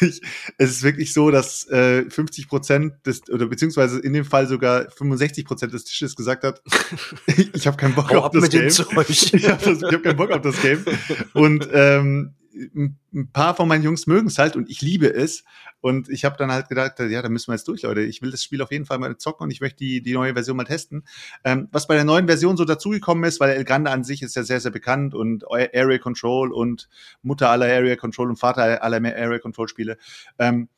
[0.00, 0.20] ich,
[0.58, 4.90] es ist wirklich so, dass äh, 50 Prozent des oder beziehungsweise in dem Fall sogar
[4.90, 6.62] 65 Prozent des Tisches gesagt hat,
[7.26, 8.66] ich, ich habe keinen Bock auf das Game.
[9.08, 10.84] ich habe hab keinen Bock auf das Game.
[11.32, 15.44] Und ähm, ein paar von meinen Jungs mögen es halt und ich liebe es.
[15.80, 18.00] Und ich habe dann halt gedacht, ja, da müssen wir jetzt durch, Leute.
[18.00, 20.32] Ich will das Spiel auf jeden Fall mal zocken und ich möchte die, die neue
[20.32, 21.04] Version mal testen.
[21.44, 24.36] Ähm, was bei der neuen Version so dazugekommen ist, weil El Grande an sich ist
[24.36, 26.88] ja sehr, sehr bekannt und Area Control und
[27.22, 29.98] Mutter aller Area Control und Vater aller Area Control Spiele.
[30.38, 30.68] Ähm,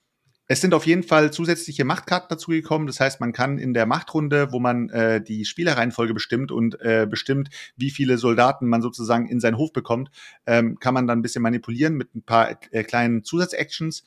[0.49, 2.87] es sind auf jeden Fall zusätzliche Machtkarten dazugekommen.
[2.87, 7.07] Das heißt, man kann in der Machtrunde, wo man äh, die Spielerreihenfolge bestimmt und äh,
[7.09, 10.11] bestimmt, wie viele Soldaten man sozusagen in seinen Hof bekommt,
[10.47, 14.05] ähm, kann man dann ein bisschen manipulieren mit ein paar äh, kleinen Zusatzactions.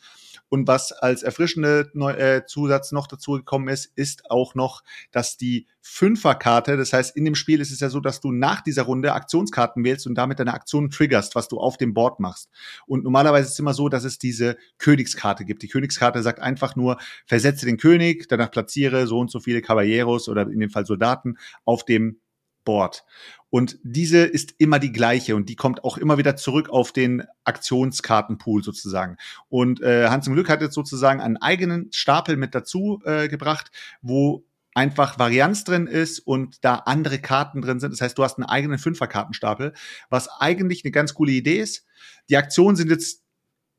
[0.49, 5.37] Und was als erfrischende Neu äh, Zusatz noch dazu gekommen ist, ist auch noch, dass
[5.37, 8.83] die Fünferkarte, das heißt, in dem Spiel ist es ja so, dass du nach dieser
[8.83, 12.49] Runde Aktionskarten wählst und damit deine Aktion triggerst, was du auf dem Board machst.
[12.85, 15.63] Und normalerweise ist es immer so, dass es diese Königskarte gibt.
[15.63, 20.29] Die Königskarte sagt einfach nur, versetze den König, danach platziere so und so viele Caballeros
[20.29, 22.19] oder in dem Fall Soldaten auf dem
[22.63, 23.03] Board.
[23.49, 27.23] Und diese ist immer die gleiche und die kommt auch immer wieder zurück auf den
[27.43, 29.17] Aktionskartenpool sozusagen.
[29.47, 33.71] Und äh, Hans im Glück hat jetzt sozusagen einen eigenen Stapel mit dazu äh, gebracht,
[34.03, 34.45] wo
[34.75, 37.91] einfach Varianz drin ist und da andere Karten drin sind.
[37.91, 39.73] Das heißt, du hast einen eigenen Fünferkartenstapel,
[40.09, 41.85] was eigentlich eine ganz coole Idee ist.
[42.29, 43.23] Die Aktionen sind jetzt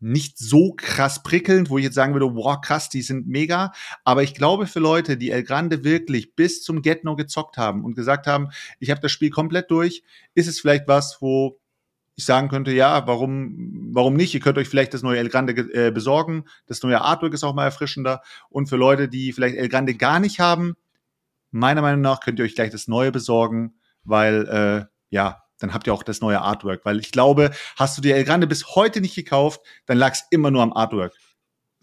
[0.01, 3.73] nicht so krass prickelnd, wo ich jetzt sagen würde, wow, krass, die sind mega.
[4.03, 7.95] Aber ich glaube, für Leute, die El Grande wirklich bis zum Get-No gezockt haben und
[7.95, 8.49] gesagt haben,
[8.79, 10.03] ich habe das Spiel komplett durch,
[10.35, 11.61] ist es vielleicht was, wo
[12.17, 14.35] ich sagen könnte, ja, warum, warum nicht?
[14.35, 16.45] Ihr könnt euch vielleicht das neue El Grande äh, besorgen.
[16.67, 18.23] Das neue Artwork ist auch mal erfrischender.
[18.49, 20.75] Und für Leute, die vielleicht El Grande gar nicht haben,
[21.51, 23.75] meiner Meinung nach könnt ihr euch gleich das neue besorgen,
[24.05, 26.85] weil, äh, ja, dann habt ihr auch das neue Artwork.
[26.85, 30.25] Weil ich glaube, hast du dir El Grande bis heute nicht gekauft, dann lag es
[30.31, 31.15] immer nur am Artwork.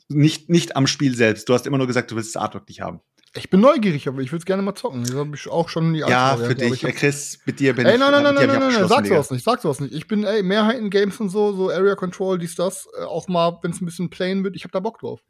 [0.10, 1.50] Nicht, nicht am Spiel selbst.
[1.50, 3.02] Du hast immer nur gesagt, du willst das Artwork nicht haben.
[3.36, 5.04] Ich bin neugierig, aber ich würde es gerne mal zocken.
[5.04, 6.84] Das habe ich auch schon die Ja, für dich.
[6.84, 8.02] Hab, Chris, mit dir bin ey, ich.
[8.02, 9.94] Ey, nein, nein, nein, nein, nein, nein, sag sowas nicht, sag sowas nicht.
[9.94, 13.72] Ich bin, ey, Mehrheiten-Games und so, so Area Control, dies, das, äh, auch mal, wenn
[13.72, 15.22] es ein bisschen plain wird, ich habe da Bock drauf.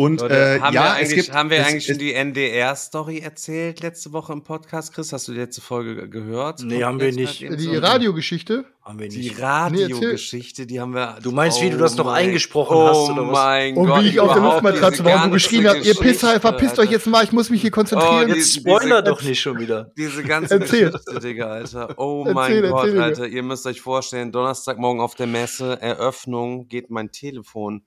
[0.00, 3.18] Und Leute, äh, haben ja, wir es gibt, haben wir es, eigentlich schon die NDR-Story
[3.18, 5.12] erzählt letzte Woche im Podcast, Chris?
[5.12, 6.60] Hast du die letzte Folge gehört?
[6.62, 7.40] Nee, haben wir nicht.
[7.40, 8.64] Die so Radiogeschichte?
[8.80, 9.18] Haben wir nicht.
[9.18, 11.18] Die Radiogeschichte, die haben wir.
[11.20, 13.32] Du meinst, oh wie du das noch oh eingesprochen oh hast oder was?
[13.32, 13.90] mein Gott.
[13.90, 16.92] Und wie ich auf der Luftmatratze war und du geschrien habe, ihr Pisser, verpisst euch
[16.92, 18.30] jetzt mal, ich muss mich hier konzentrieren.
[18.30, 19.90] Oh, jetzt spoiler doch nicht schon wieder.
[19.96, 20.92] Diese ganze erzähl.
[20.92, 21.94] Geschichte, Digga, Alter.
[21.96, 23.26] Oh mein erzähl, Gott, erzähl, Alter.
[23.26, 27.82] Ihr müsst euch vorstellen, Donnerstagmorgen auf der Messe, Eröffnung, geht mein Telefon.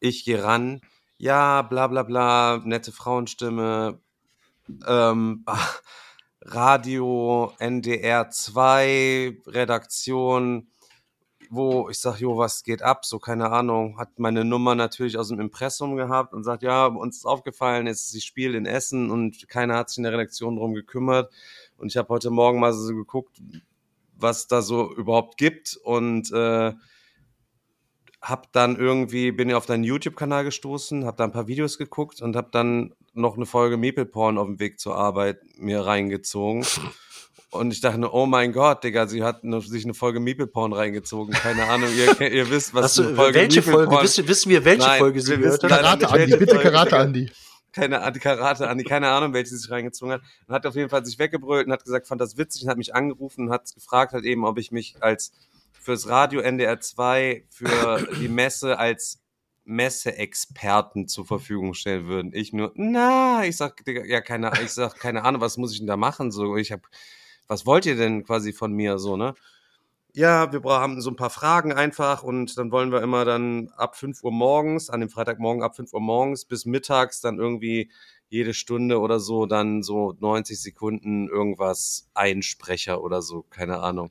[0.00, 0.80] Ich gehe ran
[1.22, 4.00] ja, bla bla bla, nette Frauenstimme,
[4.88, 5.44] ähm,
[6.40, 10.66] Radio, NDR 2, Redaktion,
[11.48, 13.04] wo ich sage, jo, was geht ab?
[13.04, 17.18] So, keine Ahnung, hat meine Nummer natürlich aus dem Impressum gehabt und sagt, ja, uns
[17.18, 20.56] ist aufgefallen, jetzt ist das Spiel in Essen und keiner hat sich in der Redaktion
[20.56, 21.32] drum gekümmert.
[21.76, 23.40] Und ich habe heute Morgen mal so geguckt,
[24.16, 26.72] was da so überhaupt gibt und äh,
[28.22, 32.36] hab dann irgendwie, bin auf deinen YouTube-Kanal gestoßen, hab da ein paar Videos geguckt und
[32.36, 36.64] hab dann noch eine Folge Maple Porn auf dem Weg zur Arbeit mir reingezogen.
[37.50, 40.72] Und ich dachte, oh mein Gott, Digga, sie hat eine, sich eine Folge Meeple Porn
[40.72, 41.34] reingezogen.
[41.34, 44.86] Keine Ahnung, ihr, ihr wisst, was du, eine Folge welche Folge, wissen, wissen wir, welche
[44.86, 45.70] Nein, Folge sie gehört hat?
[45.70, 47.30] Karate Andi, bitte Karate Andi.
[47.72, 50.22] Keine Karate Andi, keine Ahnung, welche sie sich reingezogen hat.
[50.46, 52.78] Und hat auf jeden Fall sich weggebrüllt und hat gesagt, fand das witzig und hat
[52.78, 55.32] mich angerufen und hat gefragt halt eben, ob ich mich als
[55.82, 59.20] fürs Radio NDR 2 für die Messe als
[59.64, 62.32] Messeexperten zur Verfügung stellen würden.
[62.34, 65.86] Ich nur, na, ich sag, ja, keine, ich sag, keine Ahnung, was muss ich denn
[65.88, 66.30] da machen?
[66.30, 66.88] So, ich hab,
[67.48, 69.34] was wollt ihr denn quasi von mir, so, ne?
[70.14, 73.96] Ja, wir haben so ein paar Fragen einfach und dann wollen wir immer dann ab
[73.96, 77.90] 5 Uhr morgens, an dem Freitagmorgen ab 5 Uhr morgens bis mittags dann irgendwie
[78.28, 84.10] jede Stunde oder so dann so 90 Sekunden irgendwas Einsprecher oder so, keine Ahnung.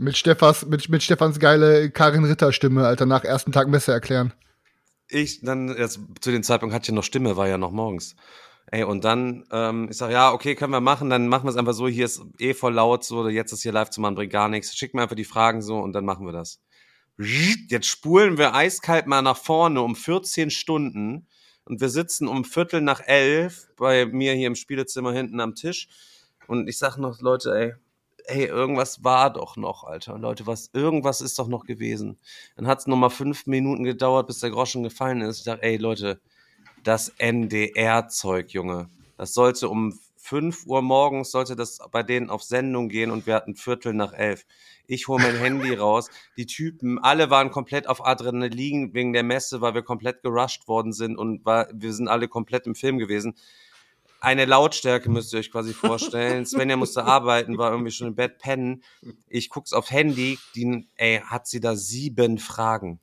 [0.00, 4.32] Mit, Stefans, mit, mit Stefans geile Karin Ritter Stimme, Alter, nach ersten Tag Messe erklären.
[5.10, 8.16] Ich, dann, jetzt, zu dem Zeitpunkt hatte ich noch Stimme, war ja noch morgens.
[8.68, 11.58] Ey, und dann, ähm, ich sag, ja, okay, können wir machen, dann machen wir es
[11.58, 14.32] einfach so, hier ist eh voll laut, so, jetzt ist hier live zu machen, bringt
[14.32, 14.74] gar nichts.
[14.74, 16.62] Schick mir einfach die Fragen so und dann machen wir das.
[17.18, 21.26] Jetzt spulen wir eiskalt mal nach vorne um 14 Stunden
[21.64, 25.88] und wir sitzen um Viertel nach elf bei mir hier im Spielezimmer hinten am Tisch
[26.46, 27.74] und ich sag noch, Leute, ey,
[28.30, 30.18] hey, irgendwas war doch noch, Alter.
[30.18, 32.18] Leute, was, irgendwas ist doch noch gewesen.
[32.56, 35.38] Dann hat es nochmal fünf Minuten gedauert, bis der Groschen gefallen ist.
[35.38, 36.20] Ich dachte, ey, Leute,
[36.82, 38.88] das NDR-Zeug, Junge.
[39.16, 43.34] Das sollte um fünf Uhr morgens sollte das bei denen auf Sendung gehen und wir
[43.34, 44.46] hatten Viertel nach elf.
[44.86, 46.10] Ich hole mein Handy raus.
[46.36, 50.92] Die Typen, alle waren komplett auf Adrenalin wegen der Messe, weil wir komplett gerusht worden
[50.92, 53.34] sind und war, wir sind alle komplett im Film gewesen
[54.20, 56.44] eine Lautstärke müsst ihr euch quasi vorstellen.
[56.46, 58.82] Svenja musste arbeiten, war irgendwie schon im Bett pennen.
[59.28, 63.00] Ich guck's auf Handy, die, ey, hat sie da sieben Fragen.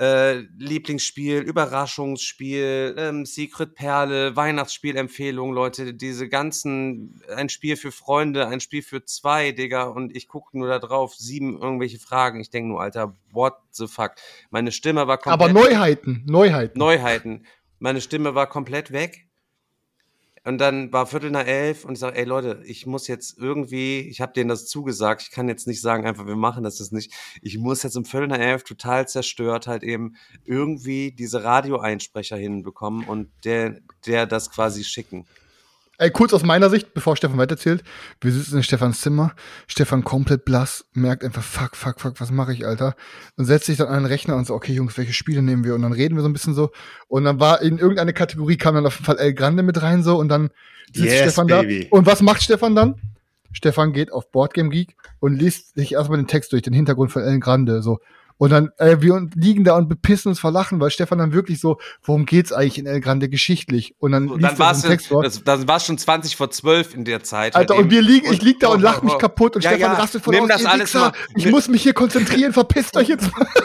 [0.00, 8.60] äh, Lieblingsspiel, Überraschungsspiel, ähm, Secret Perle, Weihnachtsspielempfehlung, Leute, diese ganzen, ein Spiel für Freunde, ein
[8.60, 12.40] Spiel für zwei, Digga, und ich gucke nur da drauf, sieben irgendwelche Fragen.
[12.40, 14.12] Ich denke nur, Alter, what the fuck?
[14.48, 15.50] Meine Stimme war komplett.
[15.50, 16.78] Aber Neuheiten, Neuheiten.
[16.78, 17.46] Neuheiten.
[17.78, 19.26] Meine Stimme war komplett weg.
[20.42, 24.00] Und dann war Viertel nach elf und ich sage, ey Leute, ich muss jetzt irgendwie,
[24.00, 26.94] ich habe denen das zugesagt, ich kann jetzt nicht sagen, einfach wir machen das jetzt
[26.94, 27.12] nicht.
[27.42, 33.06] Ich muss jetzt um Viertel nach elf total zerstört halt eben irgendwie diese Radioeinsprecher hinbekommen
[33.06, 35.26] und der, der das quasi schicken.
[36.00, 37.84] Ey, kurz aus meiner Sicht, bevor Stefan weiterzählt.
[38.22, 39.34] Wir sitzen in Stefans Zimmer.
[39.66, 42.96] Stefan komplett blass, merkt einfach, fuck, fuck, fuck, was mache ich, Alter?
[43.36, 45.74] Und setzt sich dann an den Rechner und so, okay, Jungs, welche Spiele nehmen wir?
[45.74, 46.70] Und dann reden wir so ein bisschen so.
[47.08, 50.02] Und dann war in irgendeine Kategorie kam dann auf jeden Fall El Grande mit rein
[50.02, 50.48] so und dann
[50.90, 51.88] sitzt yes, Stefan baby.
[51.90, 51.94] da.
[51.94, 52.94] Und was macht Stefan dann?
[53.52, 57.20] Stefan geht auf Boardgame Geek und liest sich erstmal den Text durch, den Hintergrund von
[57.20, 57.98] El Grande, so.
[58.40, 61.60] Und dann, äh, wir liegen da und bepissen uns vor Lachen, weil Stefan dann wirklich
[61.60, 63.94] so, worum geht's eigentlich in El Grande geschichtlich?
[63.98, 67.54] Und dann, so, dann war es dann war schon 20 vor 12 in der Zeit.
[67.54, 69.92] Alter, und wir liegen, ich lieg da und, und lach mich kaputt und ja, Stefan
[69.92, 73.30] ja, rastet von nimm das alles mal, Ich muss mich hier konzentrieren, verpisst euch jetzt
[73.30, 73.46] mal.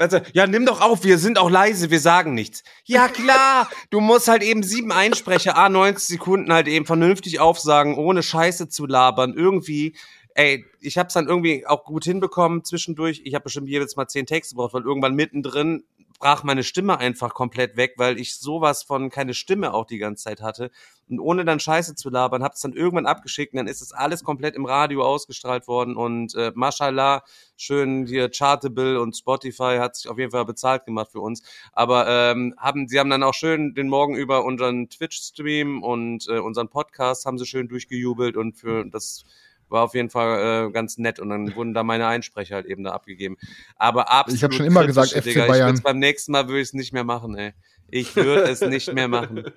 [0.00, 2.62] Also, ja, nimm doch auf, wir sind auch leise, wir sagen nichts.
[2.86, 7.96] Ja, klar, du musst halt eben sieben Einsprecher, a 90 Sekunden halt eben vernünftig aufsagen,
[7.96, 9.94] ohne Scheiße zu labern, irgendwie
[10.34, 13.22] ey, ich habe es dann irgendwie auch gut hinbekommen zwischendurch.
[13.24, 15.84] Ich habe bestimmt jedes Mal zehn Texte gebraucht, weil irgendwann mittendrin
[16.20, 20.24] brach meine Stimme einfach komplett weg, weil ich sowas von keine Stimme auch die ganze
[20.24, 20.70] Zeit hatte.
[21.08, 24.22] Und ohne dann Scheiße zu labern, hab's dann irgendwann abgeschickt und dann ist es alles
[24.22, 25.96] komplett im Radio ausgestrahlt worden.
[25.96, 27.24] Und äh, mashallah,
[27.56, 31.42] schön hier Chartable und Spotify hat sich auf jeden Fall bezahlt gemacht für uns.
[31.72, 36.38] Aber ähm, haben, sie haben dann auch schön den Morgen über unseren Twitch-Stream und äh,
[36.38, 39.24] unseren Podcast haben sie schön durchgejubelt und für das
[39.70, 42.84] war auf jeden Fall äh, ganz nett und dann wurden da meine Einsprecher halt eben
[42.84, 43.36] da abgegeben.
[43.76, 44.36] Aber absolut.
[44.36, 45.46] Ich habe schon immer gesagt, FC Digga.
[45.46, 45.74] Bayern.
[45.76, 47.52] Ich beim nächsten Mal würde ich es nicht mehr machen, ey.
[47.92, 49.44] Ich würde es nicht mehr machen.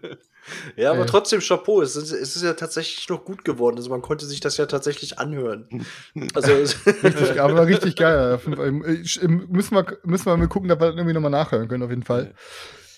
[0.76, 1.82] Ja, aber trotzdem Chapeau.
[1.82, 3.78] Es ist, es ist ja tatsächlich noch gut geworden.
[3.78, 5.86] Also man konnte sich das ja tatsächlich anhören.
[6.34, 6.52] Also
[7.04, 8.38] richtig, aber richtig geil.
[8.46, 8.58] Müssen
[9.74, 12.34] wir, müssen wir mal gucken, dass wir das irgendwie nochmal nachhören können, auf jeden Fall.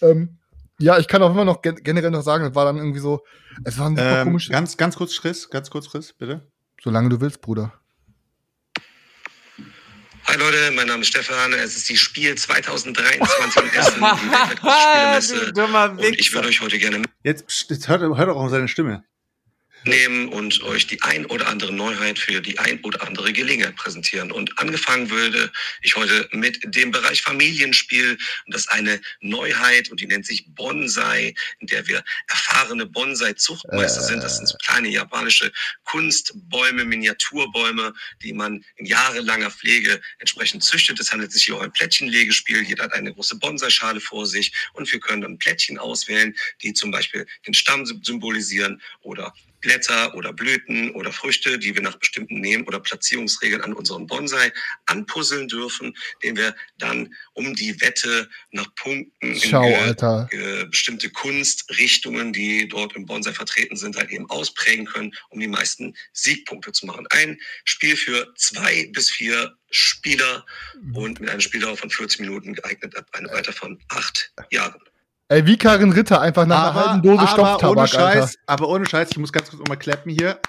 [0.02, 0.40] Ähm,
[0.80, 3.22] ja, ich kann auch immer noch generell noch sagen, das war dann irgendwie so,
[3.64, 4.50] es war ein super ähm, komisch.
[4.50, 6.42] Ganz, ganz kurz Chris, ganz kurz Chris, bitte.
[6.86, 7.74] Solange du willst, Bruder.
[10.28, 11.52] Hi Leute, mein Name ist Stefan.
[11.54, 14.02] Es ist die Spiel 2023 in Essen, die
[14.32, 16.08] Weltmeisterspielemesse.
[16.08, 17.02] Und ich würde euch heute gerne.
[17.24, 19.04] Jetzt, jetzt hört, hört auch seine Stimme
[19.88, 24.32] nehmen und euch die ein oder andere Neuheit für die ein oder andere Gelegenheit präsentieren.
[24.32, 25.52] Und angefangen würde
[25.82, 28.18] ich heute mit dem Bereich Familienspiel.
[28.46, 34.02] Und das ist eine Neuheit und die nennt sich Bonsai, in der wir erfahrene Bonsai-Zuchtmeister
[34.02, 34.06] äh.
[34.06, 34.24] sind.
[34.24, 35.52] Das sind so kleine japanische
[35.84, 41.00] Kunstbäume, Miniaturbäume, die man in jahrelanger Pflege entsprechend züchtet.
[41.00, 42.64] Es handelt sich hier um ein Plättchenlegespiel.
[42.64, 46.92] Jeder hat eine große Bonsai-Schale vor sich und wir können dann Plättchen auswählen, die zum
[46.92, 49.34] Beispiel den Stamm symbolisieren oder
[49.66, 54.54] Blätter oder Blüten oder Früchte, die wir nach bestimmten Nehmen- oder Platzierungsregeln an unseren Bonsai
[54.86, 62.32] anpuzzeln dürfen, den wir dann um die Wette nach Punkten Schau, in äh, bestimmte Kunstrichtungen,
[62.32, 66.86] die dort im Bonsai vertreten sind, halt eben ausprägen können, um die meisten Siegpunkte zu
[66.86, 67.08] machen.
[67.10, 70.46] Ein Spiel für zwei bis vier Spieler
[70.80, 70.96] mhm.
[70.96, 74.80] und mit einem Spieldauer von 40 Minuten geeignet ab einem Alter von acht Jahren.
[75.28, 78.40] Ey, wie Karin Ritter, einfach nach aber, einer halben Dose Stofftabak, ohne Scheiß, Alter.
[78.46, 80.40] Aber ohne Scheiß, ich muss ganz kurz mal klappen hier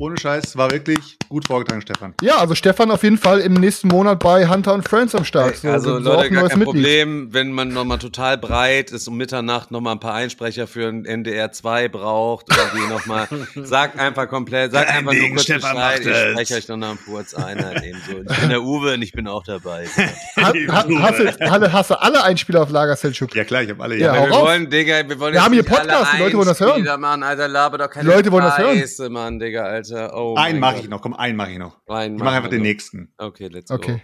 [0.00, 2.14] ohne Scheiß, war wirklich gut vorgetragen, Stefan.
[2.22, 5.56] Ja, also Stefan auf jeden Fall im nächsten Monat bei Hunter und Friends am Start.
[5.56, 6.64] So, also Leute, gar kein Mitglied.
[6.64, 11.04] Problem, wenn man nochmal total breit ist um Mitternacht nochmal ein paar Einsprecher für ein
[11.04, 15.74] NDR 2 braucht oder die nochmal, sagt einfach komplett, sagt einfach Ding, nur kurz Stefan
[15.74, 17.62] Bescheid, ich spreche euch noch mal kurz ein.
[17.62, 18.32] Halt so.
[18.32, 19.86] Ich bin der Uwe und ich bin auch dabei.
[19.96, 23.34] ha, ha, hast, du, hast, du, alle Einspieler auf Lager, Selchuk?
[23.34, 23.96] Ja klar, ich habe alle.
[23.96, 26.60] Ja, ja wir wollen, Digga, wir wollen wir haben hier Podcast, die Leute wollen das
[26.60, 27.00] hören.
[27.00, 29.12] Mann, Alter, laber doch keine die Leute wollen das hören.
[29.12, 29.89] Mann, Digga, Alter.
[29.92, 30.16] Alter.
[30.16, 31.80] Oh einen mache ich noch, komm, einen mache ich noch.
[31.88, 33.12] Einen ich mache einfach den nächsten.
[33.18, 33.96] Okay, let's okay.
[33.96, 34.00] go.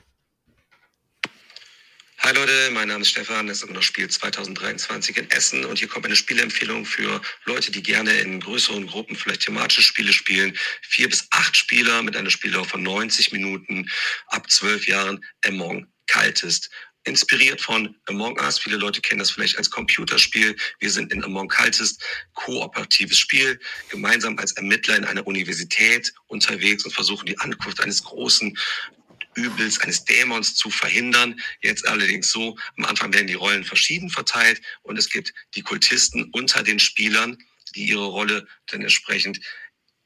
[2.20, 5.78] Hi Leute, mein Name ist Stefan, das ist immer noch Spiel 2023 in Essen und
[5.78, 10.52] hier kommt eine Spieleempfehlung für Leute, die gerne in größeren Gruppen vielleicht thematische Spiele spielen.
[10.82, 13.88] Vier bis acht Spieler mit einer Spieldauer von 90 Minuten
[14.26, 16.70] ab zwölf Jahren Among Kaltest
[17.06, 18.58] inspiriert von Among Us.
[18.58, 20.56] Viele Leute kennen das vielleicht als Computerspiel.
[20.80, 22.02] Wir sind in Among Cultist,
[22.34, 23.58] kooperatives Spiel,
[23.88, 28.58] gemeinsam als Ermittler in einer Universität unterwegs und versuchen die Ankunft eines großen
[29.34, 31.40] Übels, eines Dämons zu verhindern.
[31.62, 36.30] Jetzt allerdings so, am Anfang werden die Rollen verschieden verteilt und es gibt die Kultisten
[36.32, 37.38] unter den Spielern,
[37.74, 39.40] die ihre Rolle dann entsprechend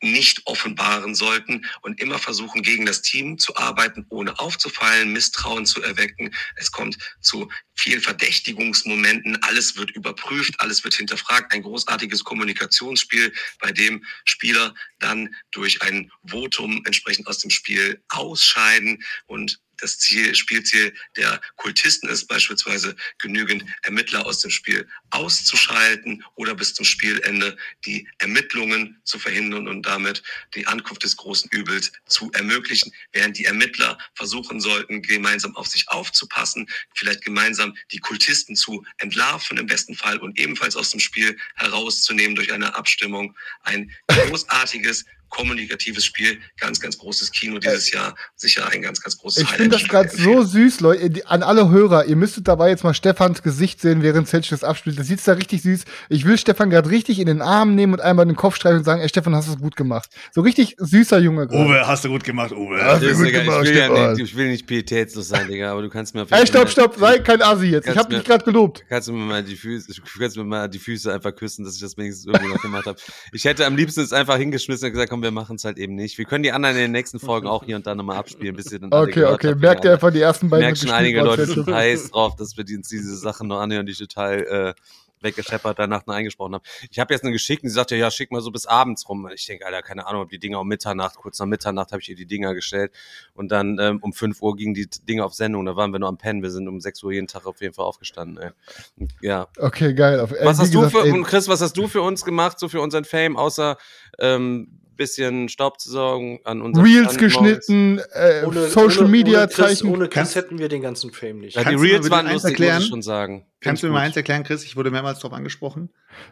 [0.02, 5.82] nicht offenbaren sollten und immer versuchen, gegen das Team zu arbeiten, ohne aufzufallen, Misstrauen zu
[5.82, 6.34] erwecken.
[6.56, 9.42] Es kommt zu vielen Verdächtigungsmomenten.
[9.42, 11.52] Alles wird überprüft, alles wird hinterfragt.
[11.52, 19.02] Ein großartiges Kommunikationsspiel, bei dem Spieler dann durch ein Votum entsprechend aus dem Spiel ausscheiden
[19.26, 26.54] und das Ziel, Spielziel der Kultisten ist beispielsweise genügend Ermittler aus dem Spiel auszuschalten oder
[26.54, 30.22] bis zum Spielende die Ermittlungen zu verhindern und damit
[30.54, 35.88] die Ankunft des großen Übels zu ermöglichen, während die Ermittler versuchen sollten, gemeinsam auf sich
[35.88, 41.36] aufzupassen, vielleicht gemeinsam die Kultisten zu entlarven im besten Fall und ebenfalls aus dem Spiel
[41.56, 43.36] herauszunehmen durch eine Abstimmung.
[43.62, 48.14] Ein großartiges kommunikatives Spiel, ganz, ganz großes Kino dieses Jahr.
[48.36, 51.26] Sicher ein ganz, ganz großes Ich finde das gerade so süß, Leute.
[51.26, 54.98] An alle Hörer, ihr müsstet dabei jetzt mal Stefans Gesicht sehen, während Selch das abspielt.
[54.98, 55.84] Das sieht da richtig süß.
[56.08, 58.84] Ich will Stefan gerade richtig in den Arm nehmen und einmal den Kopf streichen und
[58.84, 60.10] sagen, ey Stefan, hast du es gut gemacht.
[60.32, 61.66] So richtig süßer Junge grad.
[61.66, 62.82] Uwe, hast du gut gemacht, Uwe.
[62.82, 65.82] Hast du gut gemacht, ich, will ja nicht, ich will nicht pietätslos sein, Digga, aber
[65.82, 67.88] du kannst mir auf Ey, stopp, stopp, sei kein Asi jetzt.
[67.88, 68.84] Ich habe dich gerade gelobt.
[68.88, 71.80] Kannst du mir mal die Füße, kannst mir mal die Füße einfach küssen, dass ich
[71.80, 72.98] das wenigstens irgendwie noch gemacht habe.
[73.32, 75.94] Ich hätte am liebsten es einfach hingeschmissen und gesagt, komm, wir machen es halt eben
[75.94, 76.18] nicht.
[76.18, 78.70] Wir können die anderen in den nächsten Folgen auch hier und da nochmal abspielen, bis
[78.72, 79.54] ihr dann Okay, okay.
[79.54, 82.64] Merkt ihr einfach die ersten beiden Merkt schon einige Leute sind heiß drauf, dass wir
[82.76, 84.74] uns diese Sachen noch anhören, die ich total äh,
[85.22, 86.64] weggescheppert danach noch eingesprochen habe.
[86.90, 89.28] Ich habe jetzt eine geschickt und sie sagte, ja, schick mal so bis abends rum.
[89.34, 92.08] Ich denke, Alter, keine Ahnung, ob die Dinger um Mitternacht, kurz nach Mitternacht habe ich
[92.08, 92.92] ihr die Dinger gestellt
[93.34, 96.08] und dann ähm, um 5 Uhr gingen die Dinger auf Sendung, da waren wir nur
[96.08, 98.38] am Pennen, wir sind um 6 Uhr jeden Tag auf jeden Fall aufgestanden.
[98.38, 99.08] Ey.
[99.20, 99.48] Ja.
[99.58, 100.20] Okay, geil.
[100.20, 102.58] Auf, äh, was hast gesagt, du für, ey, Chris, was hast du für uns gemacht,
[102.58, 103.76] so für unseren Fame, außer
[104.18, 109.48] ähm, bisschen Staub zu saugen an unseren Reels geschnitten, äh, ohne, Social ohne, Media ohne
[109.48, 109.88] Zeichen.
[109.88, 111.56] Chris, ohne Chris hätten wir den ganzen Fame nicht.
[111.56, 112.74] Ja, die Reels waren lustig, erklären?
[112.74, 113.46] muss ich schon sagen.
[113.60, 114.62] Kannst du mir mal eins erklären, Chris?
[114.64, 115.88] Ich wurde mehrmals darauf angesprochen.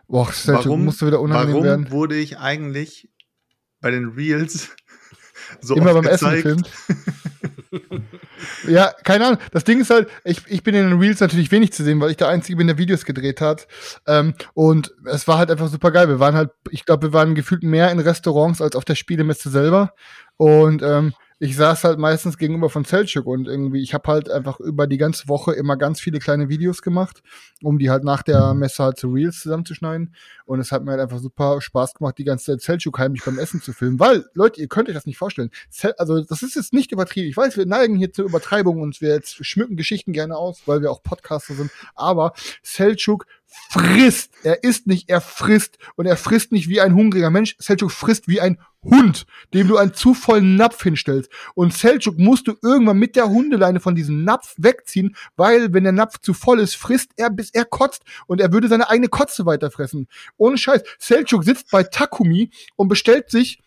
[0.06, 1.90] Boah, warum, musst du wieder unangenehm warum werden.
[1.90, 3.08] wurde ich eigentlich
[3.80, 4.68] bei den Reels
[5.62, 6.44] so Immer beim gezeigt?
[6.44, 6.70] Essen gefilmt?
[8.68, 9.40] ja, keine Ahnung.
[9.52, 12.10] Das Ding ist halt, ich, ich bin in den Reels natürlich wenig zu sehen, weil
[12.10, 13.66] ich der Einzige bin, der Videos gedreht hat.
[14.06, 16.08] Ähm, und es war halt einfach super geil.
[16.08, 19.50] Wir waren halt, ich glaube, wir waren gefühlt mehr in Restaurants als auf der Spielemesse
[19.50, 19.94] selber.
[20.36, 24.58] Und ähm, ich saß halt meistens gegenüber von Selchuk und irgendwie, ich habe halt einfach
[24.58, 27.22] über die ganze Woche immer ganz viele kleine Videos gemacht,
[27.62, 30.14] um die halt nach der Messe halt zu Reels zusammenzuschneiden.
[30.46, 33.38] Und es hat mir halt einfach super Spaß gemacht, die ganze Zeit Selchuk heimlich beim
[33.38, 34.00] Essen zu filmen.
[34.00, 35.50] Weil, Leute, ihr könnt euch das nicht vorstellen.
[35.70, 37.28] Zell, also, das ist jetzt nicht übertrieben.
[37.28, 40.82] Ich weiß, wir neigen hier zur Übertreibung und wir jetzt schmücken Geschichten gerne aus, weil
[40.82, 41.70] wir auch Podcaster sind.
[41.94, 42.32] Aber
[42.62, 43.26] Selchuk
[43.70, 44.32] frisst.
[44.42, 45.78] Er isst nicht, er frisst.
[45.96, 47.56] Und er frisst nicht wie ein hungriger Mensch.
[47.58, 51.30] Selchuk frisst wie ein Hund, dem du einen zu vollen Napf hinstellst.
[51.54, 55.92] Und Selchuk musst du irgendwann mit der Hundeleine von diesem Napf wegziehen, weil wenn der
[55.92, 58.02] Napf zu voll ist, frisst er, bis er kotzt.
[58.26, 60.08] Und er würde seine eigene Kotze weiterfressen.
[60.36, 60.82] Ohne Scheiß.
[60.98, 63.62] Selchuk sitzt bei Takumi und bestellt sich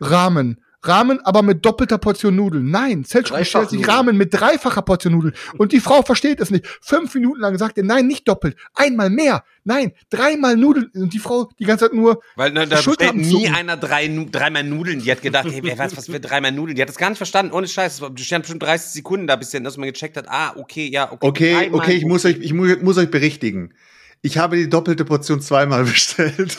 [0.00, 0.60] Ramen.
[0.82, 2.70] Rahmen aber mit doppelter Portion Nudeln.
[2.70, 5.34] Nein, Selchuk bestellt sich Rahmen mit dreifacher Portion Nudeln.
[5.58, 6.66] Und die Frau versteht es nicht.
[6.80, 9.44] Fünf Minuten lang sagt er, nein, nicht doppelt, einmal mehr.
[9.64, 10.90] Nein, dreimal Nudeln.
[10.94, 12.22] Und die Frau die ganze Zeit nur.
[12.36, 15.00] Weil na, da bestellt nie einer drei, dreimal Nudeln.
[15.00, 16.76] Die hat gedacht, hey, wer weiß, was für dreimal Nudeln.
[16.76, 17.52] Die hat das gar nicht verstanden.
[17.52, 17.98] Ohne Scheiß.
[17.98, 21.26] Du stand bestimmt 30 Sekunden da, bis dass man gecheckt hat, ah, okay, ja, okay.
[21.26, 23.74] Okay, okay, ich muss euch, ich muss, muss euch berichtigen.
[24.22, 26.58] Ich habe die doppelte Portion zweimal bestellt.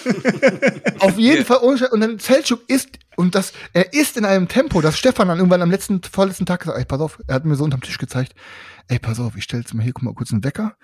[1.00, 1.58] Auf jeden Fall.
[1.58, 5.62] Und dann Selchuk isst, und das, er isst in einem Tempo, dass Stefan dann irgendwann
[5.62, 8.34] am letzten, vorletzten Tag gesagt, ey, pass auf, er hat mir so unterm Tisch gezeigt,
[8.88, 10.76] ey, pass auf, ich stelle jetzt mal hier, guck mal kurz einen Wecker.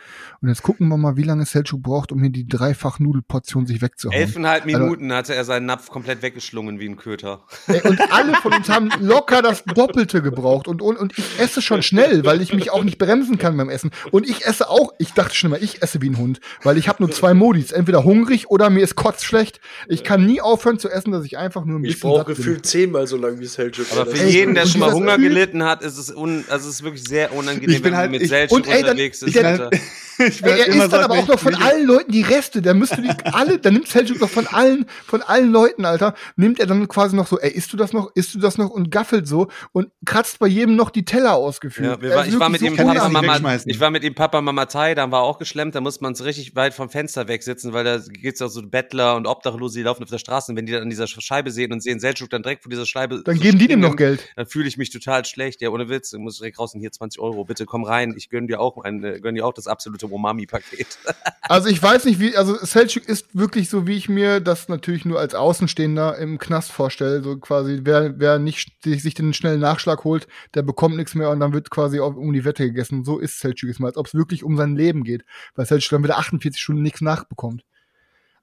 [0.42, 3.82] Und jetzt gucken wir mal, wie lange Selchuk braucht, um hier die dreifach Nudelportion sich
[3.82, 4.20] wegzuhauen.
[4.20, 7.44] Elfeinhalb also Minuten also, hatte er seinen Napf komplett weggeschlungen wie ein Köter.
[7.68, 10.68] Ey, und alle von uns haben locker das Doppelte gebraucht.
[10.68, 13.70] Und, und, und ich esse schon schnell, weil ich mich auch nicht bremsen kann beim
[13.70, 13.92] Essen.
[14.12, 16.88] Und ich esse auch, ich dachte schon mal, ich esse wie ein Hund, weil ich
[16.88, 17.72] habe nur zwei Modis.
[17.72, 19.60] Entweder hungrig oder mir ist kotzschlecht.
[19.88, 21.96] Ich kann nie aufhören zu essen, dass ich einfach nur ein bisschen.
[21.96, 23.88] Ich brauche gefühlt zehnmal so lange wie Selchuk.
[23.92, 26.84] Aber für jeden, der schon mal Hunger gelitten hat, ist es, un, also es ist
[26.84, 29.36] wirklich sehr unangenehm, wenn halt, mit Selchuk ey, unterwegs dann, ist.
[29.36, 29.70] Der,
[30.28, 32.62] ich ey, er isst dann aber auch noch von allen Leuten die Reste.
[32.62, 36.60] Da müsste die alle, dann nimmt Seljuk noch von allen, von allen Leuten, Alter, nimmt
[36.60, 38.92] er dann quasi noch so, ey, isst du das noch, isst du das noch und
[38.92, 42.02] gaffelt so und kratzt bei jedem noch die Teller ausgeführt.
[42.02, 44.66] Ja, war, ich war mit so ihm Papa, Mama, ich war mit ihm Papa, Mama
[44.66, 47.84] Thai, dann war auch geschlemmt, da muss man es richtig weit vom Fenster wegsitzen, weil
[47.84, 50.74] da gibt's auch so Bettler und Obdachlose, die laufen auf der Straße und wenn die
[50.74, 53.22] dann an dieser Scheibe sehen und sehen Seljuk dann direkt vor dieser Scheibe.
[53.24, 54.28] Dann so geben die dem noch Geld.
[54.36, 55.62] Dann fühle ich mich total schlecht.
[55.62, 58.48] Ja, ohne Witz, muss direkt raus und hier 20 Euro, bitte komm rein, ich gönn
[58.48, 60.98] dir auch ein, gönn dir auch das absolute Umami-Paket.
[61.42, 65.06] also ich weiß nicht, wie, also Selchuk ist wirklich so, wie ich mir das natürlich
[65.06, 67.24] nur als Außenstehender im Knast vorstelle.
[67.24, 71.40] So quasi, wer, wer nicht sich den schnellen Nachschlag holt, der bekommt nichts mehr und
[71.40, 73.04] dann wird quasi um die Wette gegessen.
[73.04, 75.26] So ist Selchuk jetzt mal, als ob es wirklich um sein Leben geht.
[75.56, 77.64] Weil Selchuk dann wieder 48 Stunden nichts nachbekommt.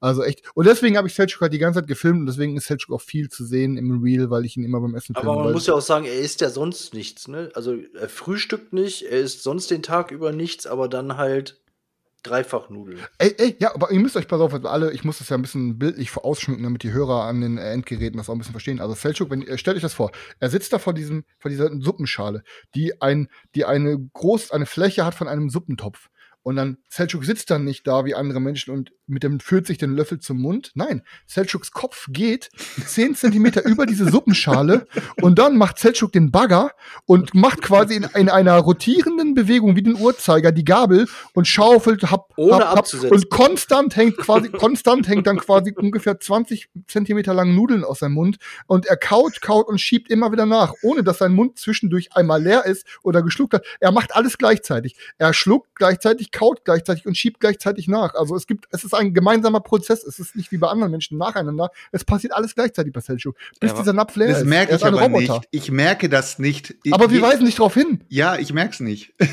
[0.04, 0.42] Also echt.
[0.54, 3.00] Und deswegen habe ich Selchuk halt die ganze Zeit gefilmt und deswegen ist Selchuk auch
[3.00, 5.30] viel zu sehen im Reel, weil ich ihn immer beim Essen filme.
[5.30, 7.50] Aber man muss ja auch sagen, er isst ja sonst nichts, ne?
[7.54, 11.58] Also er frühstückt nicht, er isst sonst den Tag über nichts, aber dann halt
[12.22, 12.98] dreifach Nudeln.
[13.16, 15.42] Ey, ey, ja, aber ihr müsst euch pass auf, alle, ich muss das ja ein
[15.42, 18.80] bisschen bildlich ausschmücken, damit die Hörer an den Endgeräten das auch ein bisschen verstehen.
[18.80, 22.42] Also Selchuk, wenn stellt euch das vor, er sitzt da vor diesem, vor dieser Suppenschale,
[22.74, 26.10] die ein, die eine groß, eine Fläche hat von einem Suppentopf.
[26.44, 29.78] Und dann, Selchuk sitzt dann nicht da wie andere Menschen und mit dem führt sich
[29.78, 30.72] den Löffel zum Mund.
[30.74, 32.50] Nein, Selchuks Kopf geht
[32.86, 34.86] zehn Zentimeter über diese Suppenschale
[35.20, 36.72] und dann macht Selchuk den Bagger
[37.06, 42.10] und macht quasi in, in, einer rotierenden Bewegung wie den Uhrzeiger die Gabel und schaufelt
[42.10, 47.32] hab, Ohne hab, hab und konstant hängt quasi, konstant hängt dann quasi ungefähr 20 Zentimeter
[47.32, 51.02] lang Nudeln aus seinem Mund und er kaut, kaut und schiebt immer wieder nach, ohne
[51.02, 53.64] dass sein Mund zwischendurch einmal leer ist oder geschluckt hat.
[53.80, 54.96] Er macht alles gleichzeitig.
[55.16, 58.14] Er schluckt gleichzeitig, kaut gleichzeitig und schiebt gleichzeitig nach.
[58.14, 60.04] Also es gibt, es ist ein gemeinsamer Prozess.
[60.04, 61.70] Es ist nicht wie bei anderen Menschen nacheinander.
[61.92, 64.46] Es passiert alles gleichzeitig bei Selchuk, bis ja, dieser Napf leer das ist.
[64.46, 65.38] Merke ich aber Roboter.
[65.38, 65.48] nicht.
[65.52, 66.74] Ich merke das nicht.
[66.90, 68.02] aber wir weisen nicht darauf hin.
[68.08, 69.14] Ja, ich merke es nicht.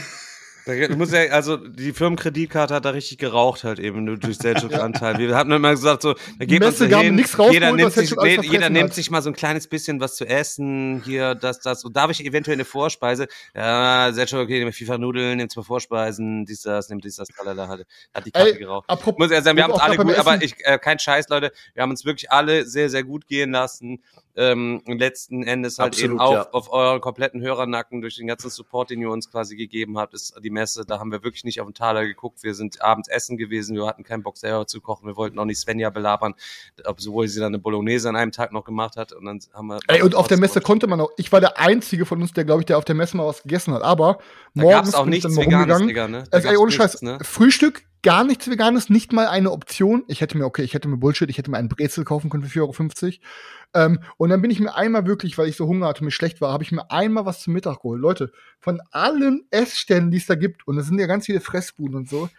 [0.75, 5.17] Du musst ja, also die Firmenkreditkarte hat da richtig geraucht halt eben durch Selchuk-Anteil.
[5.17, 7.17] Wir haben immer gesagt, so, da geht man so hin,
[7.51, 8.13] jeder, nimmt sich,
[8.49, 11.83] jeder nimmt sich mal so ein kleines bisschen was zu essen, hier, das, das.
[11.83, 13.27] Und darf ich eventuell eine Vorspeise?
[13.55, 17.81] Ja, Selchuk, okay, nimm FIFA-Nudeln, nimm zwei Vorspeisen, dies, das, nimm dies, das, tralala, hat,
[18.13, 18.89] hat die Karte Ey, geraucht.
[18.89, 21.51] Apropos, muss ja sagen, wir haben uns alle gut, aber ich, äh, kein Scheiß, Leute,
[21.73, 24.01] wir haben uns wirklich alle sehr, sehr gut gehen lassen
[24.35, 26.49] ähm, letzten Endes halt Absolut, eben auch ja.
[26.51, 30.35] auf euren kompletten Hörernacken durch den ganzen Support, den ihr uns quasi gegeben habt, ist
[30.43, 30.85] die Messe.
[30.85, 32.43] Da haben wir wirklich nicht auf den Taler geguckt.
[32.43, 33.75] Wir sind abends essen gewesen.
[33.75, 35.07] Wir hatten keinen Bock selber zu kochen.
[35.07, 36.33] Wir wollten auch nicht Svenja belabern,
[36.85, 39.11] obwohl sie dann eine Bolognese an einem Tag noch gemacht hat.
[39.11, 39.79] Und dann haben wir.
[39.87, 41.11] Ey, und auf der Messe konnte man auch.
[41.17, 43.43] Ich war der einzige von uns, der glaube ich, der auf der Messe mal was
[43.43, 43.81] gegessen hat.
[43.81, 44.19] Aber
[44.53, 46.23] da morgens auch nichts Veganes, Digga, ne?
[46.31, 47.01] Also, ey, ohne Scheiß.
[47.01, 47.19] Ne?
[47.21, 50.03] Frühstück gar nichts Veganes, nicht mal eine Option.
[50.07, 52.43] Ich hätte mir, okay, ich hätte mir Bullshit, ich hätte mir einen Brezel kaufen können
[52.43, 53.13] für 4,50 Euro.
[53.73, 56.41] Ähm, und dann bin ich mir einmal wirklich, weil ich so Hunger hatte mir schlecht
[56.41, 58.01] war, habe ich mir einmal was zum Mittag geholt.
[58.01, 61.95] Leute, von allen Essständen, die es da gibt, und es sind ja ganz viele Fressbuden
[61.95, 62.29] und so,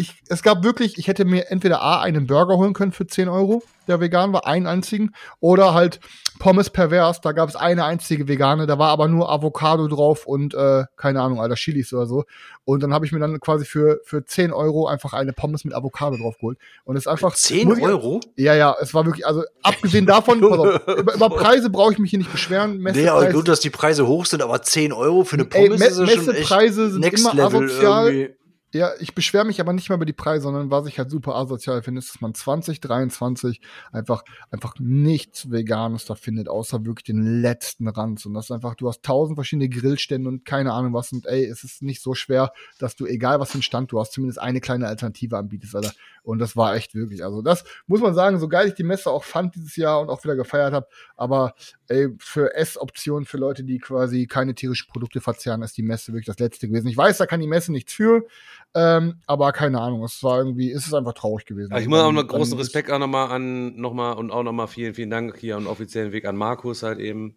[0.00, 3.28] ich, es gab wirklich, ich hätte mir entweder A, einen Burger holen können für 10
[3.28, 6.00] Euro, der vegan war, einen einzigen, oder halt
[6.38, 10.54] Pommes pervers, da gab es eine einzige vegane, da war aber nur Avocado drauf und,
[10.54, 12.24] äh, keine Ahnung, Alter, Chilis oder so.
[12.64, 15.74] Und dann habe ich mir dann quasi für, für 10 Euro einfach eine Pommes mit
[15.74, 16.56] Avocado drauf geholt.
[16.84, 17.34] Und es ist einfach.
[17.34, 18.20] 10 Euro?
[18.36, 22.10] Ja, ja, es war wirklich, also abgesehen davon, auf, über, über, Preise brauche ich mich
[22.10, 22.78] hier nicht beschweren.
[22.80, 25.78] Messepreis, nee, gut, dass die Preise hoch sind, aber 10 Euro für eine Pommes Ey,
[25.78, 28.12] Me ist Messepreise sind immer asozial.
[28.12, 28.39] Irgendwie.
[28.72, 31.34] Ja, ich beschwere mich aber nicht mehr über die Preise, sondern was ich halt super
[31.34, 33.60] asozial finde, ist, dass man 2023
[33.90, 34.22] einfach,
[34.52, 38.26] einfach nichts Veganes da findet, außer wirklich den letzten Ranz.
[38.26, 41.10] Und das ist einfach, du hast tausend verschiedene Grillstände und keine Ahnung was.
[41.10, 43.98] Und ey, es ist nicht so schwer, dass du, egal was für ein Stand du
[43.98, 45.92] hast, zumindest eine kleine Alternative anbietest, Alter.
[46.22, 49.10] Und das war echt wirklich, also das muss man sagen, so geil ich die Messe
[49.10, 50.86] auch fand dieses Jahr und auch wieder gefeiert habe,
[51.16, 51.54] aber
[51.88, 56.26] ey, für Essoptionen für Leute, die quasi keine tierischen Produkte verzehren, ist die Messe wirklich
[56.26, 56.88] das Letzte gewesen.
[56.88, 58.26] Ich weiß, da kann die Messe nichts für,
[58.74, 61.72] ähm, aber keine Ahnung, es war irgendwie, es ist einfach traurig gewesen.
[61.72, 64.94] Also ich muss auch noch großen Respekt auch nochmal an, nochmal und auch nochmal vielen,
[64.94, 67.36] vielen Dank hier am offiziellen Weg an Markus halt eben,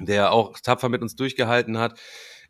[0.00, 1.98] der auch tapfer mit uns durchgehalten hat.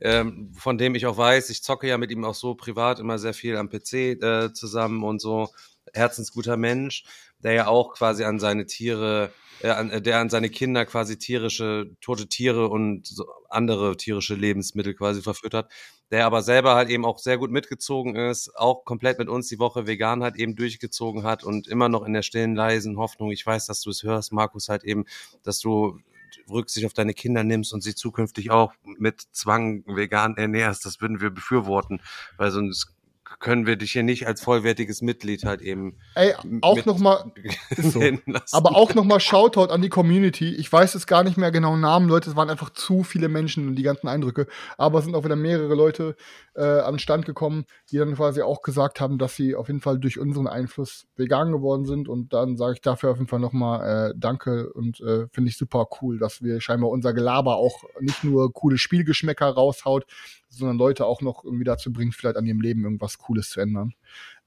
[0.00, 3.18] Ähm, von dem ich auch weiß, ich zocke ja mit ihm auch so privat immer
[3.18, 5.48] sehr viel am PC äh, zusammen und so.
[5.94, 7.04] Herzensguter Mensch,
[7.38, 9.30] der ja auch quasi an seine Tiere
[9.60, 15.22] äh, der an seine Kinder quasi tierische, tote Tiere und so andere tierische Lebensmittel quasi
[15.22, 15.72] verführt hat,
[16.10, 19.58] der aber selber halt eben auch sehr gut mitgezogen ist, auch komplett mit uns die
[19.58, 23.46] Woche vegan hat, eben durchgezogen hat und immer noch in der stillen, leisen Hoffnung, ich
[23.46, 25.04] weiß, dass du es hörst, Markus, halt eben,
[25.42, 25.98] dass du
[26.50, 31.20] Rücksicht auf deine Kinder nimmst und sie zukünftig auch mit Zwang vegan ernährst, das würden
[31.20, 32.02] wir befürworten,
[32.36, 32.95] weil sonst
[33.38, 35.98] können wir dich hier nicht als vollwertiges Mitglied halt eben.
[36.14, 37.32] Ey, auch nochmal.
[37.76, 38.00] So.
[38.52, 40.54] Aber auch nochmal Shoutout an die Community.
[40.54, 42.30] Ich weiß es gar nicht mehr genau Namen, Leute.
[42.30, 44.46] Es waren einfach zu viele Menschen und die ganzen Eindrücke.
[44.78, 46.16] Aber es sind auch wieder mehrere Leute
[46.54, 49.98] äh, an Stand gekommen, die dann quasi auch gesagt haben, dass sie auf jeden Fall
[49.98, 52.08] durch unseren Einfluss vegan geworden sind.
[52.08, 55.56] Und dann sage ich dafür auf jeden Fall nochmal äh, Danke und äh, finde ich
[55.56, 60.06] super cool, dass wir scheinbar unser Gelaber auch nicht nur coole Spielgeschmäcker raushaut,
[60.56, 63.94] sondern Leute auch noch irgendwie dazu bringt, vielleicht an ihrem Leben irgendwas Cooles zu ändern.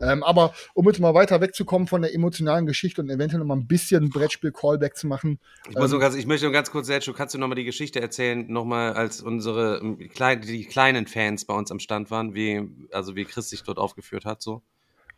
[0.01, 3.55] Ähm, aber um jetzt mal weiter wegzukommen von der emotionalen Geschichte und eventuell noch mal
[3.55, 5.39] ein bisschen Brettspiel-Callback zu machen.
[5.69, 7.65] Ich, muss ähm, ganz, ich möchte nur ganz kurz, Sergio, kannst du noch mal die
[7.65, 12.33] Geschichte erzählen, noch mal als unsere ähm, die kleinen Fans bei uns am Stand waren,
[12.33, 14.61] wie, also wie Chris sich dort aufgeführt hat, so?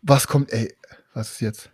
[0.01, 0.76] Was kommt, ey,
[1.13, 1.72] was ist jetzt?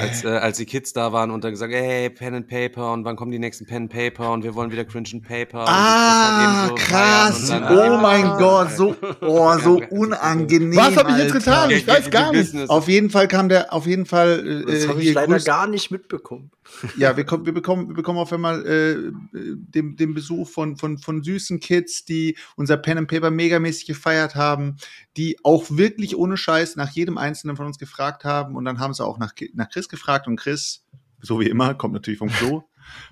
[0.00, 3.04] Als, äh, als die Kids da waren und dann gesagt, hey, Pen and Paper und
[3.04, 5.64] wann kommen die nächsten Pen and Paper und wir wollen wieder Cringe and Paper.
[5.68, 7.48] Ah, so krass.
[7.48, 10.76] Dann, oh mein ah, Gott, so, oh, so unangenehm.
[10.76, 11.70] Was habe ich jetzt getan?
[11.70, 12.54] Ich weiß gar nicht.
[12.68, 14.64] Auf jeden Fall kam der, auf jeden Fall.
[14.66, 16.50] Äh, das habe ich leider gar nicht mitbekommen.
[16.96, 20.98] Ja, wir, kommen, wir, bekommen, wir bekommen auf einmal äh, den, den Besuch von, von,
[20.98, 24.76] von süßen Kids, die unser Pen and Paper megamäßig gefeiert haben,
[25.16, 28.94] die auch wirklich ohne Scheiß nach jedem einzelnen von uns gefragt haben und dann haben
[28.94, 30.84] sie auch nach, nach Chris gefragt und Chris,
[31.20, 32.64] so wie immer, kommt natürlich vom Klo.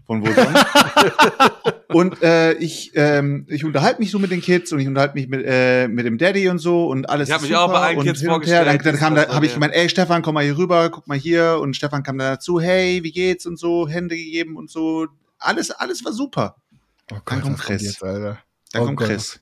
[0.06, 0.66] Von wo sonst?
[1.88, 5.28] und äh, ich, ähm, ich unterhalte mich so mit den Kids und ich unterhalte mich
[5.28, 7.28] mit, äh, mit dem Daddy und so und alles.
[7.28, 8.66] Ich habe mich auch bei allen Kids vorgestellt.
[8.66, 11.18] Dann, dann kam da, habe ich gemeint, ey Stefan, komm mal hier rüber, guck mal
[11.18, 11.58] hier.
[11.60, 15.06] Und Stefan kam da dazu, hey, wie geht's und so, Hände gegeben und so.
[15.38, 16.56] Alles, alles war super.
[17.10, 17.82] Oh Gott, dann kommt Chris.
[17.82, 18.38] Jetzt, Alter.
[18.72, 19.08] Dann oh kommt Gott.
[19.08, 19.40] Chris.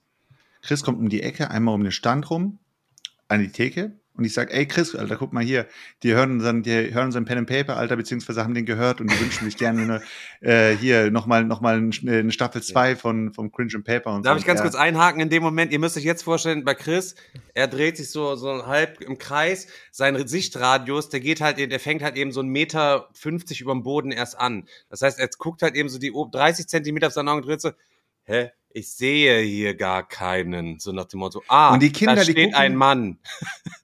[0.63, 2.59] Chris kommt um die Ecke, einmal um den Stand rum,
[3.29, 5.67] an die Theke und ich sage, ey Chris, Alter, guck mal hier,
[6.03, 9.11] die hören unseren, die hören unseren Pen and Paper, Alter, beziehungsweise haben den gehört und
[9.11, 10.03] die wünschen sich gerne eine,
[10.41, 14.35] äh, hier nochmal noch mal eine Staffel 2 von vom Cringe and Paper und Darf
[14.35, 14.41] so.
[14.41, 14.65] ich ganz ja.
[14.65, 15.73] kurz einhaken in dem Moment?
[15.73, 17.15] Ihr müsst euch jetzt vorstellen, bei Chris,
[17.55, 22.03] er dreht sich so, so halb im Kreis, sein Sichtradius, der geht halt, der fängt
[22.03, 24.69] halt eben so einen Meter 50 über dem Boden erst an.
[24.91, 27.63] Das heißt, er guckt halt eben so die 30 Zentimeter auf seinen Augen und dreht
[27.63, 27.71] so,
[28.25, 28.51] hä?
[28.73, 30.79] Ich sehe hier gar keinen.
[30.79, 33.19] So nach dem Motto, ah, und die Kinder, da steht die gucken, ein Mann.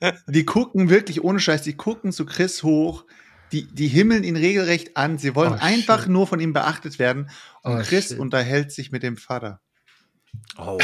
[0.29, 3.05] die gucken wirklich ohne Scheiß, die gucken zu Chris hoch,
[3.53, 5.19] die, die himmeln ihn regelrecht an.
[5.19, 6.11] Sie wollen oh, einfach shit.
[6.11, 7.31] nur von ihm beachtet werden.
[7.63, 8.19] Und oh, Chris shit.
[8.19, 9.61] unterhält sich mit dem Vater.
[10.59, 10.79] Oh,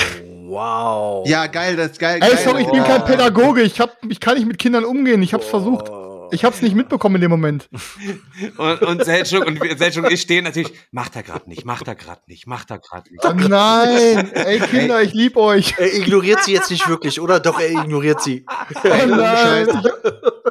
[0.47, 1.29] wow.
[1.29, 2.21] Ja, geil, das ist geil.
[2.23, 3.63] Ey, geil, sorry, ich bin kein Pädagoge.
[3.63, 5.23] Ich, hab, ich kann nicht mit Kindern umgehen.
[5.23, 5.51] Ich hab's oh.
[5.51, 5.91] versucht.
[6.33, 7.69] Ich hab's nicht mitbekommen in dem Moment.
[8.57, 11.95] und, und Selchuk und Selchuk und ich stehen natürlich, macht er gerade nicht, macht er
[11.95, 13.23] gerade nicht, macht er gerade nicht.
[13.25, 15.75] Oh nein, ey Kinder, ey, ich lieb euch.
[15.77, 17.39] Er ignoriert sie jetzt nicht wirklich, oder?
[17.39, 18.47] Doch, er ignoriert sie.
[18.49, 19.69] Oh nein.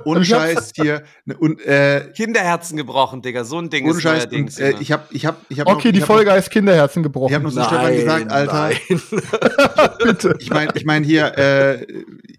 [0.05, 1.03] Ohne Scheiß hier.
[1.25, 4.91] Ne, und, äh, Kinderherzen gebrochen, Digga, so ein Ding ohne ist Scheiß, und, äh, ich
[4.91, 7.31] hab, ich hab, ich hab Okay, noch, die Folge heißt Kinderherzen gebrochen.
[7.31, 8.69] Ich hab noch zu Stefan gesagt, Alter.
[10.03, 10.35] Bitte.
[10.39, 11.87] Ich meine, ich mein hier, äh,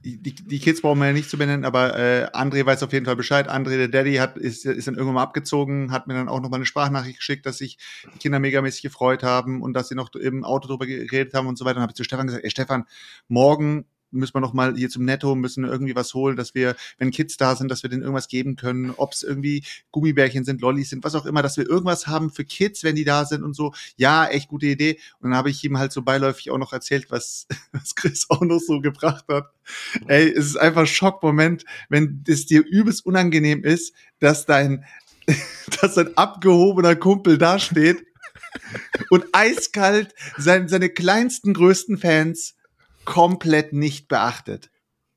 [0.05, 3.07] die, die Kids brauchen wir ja nicht zu benennen, aber äh, André weiß auf jeden
[3.07, 3.33] Fall Bescheid.
[3.33, 3.49] Bescheid.
[3.49, 6.51] André, der Daddy, hat, ist, ist dann irgendwann mal abgezogen, hat mir dann auch noch
[6.51, 7.79] mal eine Sprachnachricht geschickt, dass sich
[8.15, 11.57] die Kinder megamäßig gefreut haben und dass sie noch im Auto drüber geredet haben und
[11.57, 11.75] so weiter.
[11.75, 12.85] Dann habe ich zu Stefan gesagt, ey Stefan,
[13.29, 17.11] morgen müssen wir noch mal hier zum Netto, müssen irgendwie was holen, dass wir, wenn
[17.11, 20.91] Kids da sind, dass wir denen irgendwas geben können, ob es irgendwie Gummibärchen sind, Lollis
[20.91, 23.55] sind, was auch immer, dass wir irgendwas haben für Kids, wenn die da sind und
[23.55, 23.73] so.
[23.97, 24.99] Ja, echt gute Idee.
[25.19, 28.43] Und dann habe ich ihm halt so beiläufig auch noch erzählt, was, was Chris auch
[28.43, 29.51] noch so gebracht hat.
[30.07, 34.85] Ey, es ist einfach Schockmoment, wenn es dir übelst unangenehm ist, dass dein,
[35.81, 38.05] dass dein abgehobener Kumpel dasteht
[39.11, 42.57] und eiskalt sein, seine kleinsten, größten Fans
[43.05, 44.71] komplett nicht beachtet.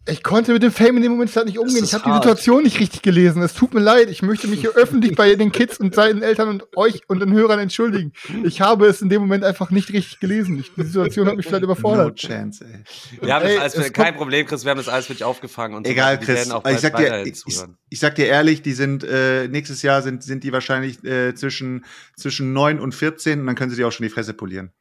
[0.08, 1.84] Ich konnte mit dem Fame in dem Moment halt nicht umgehen.
[1.84, 3.42] Ich habe die Situation nicht richtig gelesen.
[3.42, 4.12] Es tut mir leid.
[4.12, 7.34] Ich möchte mich hier öffentlich bei den Kids und seinen Eltern und euch und den
[7.34, 8.14] Hörern entschuldigen.
[8.44, 10.60] Ich habe es in dem Moment einfach nicht richtig gelesen.
[10.60, 12.10] Ich, die Situation hat mich vielleicht überfordert.
[12.10, 12.84] No chance, ey.
[13.20, 14.64] Wir haben ey, das alles, kein Problem, Chris.
[14.64, 15.76] Wir haben das alles für dich aufgefangen.
[15.76, 16.54] Und Egal, so Chris.
[16.70, 17.44] ich, sag dir, ich,
[17.90, 21.84] ich, sag dir ehrlich, die sind äh, nächstes Jahr sind, sind die wahrscheinlich äh, zwischen,
[22.16, 24.72] zwischen 9 und 14 und dann können sie dir auch schon die Fresse polieren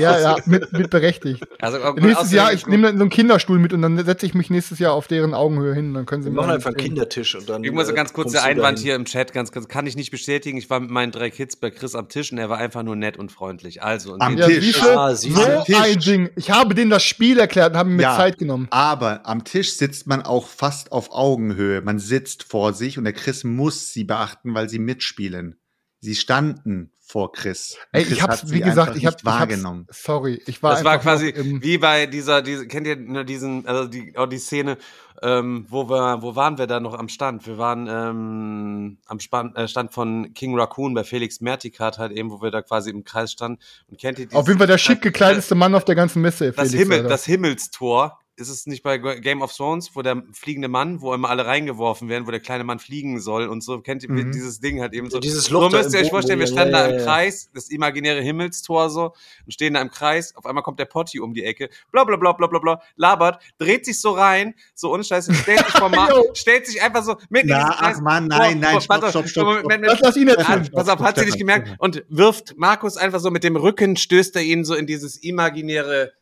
[0.00, 1.44] ja, ja, mit, mit berechtigt.
[1.60, 4.50] Also, nächstes Jahr, ich nehme dann so einen Kinderstuhl mit und dann setze ich mich
[4.50, 5.94] nächstes Jahr auf deren Augenhöhe hin.
[5.94, 7.62] Dann können sie Wir machen einfach einen Kindertisch und dann.
[7.62, 10.10] Ich muss so ganz kurz der Einwand hier im Chat, ganz kurz, kann ich nicht
[10.10, 10.58] bestätigen.
[10.58, 12.96] Ich war mit meinen drei Kids bei Chris am Tisch und er war einfach nur
[12.96, 13.82] nett und freundlich.
[13.82, 14.82] Also, am ja, Tisch.
[14.82, 16.30] Ah, so ein Ding.
[16.36, 18.66] Ich habe denen das Spiel erklärt und habe mir ja, Zeit genommen.
[18.70, 21.82] Aber am Tisch sitzt man auch fast auf Augenhöhe.
[21.82, 25.56] Man sitzt vor sich und der Chris muss sie beachten, weil sie mitspielen.
[26.04, 27.78] Sie standen vor Chris.
[27.92, 29.86] Ey, Chris ich hab's, wie gesagt, ich hab's wahrgenommen.
[29.90, 31.32] sorry, ich war Das war quasi
[31.62, 34.76] wie bei dieser, diese, kennt ihr nur diesen, also die, auch die Szene,
[35.22, 37.46] ähm, wo wir, wo waren wir da noch am Stand?
[37.46, 42.30] Wir waren ähm, am Span äh, Stand von King Raccoon bei Felix Mertikat halt eben,
[42.30, 43.60] wo wir da quasi im Kreis standen.
[43.88, 46.52] Und kennt ihr diesen, Auf jeden Fall der schick gekleideste Mann auf der ganzen Messe.
[46.52, 50.68] Felix, das, Himmel, das Himmelstor ist es nicht bei Game of Thrones, wo der fliegende
[50.68, 54.02] Mann, wo immer alle reingeworfen werden, wo der kleine Mann fliegen soll und so, kennt
[54.02, 54.32] ihr mhm.
[54.32, 55.20] dieses Ding halt eben so.
[55.20, 57.70] dieses Loch so müsst ihr euch vorstellen, wir standen ja, da im ja, Kreis, das
[57.70, 59.12] imaginäre Himmelstor so,
[59.44, 62.16] und stehen da im Kreis, auf einmal kommt der Potti um die Ecke, bla bla
[62.16, 65.94] bla bla bla bla, labert, dreht sich so rein, so unscheiße, stellt sich vom
[66.34, 67.96] stellt sich einfach so mitten Na, in diesen Kreis.
[67.98, 69.72] Ach man, nein, nein, stopp, stopp, stopp, stopp.
[69.80, 70.68] Lass, lass ihn erzählen.
[70.72, 74.34] Pass auf, hat sie nicht gemerkt und wirft Markus einfach so mit dem Rücken, stößt
[74.36, 76.12] er ihn so in dieses imaginäre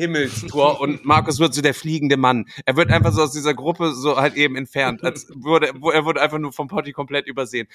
[0.00, 2.46] Himmelstor und Markus wird so der fliegende Mann.
[2.64, 5.04] Er wird einfach so aus dieser Gruppe so halt eben entfernt.
[5.04, 7.68] Als wurde, er wurde einfach nur vom Potti komplett übersehen.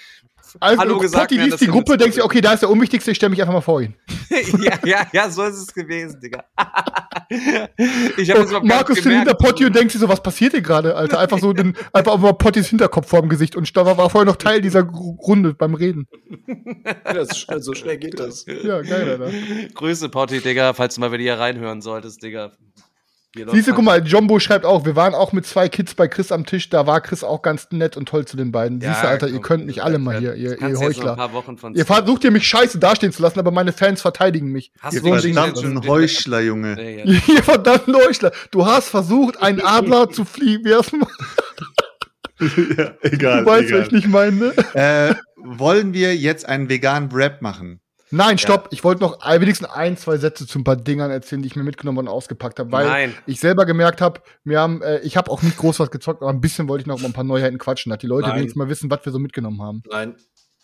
[0.60, 3.18] Also, Hallo gesagt, Potti liest die Gruppe, denkt sich, okay, da ist der Unwichtigste, ich
[3.18, 3.95] stelle mich einfach mal vor ihn.
[4.60, 6.43] ja, ja, ja, so ist es gewesen, Digga.
[8.18, 10.95] ich hab so, Markus steht hinter Potti und denkt sich so, was passiert hier gerade,
[10.95, 11.19] Alter?
[11.19, 14.38] Einfach so den, einfach auf mal Pottis Hinterkopf vorm Gesicht und Stava war vorher noch
[14.38, 16.07] Teil dieser Runde beim Reden.
[17.14, 18.45] ja, so schnell geht das.
[18.45, 19.31] Ja, geil, Alter.
[19.73, 22.52] Grüße, Potti, Digga, falls du mal wieder hier reinhören solltest, Digga.
[23.52, 26.32] Siehst du, guck mal, Jumbo schreibt auch, wir waren auch mit zwei Kids bei Chris
[26.32, 28.80] am Tisch, da war Chris auch ganz nett und toll zu den beiden.
[28.80, 31.18] Ja, Siehst du, Alter, komm, ihr könnt nicht alle mal hier, ihr, ihr Heuchler.
[31.74, 34.72] Ihr versucht ihr mich scheiße dastehen zu lassen, aber meine Fans verteidigen mich.
[34.80, 36.82] Hast ihr verdammten Heuchler, Junge.
[36.82, 37.22] Ja, ja.
[37.28, 38.32] ihr verdammten Heuchler.
[38.52, 40.66] Du hast versucht, einen Adler zu fliegen.
[42.78, 43.46] Ja, egal.
[43.46, 44.54] Du weißt, was ich nicht meine.
[44.74, 47.80] Äh, wollen wir jetzt einen veganen Rap machen?
[48.16, 48.64] Nein, stopp.
[48.66, 48.70] Ja.
[48.72, 51.64] Ich wollte noch wenigstens ein, zwei Sätze zu ein paar Dingern erzählen, die ich mir
[51.64, 53.14] mitgenommen und ausgepackt habe, weil Nein.
[53.26, 56.32] ich selber gemerkt habe, wir haben, äh, ich habe auch nicht groß was gezockt, aber
[56.32, 58.38] ein bisschen wollte ich noch über ein paar Neuheiten quatschen, dass die Leute Nein.
[58.38, 59.84] wenigstens mal wissen, was wir so mitgenommen haben.
[59.90, 60.16] Nein.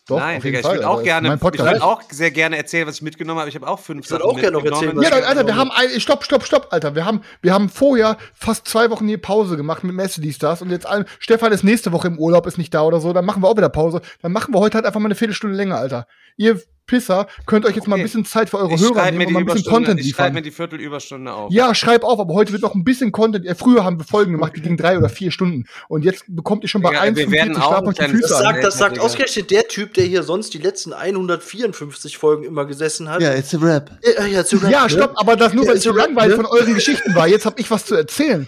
[0.07, 3.01] Doch, Nein, Digga, ich würde auch gerne, ich würde auch sehr gerne erzählen, was ich
[3.03, 3.49] mitgenommen habe.
[3.49, 4.99] Ich habe auch fünf ich auch gerne noch erzählen.
[4.99, 6.95] Ja, dann, Alter, wir haben ein, stopp, stopp, stopp, Alter.
[6.95, 10.63] Wir haben, wir haben vorher fast zwei Wochen hier Pause gemacht mit Messe, dies, das.
[10.63, 13.13] Und jetzt ein, Stefan ist nächste Woche im Urlaub, ist nicht da oder so.
[13.13, 14.01] Dann machen wir auch wieder Pause.
[14.23, 16.07] Dann machen wir heute halt einfach mal eine Viertelstunde länger, Alter.
[16.35, 17.89] Ihr Pisser, könnt euch jetzt okay.
[17.89, 20.09] mal ein bisschen Zeit für eure ich Hörer nehmen und mal ein bisschen Content liefern.
[20.09, 21.51] Ich schreibe mir die Viertelüberstunde auf.
[21.51, 23.45] Ja, schreib auf, aber heute wird noch ein bisschen Content.
[23.45, 25.65] Ja, früher haben wir Folgen gemacht, die gingen drei oder vier Stunden.
[25.87, 28.99] Und jetzt bekommt ihr schon bei ja, 1,45 Schlaf die Füße Das sagt, das sagt
[28.99, 33.21] ausgerechnet der Typ, der hier sonst die letzten 154 Folgen immer gesessen hat.
[33.21, 33.91] Ja, it's a rap.
[34.03, 36.43] Ja, ja, it's a rap, ja stopp, aber das nur, weil ich so langweilig ne?
[36.43, 37.27] von euren Geschichten war.
[37.27, 38.47] Jetzt habe ich was zu erzählen.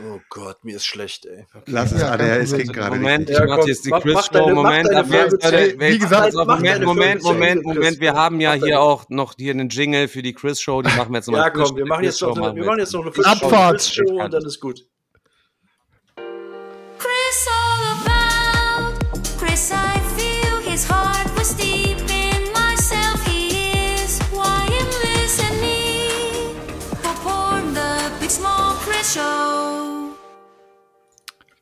[0.00, 1.46] Oh Gott, mir ist schlecht, ey.
[1.52, 1.64] Okay.
[1.66, 4.48] Lass es, ja, es geht gerade Moment, ich mach jetzt die Quiz-Show.
[4.50, 8.00] Moment, wie gesagt, Moment, Moment, Moment, Moment.
[8.00, 10.82] Wir haben ja hier auch noch hier einen Jingle für die Quiz-Show.
[10.82, 11.42] Die machen wir jetzt nochmal.
[11.42, 14.44] Ja, komm, wir machen jetzt noch eine, wir machen jetzt noch eine Quiz-Show und dann
[14.44, 14.86] ist gut.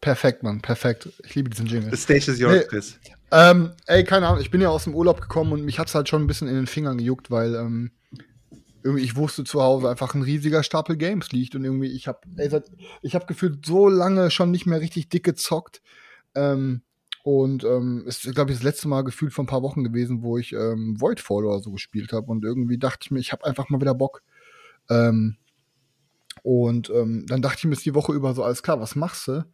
[0.06, 1.08] Perfekt, Mann, perfekt.
[1.24, 1.90] Ich liebe diesen Jingle.
[1.90, 2.96] The stage is yours, Chris.
[3.32, 5.96] ähm, ey, keine Ahnung, ich bin ja aus dem Urlaub gekommen und mich hat es
[5.96, 7.90] halt schon ein bisschen in den Fingern gejuckt, weil ähm,
[8.84, 12.20] irgendwie ich wusste zu Hause einfach ein riesiger Stapel Games liegt und irgendwie ich habe
[13.02, 15.82] ich habe gefühlt so lange schon nicht mehr richtig dick gezockt.
[16.36, 16.82] Ähm,
[17.24, 20.38] und ähm, ist, glaube ich, das letzte Mal gefühlt vor ein paar Wochen gewesen, wo
[20.38, 22.30] ich ähm, Voidfall oder so gespielt habe.
[22.30, 24.22] Und irgendwie dachte ich mir, ich habe einfach mal wieder Bock.
[24.88, 25.36] Ähm,
[26.44, 29.44] und ähm, dann dachte ich mir die Woche über so, alles klar, was machst du?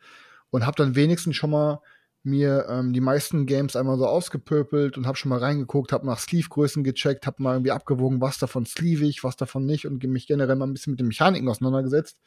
[0.52, 1.80] Und habe dann wenigstens schon mal
[2.22, 6.20] mir ähm, die meisten Games einmal so ausgepöpelt und habe schon mal reingeguckt, habe nach
[6.20, 10.54] Sleeve-Größen gecheckt, habe mal irgendwie abgewogen, was davon sleevig, was davon nicht und mich generell
[10.54, 12.18] mal ein bisschen mit den Mechaniken auseinandergesetzt.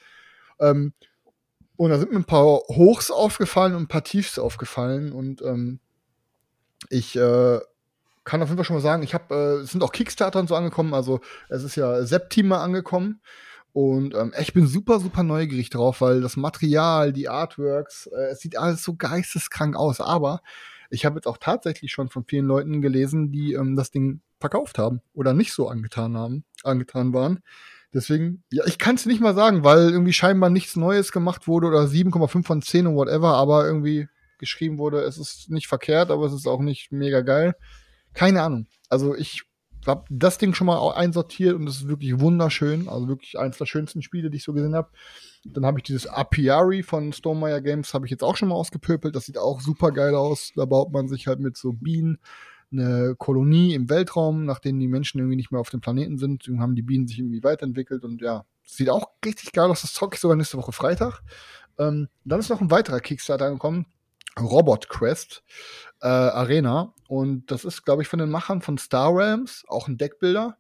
[0.60, 0.92] Ähm,
[1.78, 5.80] und da sind mir ein paar Hochs aufgefallen und ein paar Tiefs aufgefallen und ähm,
[6.90, 7.60] ich äh,
[8.24, 10.50] kann auf jeden Fall schon mal sagen, ich habe, äh, es sind auch Kickstarter und
[10.50, 13.22] so angekommen, also es ist ja Septima angekommen
[13.76, 18.40] und ähm, ich bin super, super neugierig drauf, weil das Material, die Artworks, äh, es
[18.40, 20.00] sieht alles so geisteskrank aus.
[20.00, 20.40] Aber
[20.90, 24.78] ich habe jetzt auch tatsächlich schon von vielen Leuten gelesen, die ähm, das Ding verkauft
[24.78, 27.44] haben oder nicht so angetan haben, angetan waren.
[27.94, 31.68] Deswegen, ja, ich kann es nicht mal sagen, weil irgendwie scheinbar nichts Neues gemacht wurde
[31.68, 34.08] oder 7,5 von 10 und whatever, aber irgendwie
[34.38, 37.56] geschrieben wurde, es ist nicht verkehrt, aber es ist auch nicht mega geil.
[38.14, 38.68] Keine Ahnung.
[38.88, 39.44] Also ich
[39.88, 42.88] habe das Ding schon mal einsortiert und es ist wirklich wunderschön.
[42.88, 44.90] Also wirklich eins der schönsten Spiele, die ich so gesehen habe.
[45.44, 49.16] Dann habe ich dieses Apiari von Stonemeyer Games, habe ich jetzt auch schon mal ausgepöpelt.
[49.16, 50.52] Das sieht auch super geil aus.
[50.56, 52.20] Da baut man sich halt mit so Bienen
[52.72, 56.48] eine Kolonie im Weltraum, nachdem die Menschen irgendwie nicht mehr auf dem Planeten sind.
[56.48, 59.82] Dann haben die Bienen sich irgendwie weiterentwickelt und ja, sieht auch richtig geil aus.
[59.82, 61.22] Das zocke ich sogar nächste Woche Freitag.
[61.78, 63.86] Ähm, dann ist noch ein weiterer Kickstarter gekommen.
[64.40, 65.44] Robot Quest
[66.02, 66.94] äh, Arena.
[67.08, 70.58] Und das ist, glaube ich, von den Machern von Star Realms, auch ein Deckbilder.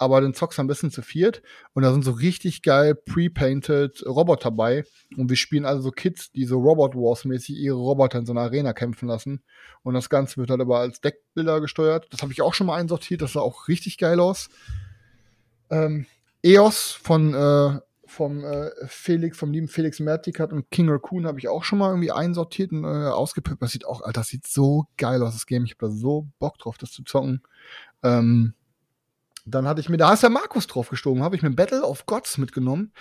[0.00, 1.42] Aber den zockst du ein bisschen zu viert.
[1.72, 4.84] Und da sind so richtig geil pre-painted Roboter bei.
[5.16, 8.42] Und wir spielen also so Kids, die so Robot Wars-mäßig ihre Roboter in so einer
[8.42, 9.42] Arena kämpfen lassen.
[9.82, 12.06] Und das Ganze wird halt aber als Deckbilder gesteuert.
[12.10, 13.22] Das habe ich auch schon mal einsortiert.
[13.22, 14.50] Das sah auch richtig geil aus.
[15.68, 16.06] Ähm,
[16.42, 21.48] EOS von äh, vom äh, Felix, vom lieben Felix Mertikat und King Raccoon habe ich
[21.48, 23.62] auch schon mal irgendwie einsortiert und äh, ausgepackt.
[23.62, 25.64] Das sieht auch, Alter, das sieht so geil aus, das Game.
[25.64, 27.42] Ich habe da so Bock drauf, das zu zocken.
[28.02, 28.54] Ähm,
[29.46, 32.06] dann hatte ich mir, da ist ja Markus drauf gestoben, habe ich mir Battle of
[32.06, 32.92] Gods mitgenommen.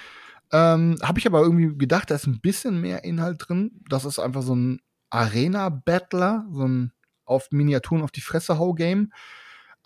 [0.51, 3.81] Ähm, habe ich aber irgendwie gedacht, da ist ein bisschen mehr Inhalt drin.
[3.89, 6.91] Das ist einfach so ein Arena-Battler, so ein
[7.25, 9.11] auf Miniaturen auf die Fresse hau Game.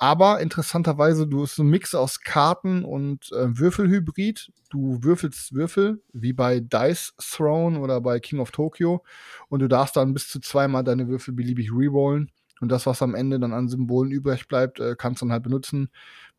[0.02, 4.52] Aber interessanterweise, du hast so einen Mix aus Karten und äh, Würfelhybrid.
[4.72, 9.04] Du würfelst Würfel, wie bei Dice Throne oder bei King of Tokyo.
[9.48, 12.32] Und du darfst dann bis zu zweimal deine Würfel beliebig rerollen.
[12.62, 15.44] Und das, was am Ende dann an Symbolen übrig bleibt, äh, kannst du dann halt
[15.44, 15.90] benutzen.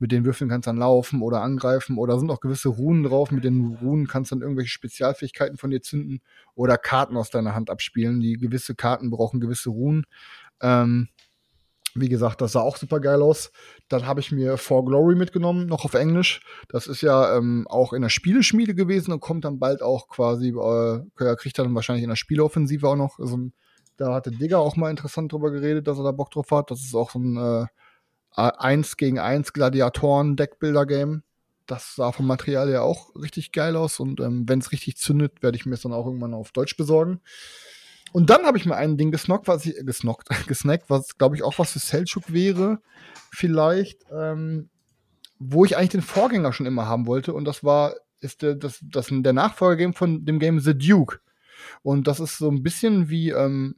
[0.00, 1.98] Mit den Würfeln kannst du dann laufen oder angreifen.
[1.98, 3.30] Oder sind auch gewisse Runen drauf.
[3.30, 6.20] Mit den Runen kannst du dann irgendwelche Spezialfähigkeiten von dir zünden
[6.56, 8.18] oder Karten aus deiner Hand abspielen.
[8.18, 10.04] Die gewisse Karten brauchen gewisse Runen.
[10.60, 11.08] Ähm,
[11.94, 13.52] wie gesagt, das sah auch super geil aus.
[13.88, 16.40] Dann habe ich mir For Glory mitgenommen, noch auf Englisch.
[16.68, 20.48] Das ist ja ähm, auch in der Spieleschmiede gewesen und kommt dann bald auch quasi,
[20.48, 23.18] äh, kriegt dann wahrscheinlich in der Spieleoffensive auch noch.
[23.18, 23.38] Also,
[23.96, 26.70] da hatte Digger auch mal interessant drüber geredet, dass er da Bock drauf hat.
[26.70, 27.66] Das ist auch so ein äh,
[28.34, 31.22] 1 gegen 1 Gladiatoren-Deckbilder-Game.
[31.66, 35.42] Das sah vom Material ja auch richtig geil aus und ähm, wenn es richtig zündet,
[35.42, 37.20] werde ich mir es dann auch irgendwann auf Deutsch besorgen.
[38.12, 41.42] Und dann habe ich mir ein Ding gesnockt, was ich, gesnockt, gesnackt, was glaube ich
[41.42, 42.78] auch was für Selchuk wäre.
[43.30, 44.68] Vielleicht, ähm,
[45.38, 47.32] wo ich eigentlich den Vorgänger schon immer haben wollte.
[47.32, 51.18] Und das war, ist der, das, das der Nachfolger von dem Game The Duke.
[51.82, 53.76] Und das ist so ein bisschen wie ähm,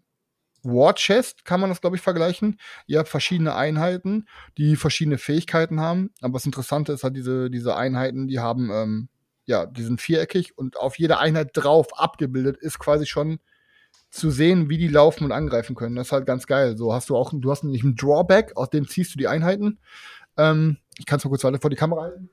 [0.63, 2.59] War Chest, kann man das, glaube ich, vergleichen.
[2.87, 4.27] Ihr habt verschiedene Einheiten,
[4.59, 6.11] die verschiedene Fähigkeiten haben.
[6.21, 9.09] Aber das Interessante ist halt, diese, diese Einheiten, die haben, ähm,
[9.47, 13.39] ja, die sind viereckig und auf jeder Einheit drauf abgebildet ist quasi schon
[14.15, 15.97] zu sehen, wie die laufen und angreifen können.
[15.97, 16.77] Das ist halt ganz geil.
[16.77, 19.81] So hast du auch, du hast nämlich einen Drawback, aus dem ziehst du die Einheiten.
[20.37, 22.31] Ähm, ich kann es mal kurz weiter vor die Kamera halten.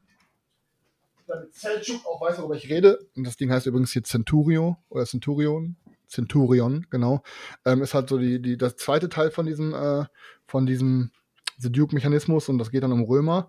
[1.25, 2.99] Damit Selchuk auch weiß, worüber ich rede.
[3.15, 5.75] Und das Ding heißt übrigens hier Centurio oder Centurion.
[6.07, 7.23] Centurion, genau.
[7.65, 10.05] Ähm, ist halt so die, die, das zweite Teil von diesem, äh,
[10.45, 11.09] von diesem
[11.57, 13.47] The Duke-Mechanismus und das geht dann um Römer.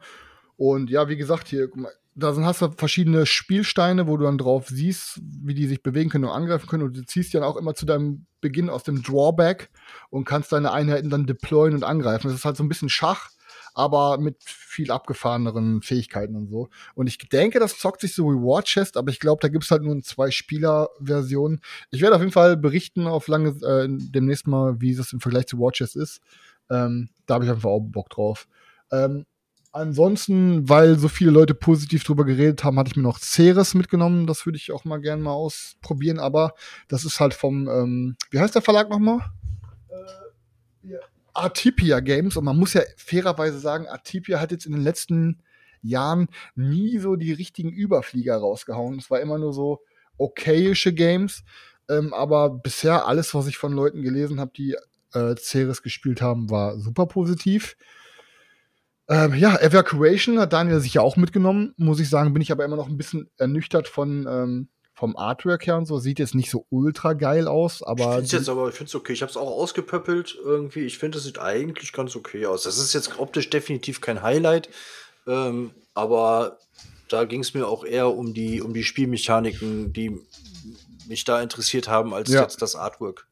[0.56, 4.38] Und ja, wie gesagt, hier, guck mal, da hast du verschiedene Spielsteine, wo du dann
[4.38, 6.82] drauf siehst, wie die sich bewegen können und angreifen können.
[6.82, 9.70] Und du ziehst die dann auch immer zu deinem Beginn aus dem Drawback
[10.10, 12.28] und kannst deine Einheiten dann deployen und angreifen.
[12.28, 13.30] Das ist halt so ein bisschen Schach,
[13.72, 16.68] aber mit viel abgefahreneren Fähigkeiten und so.
[16.94, 19.70] Und ich denke, das zockt sich so wie War Chest, aber ich glaube, da gibt's
[19.70, 21.60] halt nur eine Zwei-Spieler-Version.
[21.90, 25.46] Ich werde auf jeden Fall berichten auf lange, äh, demnächst mal, wie das im Vergleich
[25.46, 26.20] zu War Chest ist.
[26.68, 28.46] Ähm, da habe ich einfach auch Bock drauf.
[28.90, 29.24] Ähm,
[29.74, 34.26] Ansonsten, weil so viele Leute positiv drüber geredet haben, hatte ich mir noch Ceres mitgenommen.
[34.26, 36.18] Das würde ich auch mal gerne mal ausprobieren.
[36.18, 36.54] Aber
[36.88, 39.20] das ist halt vom, ähm, wie heißt der Verlag nochmal?
[39.88, 40.98] Äh, ja.
[41.32, 42.36] Artipia Games.
[42.36, 45.42] Und man muss ja fairerweise sagen, Artipia hat jetzt in den letzten
[45.80, 48.98] Jahren nie so die richtigen Überflieger rausgehauen.
[48.98, 49.80] Es war immer nur so
[50.18, 51.44] okayische Games.
[51.88, 54.76] Ähm, aber bisher alles, was ich von Leuten gelesen habe, die
[55.14, 57.76] äh, Ceres gespielt haben, war super positiv.
[59.12, 61.74] Ähm, ja, Evacuation hat Daniel sich ja auch mitgenommen.
[61.76, 65.66] Muss ich sagen, bin ich aber immer noch ein bisschen ernüchtert von ähm, vom Artwork
[65.66, 65.98] her und so.
[65.98, 68.04] Sieht jetzt nicht so ultra geil aus, aber.
[68.04, 69.12] Ich finde jetzt aber, ich finde es okay.
[69.12, 70.86] Ich habe es auch ausgepöppelt irgendwie.
[70.86, 72.62] Ich finde, es sieht eigentlich ganz okay aus.
[72.62, 74.70] Das ist jetzt optisch definitiv kein Highlight,
[75.26, 76.56] ähm, aber
[77.08, 80.18] da ging es mir auch eher um die, um die Spielmechaniken, die
[81.06, 82.40] mich da interessiert haben, als ja.
[82.40, 83.26] jetzt das Artwork.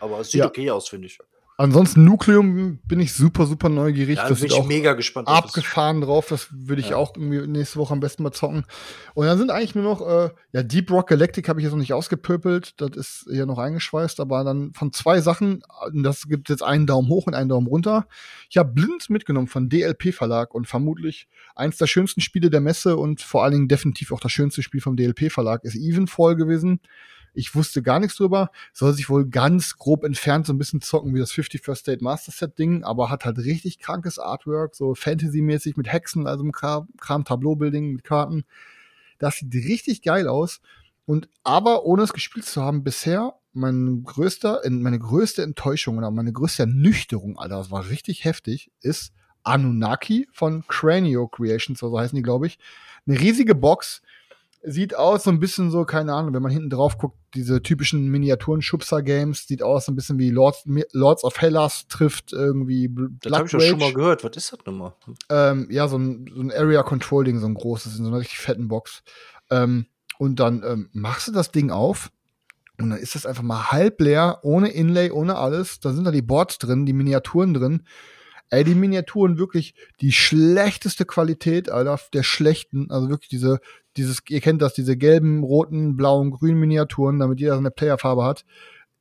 [0.00, 0.46] Aber es sieht ja.
[0.46, 1.18] okay aus, finde ich.
[1.58, 4.16] Ansonsten Nucleum bin ich super, super neugierig.
[4.16, 5.26] Ja, das bin ich auch mega gespannt.
[5.26, 6.26] Abgefahren drauf.
[6.28, 6.96] Das würde ich ja.
[6.96, 8.66] auch irgendwie nächste Woche am besten mal zocken.
[9.14, 11.78] Und dann sind eigentlich nur noch, äh, ja, Deep Rock Galactic habe ich jetzt noch
[11.78, 12.78] nicht ausgepöpelt.
[12.78, 14.20] Das ist hier noch eingeschweißt.
[14.20, 15.62] Aber dann von zwei Sachen,
[15.94, 18.06] das gibt jetzt einen Daumen hoch und einen Daumen runter.
[18.50, 22.98] Ich habe blind mitgenommen von DLP Verlag und vermutlich eins der schönsten Spiele der Messe
[22.98, 26.80] und vor allen Dingen definitiv auch das schönste Spiel vom DLP Verlag ist Evenfall gewesen.
[27.36, 28.50] Ich wusste gar nichts drüber.
[28.72, 32.02] Soll sich wohl ganz grob entfernt so ein bisschen zocken wie das 50 First State
[32.02, 36.52] Master Set Ding, aber hat halt richtig krankes Artwork, so Fantasy-mäßig mit Hexen, also im
[36.52, 38.44] Kram, Kram Tableau-Building mit Karten.
[39.18, 40.60] Das sieht richtig geil aus.
[41.04, 46.32] Und aber ohne es gespielt zu haben, bisher mein größter, meine größte Enttäuschung oder meine
[46.32, 52.22] größte Ernüchterung, Alter, das war richtig heftig, ist Anunnaki von Cranio Creations, so heißen die,
[52.22, 52.58] glaube ich.
[53.06, 54.02] Eine riesige Box
[54.66, 58.08] sieht aus so ein bisschen so, keine Ahnung, wenn man hinten drauf guckt, diese typischen
[58.08, 63.32] Miniaturen-Schubser-Games, sieht aus so ein bisschen wie Lords, Lords of Hellas trifft irgendwie Blood Das
[63.32, 64.24] habe ich doch schon mal gehört.
[64.24, 64.92] Was ist das nochmal?
[65.30, 68.66] Ähm, ja, so ein, so ein Area-Control-Ding, so ein großes, in so einer richtig fetten
[68.66, 69.04] Box.
[69.50, 69.86] Ähm,
[70.18, 72.10] und dann ähm, machst du das Ding auf
[72.78, 75.80] und dann ist das einfach mal halb leer, ohne Inlay, ohne alles.
[75.80, 77.82] Da sind da die Boards drin, die Miniaturen drin.
[78.50, 83.60] Ey, die Miniaturen wirklich die schlechteste Qualität, Alter, der schlechten, also wirklich diese,
[83.96, 88.44] dieses, ihr kennt das, diese gelben, roten, blauen, grünen Miniaturen, damit jeder seine Playerfarbe hat.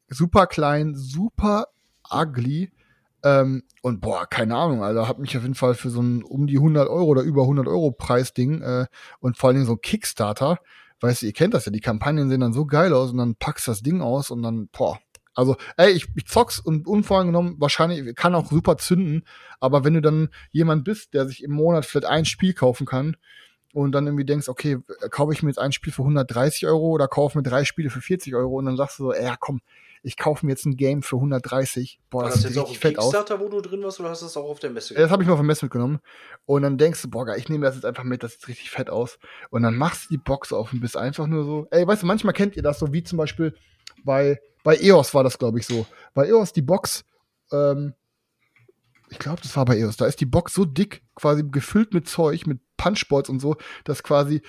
[0.08, 1.68] Super klein, super
[2.10, 2.72] ugly.
[3.24, 6.48] Ähm, und boah, keine Ahnung, Alter, hat mich auf jeden Fall für so ein um
[6.48, 8.86] die 100 Euro oder über 100 Euro Preisding äh,
[9.20, 10.60] und vor allen Dingen so ein Kickstarter,
[11.02, 13.36] weißt du, ihr kennt das ja, die Kampagnen sehen dann so geil aus und dann
[13.36, 15.00] packst das Ding aus und dann, boah,
[15.36, 19.26] Also, ey, ich, ich zock's und unvoreingenommen wahrscheinlich kann auch super zünden,
[19.60, 23.18] aber wenn du dann jemand bist, der sich im Monat vielleicht ein Spiel kaufen kann
[23.74, 24.78] und dann irgendwie denkst, okay,
[25.12, 28.02] kaufe ich mir jetzt ein Spiel für 130 Euro oder kaufe mir drei Spiele für
[28.02, 29.60] 40 Euro und dann sagst du so, ja komm,
[30.06, 32.00] ich kaufe mir jetzt ein Game für 130.
[32.12, 33.12] Boah, War das, das sieht richtig fett aus.
[33.12, 35.04] Kickstarter, wo du drin warst, oder hast du das auch auf der Messe gemacht?
[35.04, 36.00] Das habe ich mal auf der Messe mitgenommen.
[36.46, 38.92] Und dann denkst du, boah, ich nehme das jetzt einfach mit, das sieht richtig fett
[38.92, 39.18] aus.
[39.50, 42.06] Und dann machst du die Box auf und bist einfach nur so, ey, weißt du,
[42.06, 43.56] manchmal kennt ihr das so, wie zum Beispiel
[44.04, 45.88] bei, bei EOS war das, glaube ich, so.
[46.14, 47.04] Bei EOS die Box,
[47.52, 47.96] ähm,
[49.10, 52.08] ich glaube, das war bei EOS, da ist die Box so dick, quasi gefüllt mit
[52.08, 53.56] Zeug, mit Punchboards und so,
[53.86, 54.44] dass quasi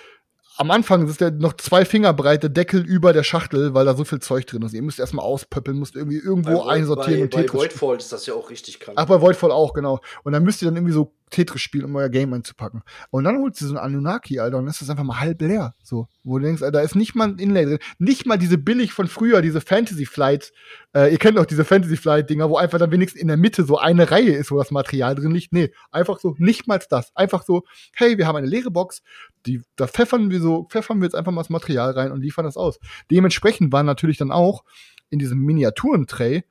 [0.57, 4.05] am Anfang ist der noch zwei Finger breite Deckel über der Schachtel, weil da so
[4.05, 4.73] viel Zeug drin ist.
[4.73, 8.13] Ihr müsst erstmal auspöppeln, müsst irgendwie irgendwo bei, einsortieren bei, und Bei Tetris Voidfall ist
[8.13, 8.97] das ja auch richtig krank.
[8.99, 10.01] Ach, bei Voidfall auch, genau.
[10.25, 12.83] Und dann müsst ihr dann irgendwie so Tetris spielen, um euer Game einzupacken.
[13.11, 15.43] Und dann holst du so ein Anunnaki, Alter, und dann ist das einfach mal halb
[15.43, 15.75] leer.
[15.83, 17.79] So, wo du denkst, Alter, da ist nicht mal ein Inlay drin.
[17.99, 20.53] Nicht mal diese billig von früher, diese Fantasy Flight.
[20.95, 23.77] Äh, ihr kennt doch diese Fantasy Flight-Dinger, wo einfach dann wenigstens in der Mitte so
[23.77, 25.53] eine Reihe ist, wo das Material drin liegt.
[25.53, 27.15] Nee, einfach so, nicht mal das.
[27.17, 27.65] Einfach so,
[27.95, 29.03] hey, wir haben eine leere Box,
[29.47, 32.45] die, da pfeffern wir so, pfeffern wir jetzt einfach mal das Material rein und liefern
[32.45, 32.79] das aus.
[33.11, 34.65] Dementsprechend waren natürlich dann auch
[35.11, 36.45] in diesem Miniaturentray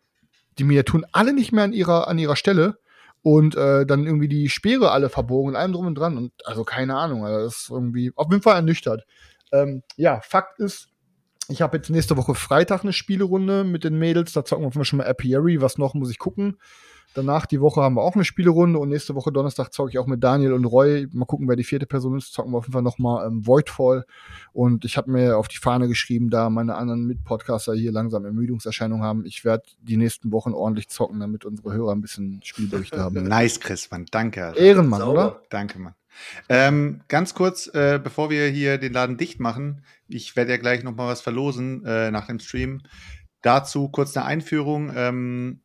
[0.57, 2.79] die Miniaturen alle nicht mehr an ihrer, an ihrer Stelle
[3.21, 6.17] und äh, dann irgendwie die Speere alle verbogen und allem drum und dran.
[6.17, 9.05] Und also keine Ahnung, also das ist irgendwie auf jeden Fall ernüchtert.
[9.51, 10.89] Ähm, ja, Fakt ist,
[11.49, 14.33] ich habe jetzt nächste Woche Freitag eine Spielerunde mit den Mädels.
[14.33, 15.61] Da zocken wir schon mal Apiary.
[15.61, 16.57] Was noch muss ich gucken?
[17.15, 20.05] Danach die Woche haben wir auch eine Spielerunde und nächste Woche Donnerstag zocke ich auch
[20.05, 21.07] mit Daniel und Roy.
[21.13, 22.33] Mal gucken, wer die vierte Person ist.
[22.33, 24.05] Zocken wir auf jeden Fall nochmal ähm, Voidfall.
[24.51, 29.01] Und ich habe mir auf die Fahne geschrieben, da meine anderen Mitpodcaster hier langsam Ermüdungserscheinungen
[29.01, 29.25] haben.
[29.25, 33.15] Ich werde die nächsten Wochen ordentlich zocken, damit unsere Hörer ein bisschen Spielberichte haben.
[33.25, 34.05] Nice, Chris, Mann.
[34.11, 34.47] Danke.
[34.47, 34.59] Alter.
[34.59, 35.11] Ehrenmann, Sauber.
[35.11, 35.41] oder?
[35.49, 35.95] Danke, Mann.
[36.49, 40.83] Ähm, ganz kurz, äh, bevor wir hier den Laden dicht machen, ich werde ja gleich
[40.83, 42.81] noch mal was verlosen äh, nach dem Stream.
[43.41, 44.91] Dazu kurz eine Einführung.
[44.95, 45.61] Ähm,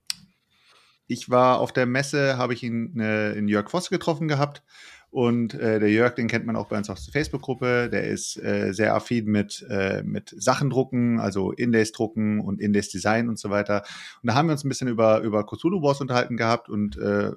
[1.10, 4.62] ich war auf der Messe, habe ich ihn äh, in Jörg Voss getroffen gehabt.
[5.10, 7.90] Und äh, der Jörg, den kennt man auch bei uns aus der Facebook-Gruppe.
[7.90, 12.90] Der ist äh, sehr affin mit, äh, mit Sachen drucken, also Inlays drucken und Inlays
[12.90, 13.82] Design und so weiter.
[14.22, 17.32] Und da haben wir uns ein bisschen über, über Cthulhu Wars unterhalten gehabt und äh,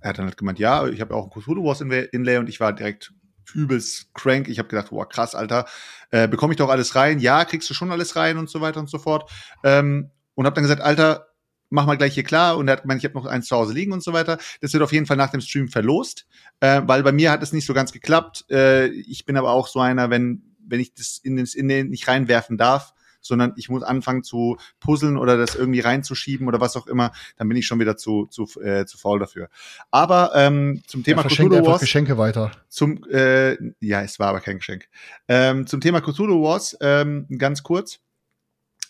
[0.00, 2.60] er hat dann halt gemeint, ja, ich habe auch ein Cthulhu Wars Inlay und ich
[2.60, 3.12] war direkt
[3.54, 4.48] übelst crank.
[4.48, 5.66] Ich habe gedacht, boah, krass, Alter,
[6.10, 7.18] äh, bekomme ich doch alles rein?
[7.18, 9.30] Ja, kriegst du schon alles rein und so weiter und so fort.
[9.64, 11.33] Ähm, und habe dann gesagt, Alter,
[11.74, 12.56] mach mal gleich hier klar.
[12.56, 14.38] Und er hat gemeint, ich habe noch eins zu Hause liegen und so weiter.
[14.60, 16.26] Das wird auf jeden Fall nach dem Stream verlost,
[16.60, 18.46] äh, weil bei mir hat es nicht so ganz geklappt.
[18.50, 21.90] Äh, ich bin aber auch so einer, wenn, wenn ich das in den, in den
[21.90, 26.76] nicht reinwerfen darf, sondern ich muss anfangen zu puzzeln oder das irgendwie reinzuschieben oder was
[26.76, 29.48] auch immer, dann bin ich schon wieder zu, zu, äh, zu faul dafür.
[29.90, 31.80] Aber ähm, zum Thema ja, Cthulhu Wars.
[31.80, 32.52] Geschenke weiter.
[32.68, 34.88] Zum, äh, ja, es war aber kein Geschenk.
[35.26, 38.00] Ähm, zum Thema Cthulhu Wars, ähm, ganz kurz.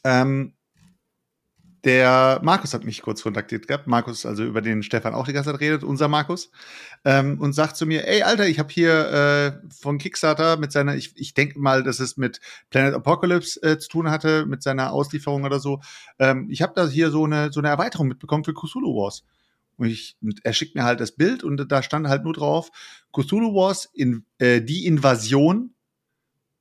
[0.03, 0.55] Ähm,
[1.85, 3.87] der Markus hat mich kurz kontaktiert gehabt.
[3.87, 6.51] Markus, also über den Stefan auch die ganze Zeit redet, unser Markus,
[7.05, 9.11] ähm, und sagt zu mir, ey, Alter, ich habe hier
[9.63, 12.41] äh, von Kickstarter mit seiner, ich, ich denke mal, dass es mit
[12.71, 15.81] Planet Apocalypse äh, zu tun hatte, mit seiner Auslieferung oder so.
[16.19, 19.25] Ähm, ich habe da hier so eine, so eine Erweiterung mitbekommen für Cthulhu Wars.
[19.77, 22.71] Und, ich, und er schickt mir halt das Bild und da stand halt nur drauf,
[23.13, 25.75] Cthulhu Wars, in, äh, die Invasion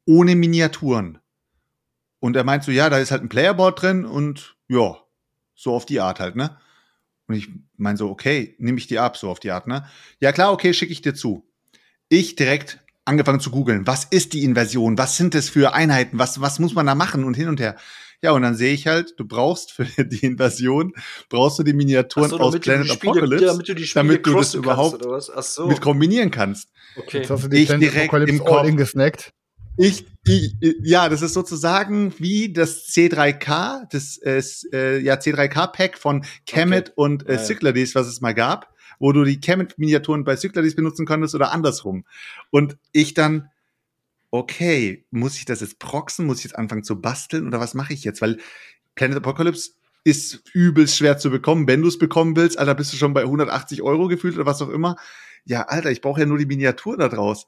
[0.05, 1.19] ohne Miniaturen.
[2.19, 5.02] Und er meint so, ja, da ist halt ein Playerboard drin und ja,
[5.55, 6.57] so auf die Art halt, ne?
[7.27, 9.85] Und ich meine so, okay, nehme ich die ab, so auf die Art, ne?
[10.19, 11.47] Ja klar, okay, schicke ich dir zu.
[12.09, 14.97] Ich direkt angefangen zu googeln, was ist die Inversion?
[14.97, 16.19] Was sind das für Einheiten?
[16.19, 17.75] Was, was muss man da machen und hin und her?
[18.21, 20.93] Ja, und dann sehe ich halt, du brauchst für die Invasion,
[21.29, 25.03] brauchst du die Miniaturen so, aus Planet Spiele, Apocalypse, damit du, damit du das überhaupt
[25.43, 25.67] so.
[25.67, 26.69] mit kombinieren kannst.
[26.95, 27.17] Okay.
[27.17, 29.33] Jetzt hast du die ich Planet direkt Apocalypse im Kopf, gesnackt.
[29.77, 36.89] Ich, ich, ja, das ist sozusagen wie das C3K, das äh, ja C3K-Pack von Kemet
[36.89, 36.93] okay.
[36.95, 41.33] und äh, Cyclades, was es mal gab, wo du die Kemet-Miniaturen bei Cyclades benutzen konntest
[41.33, 42.05] oder andersrum.
[42.51, 43.49] Und ich dann,
[44.29, 46.27] okay, muss ich das jetzt proxen?
[46.27, 48.21] Muss ich jetzt anfangen zu basteln oder was mache ich jetzt?
[48.21, 48.37] Weil
[48.95, 49.71] Planet Apocalypse
[50.03, 51.67] ist übelst schwer zu bekommen.
[51.67, 54.61] Wenn du es bekommen willst, Alter, bist du schon bei 180 Euro gefühlt oder was
[54.61, 54.97] auch immer.
[55.45, 57.47] Ja, Alter, ich brauche ja nur die Miniatur da draus.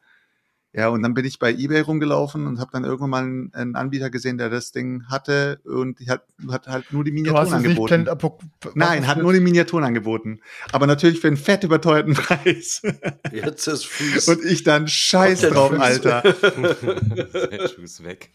[0.77, 3.75] Ja, und dann bin ich bei eBay rumgelaufen und habe dann irgendwann mal einen, einen,
[3.77, 8.07] Anbieter gesehen, der das Ding hatte und hat, hat halt nur die Miniaturen angeboten.
[8.73, 10.41] Nein, hat nur die Miniaturen angeboten.
[10.73, 12.81] Aber natürlich für einen fett überteuerten Preis.
[13.31, 14.27] Jetzt ist Fuß.
[14.27, 15.79] Und ich dann scheiß drauf, Fuß.
[15.79, 16.23] Alter.
[17.75, 18.31] Fuß weg.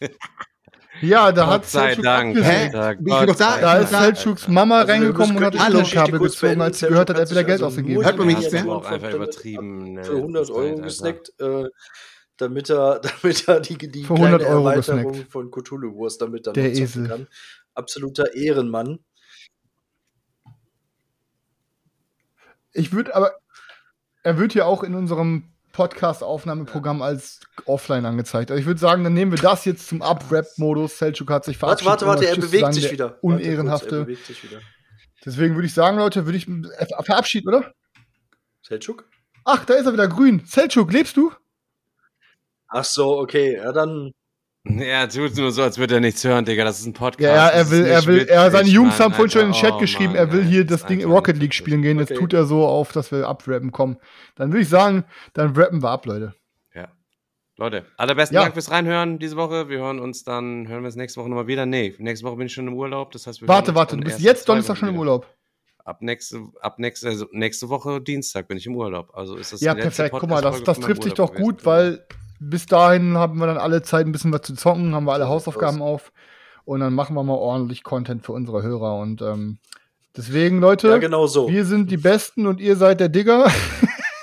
[1.02, 2.36] Ja, da hat sei Dank.
[2.42, 2.70] Hä?
[3.04, 6.88] Gott da, da ist Seldschuks Mama also reingekommen und hat das Kabel gezogen, als sie
[6.88, 8.02] gehört hat, er hat wieder Geld also ausgegeben.
[8.02, 8.62] Hört man mich nicht mehr?
[8.62, 9.98] Einfach übertrieben.
[10.02, 11.32] Für 100 ne, Euro gesnackt
[12.40, 15.32] damit er, damit er die, die kleine Erweiterung gesnackt.
[15.32, 17.08] von Cthulhu-Wurst damit dann Der Esel.
[17.08, 17.28] kann.
[17.74, 19.00] Absoluter Ehrenmann.
[22.72, 23.32] Ich würde aber,
[24.22, 28.50] er wird ja auch in unserem Podcast-Aufnahmeprogramm als offline angezeigt.
[28.50, 30.98] Also ich würde sagen, dann nehmen wir das jetzt zum Up-Rap-Modus.
[30.98, 31.90] Selchuk hat sich verabschiedet.
[31.90, 33.18] Warte, warte, warte, er bewegt, sagen, sich wieder.
[33.22, 33.96] Unehrenhafte.
[33.98, 34.60] er bewegt sich wieder.
[35.24, 37.72] Deswegen würde ich sagen, Leute, würde ich äh, verabschieden, oder?
[38.62, 39.08] Selchuk?
[39.44, 40.42] Ach, da ist er wieder grün.
[40.46, 41.32] Selchuk, lebst du?
[42.70, 43.56] Ach so, okay.
[43.56, 44.12] Ja, dann
[44.64, 46.64] ja, tut nur so, als würde er nichts hören, Digga.
[46.64, 47.34] Das ist ein Podcast.
[47.34, 49.78] Ja, er will, er will, er, seine Jungs haben vorhin schon in den Chat oh,
[49.78, 51.98] geschrieben, Mann, er will hier das Ding Rocket League spielen gehen.
[51.98, 53.96] Jetzt tut er so auf, dass wir abrappen kommen.
[54.36, 56.34] Dann würde ich sagen, dann rappen wir ab, Leute.
[56.74, 56.88] Ja.
[57.56, 58.42] Leute, allerbesten ja.
[58.42, 59.70] Dank fürs Reinhören diese Woche.
[59.70, 61.64] Wir hören uns dann, hören wir uns nächste Woche nochmal wieder.
[61.64, 63.12] Nee, nächste Woche bin ich schon im Urlaub.
[63.12, 65.26] Das heißt, wir Warte, warte, du bist jetzt Donnerstag schon im Urlaub.
[65.86, 69.10] Ab nächste, ab nächste, also nächste Woche Dienstag bin ich im Urlaub.
[69.14, 70.14] Also ist das Ja, perfekt.
[70.18, 72.06] Guck mal, das, das trifft sich doch gut, weil
[72.40, 75.28] bis dahin haben wir dann alle Zeit ein bisschen was zu zocken, haben wir alle
[75.28, 76.10] Hausaufgaben auf
[76.64, 79.58] und dann machen wir mal ordentlich Content für unsere Hörer und ähm,
[80.16, 81.48] deswegen Leute, ja, genau so.
[81.48, 83.50] wir sind die Besten und ihr seid der Digger.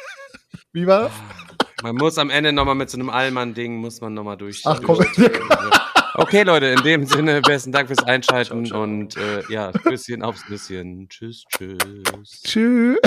[0.74, 1.12] Wie war das?
[1.84, 4.64] Man muss am Ende nochmal mit so einem Allmann-Ding, muss man nochmal durch.
[4.66, 4.98] Ach komm.
[6.16, 8.84] okay, Leute, in dem Sinne, besten Dank fürs Einschalten ciao, ciao.
[8.84, 11.08] und äh, ja, Küsschen aufs Nüsschen.
[11.08, 11.78] Tschüss, tschüss.
[12.44, 12.98] Tschüss.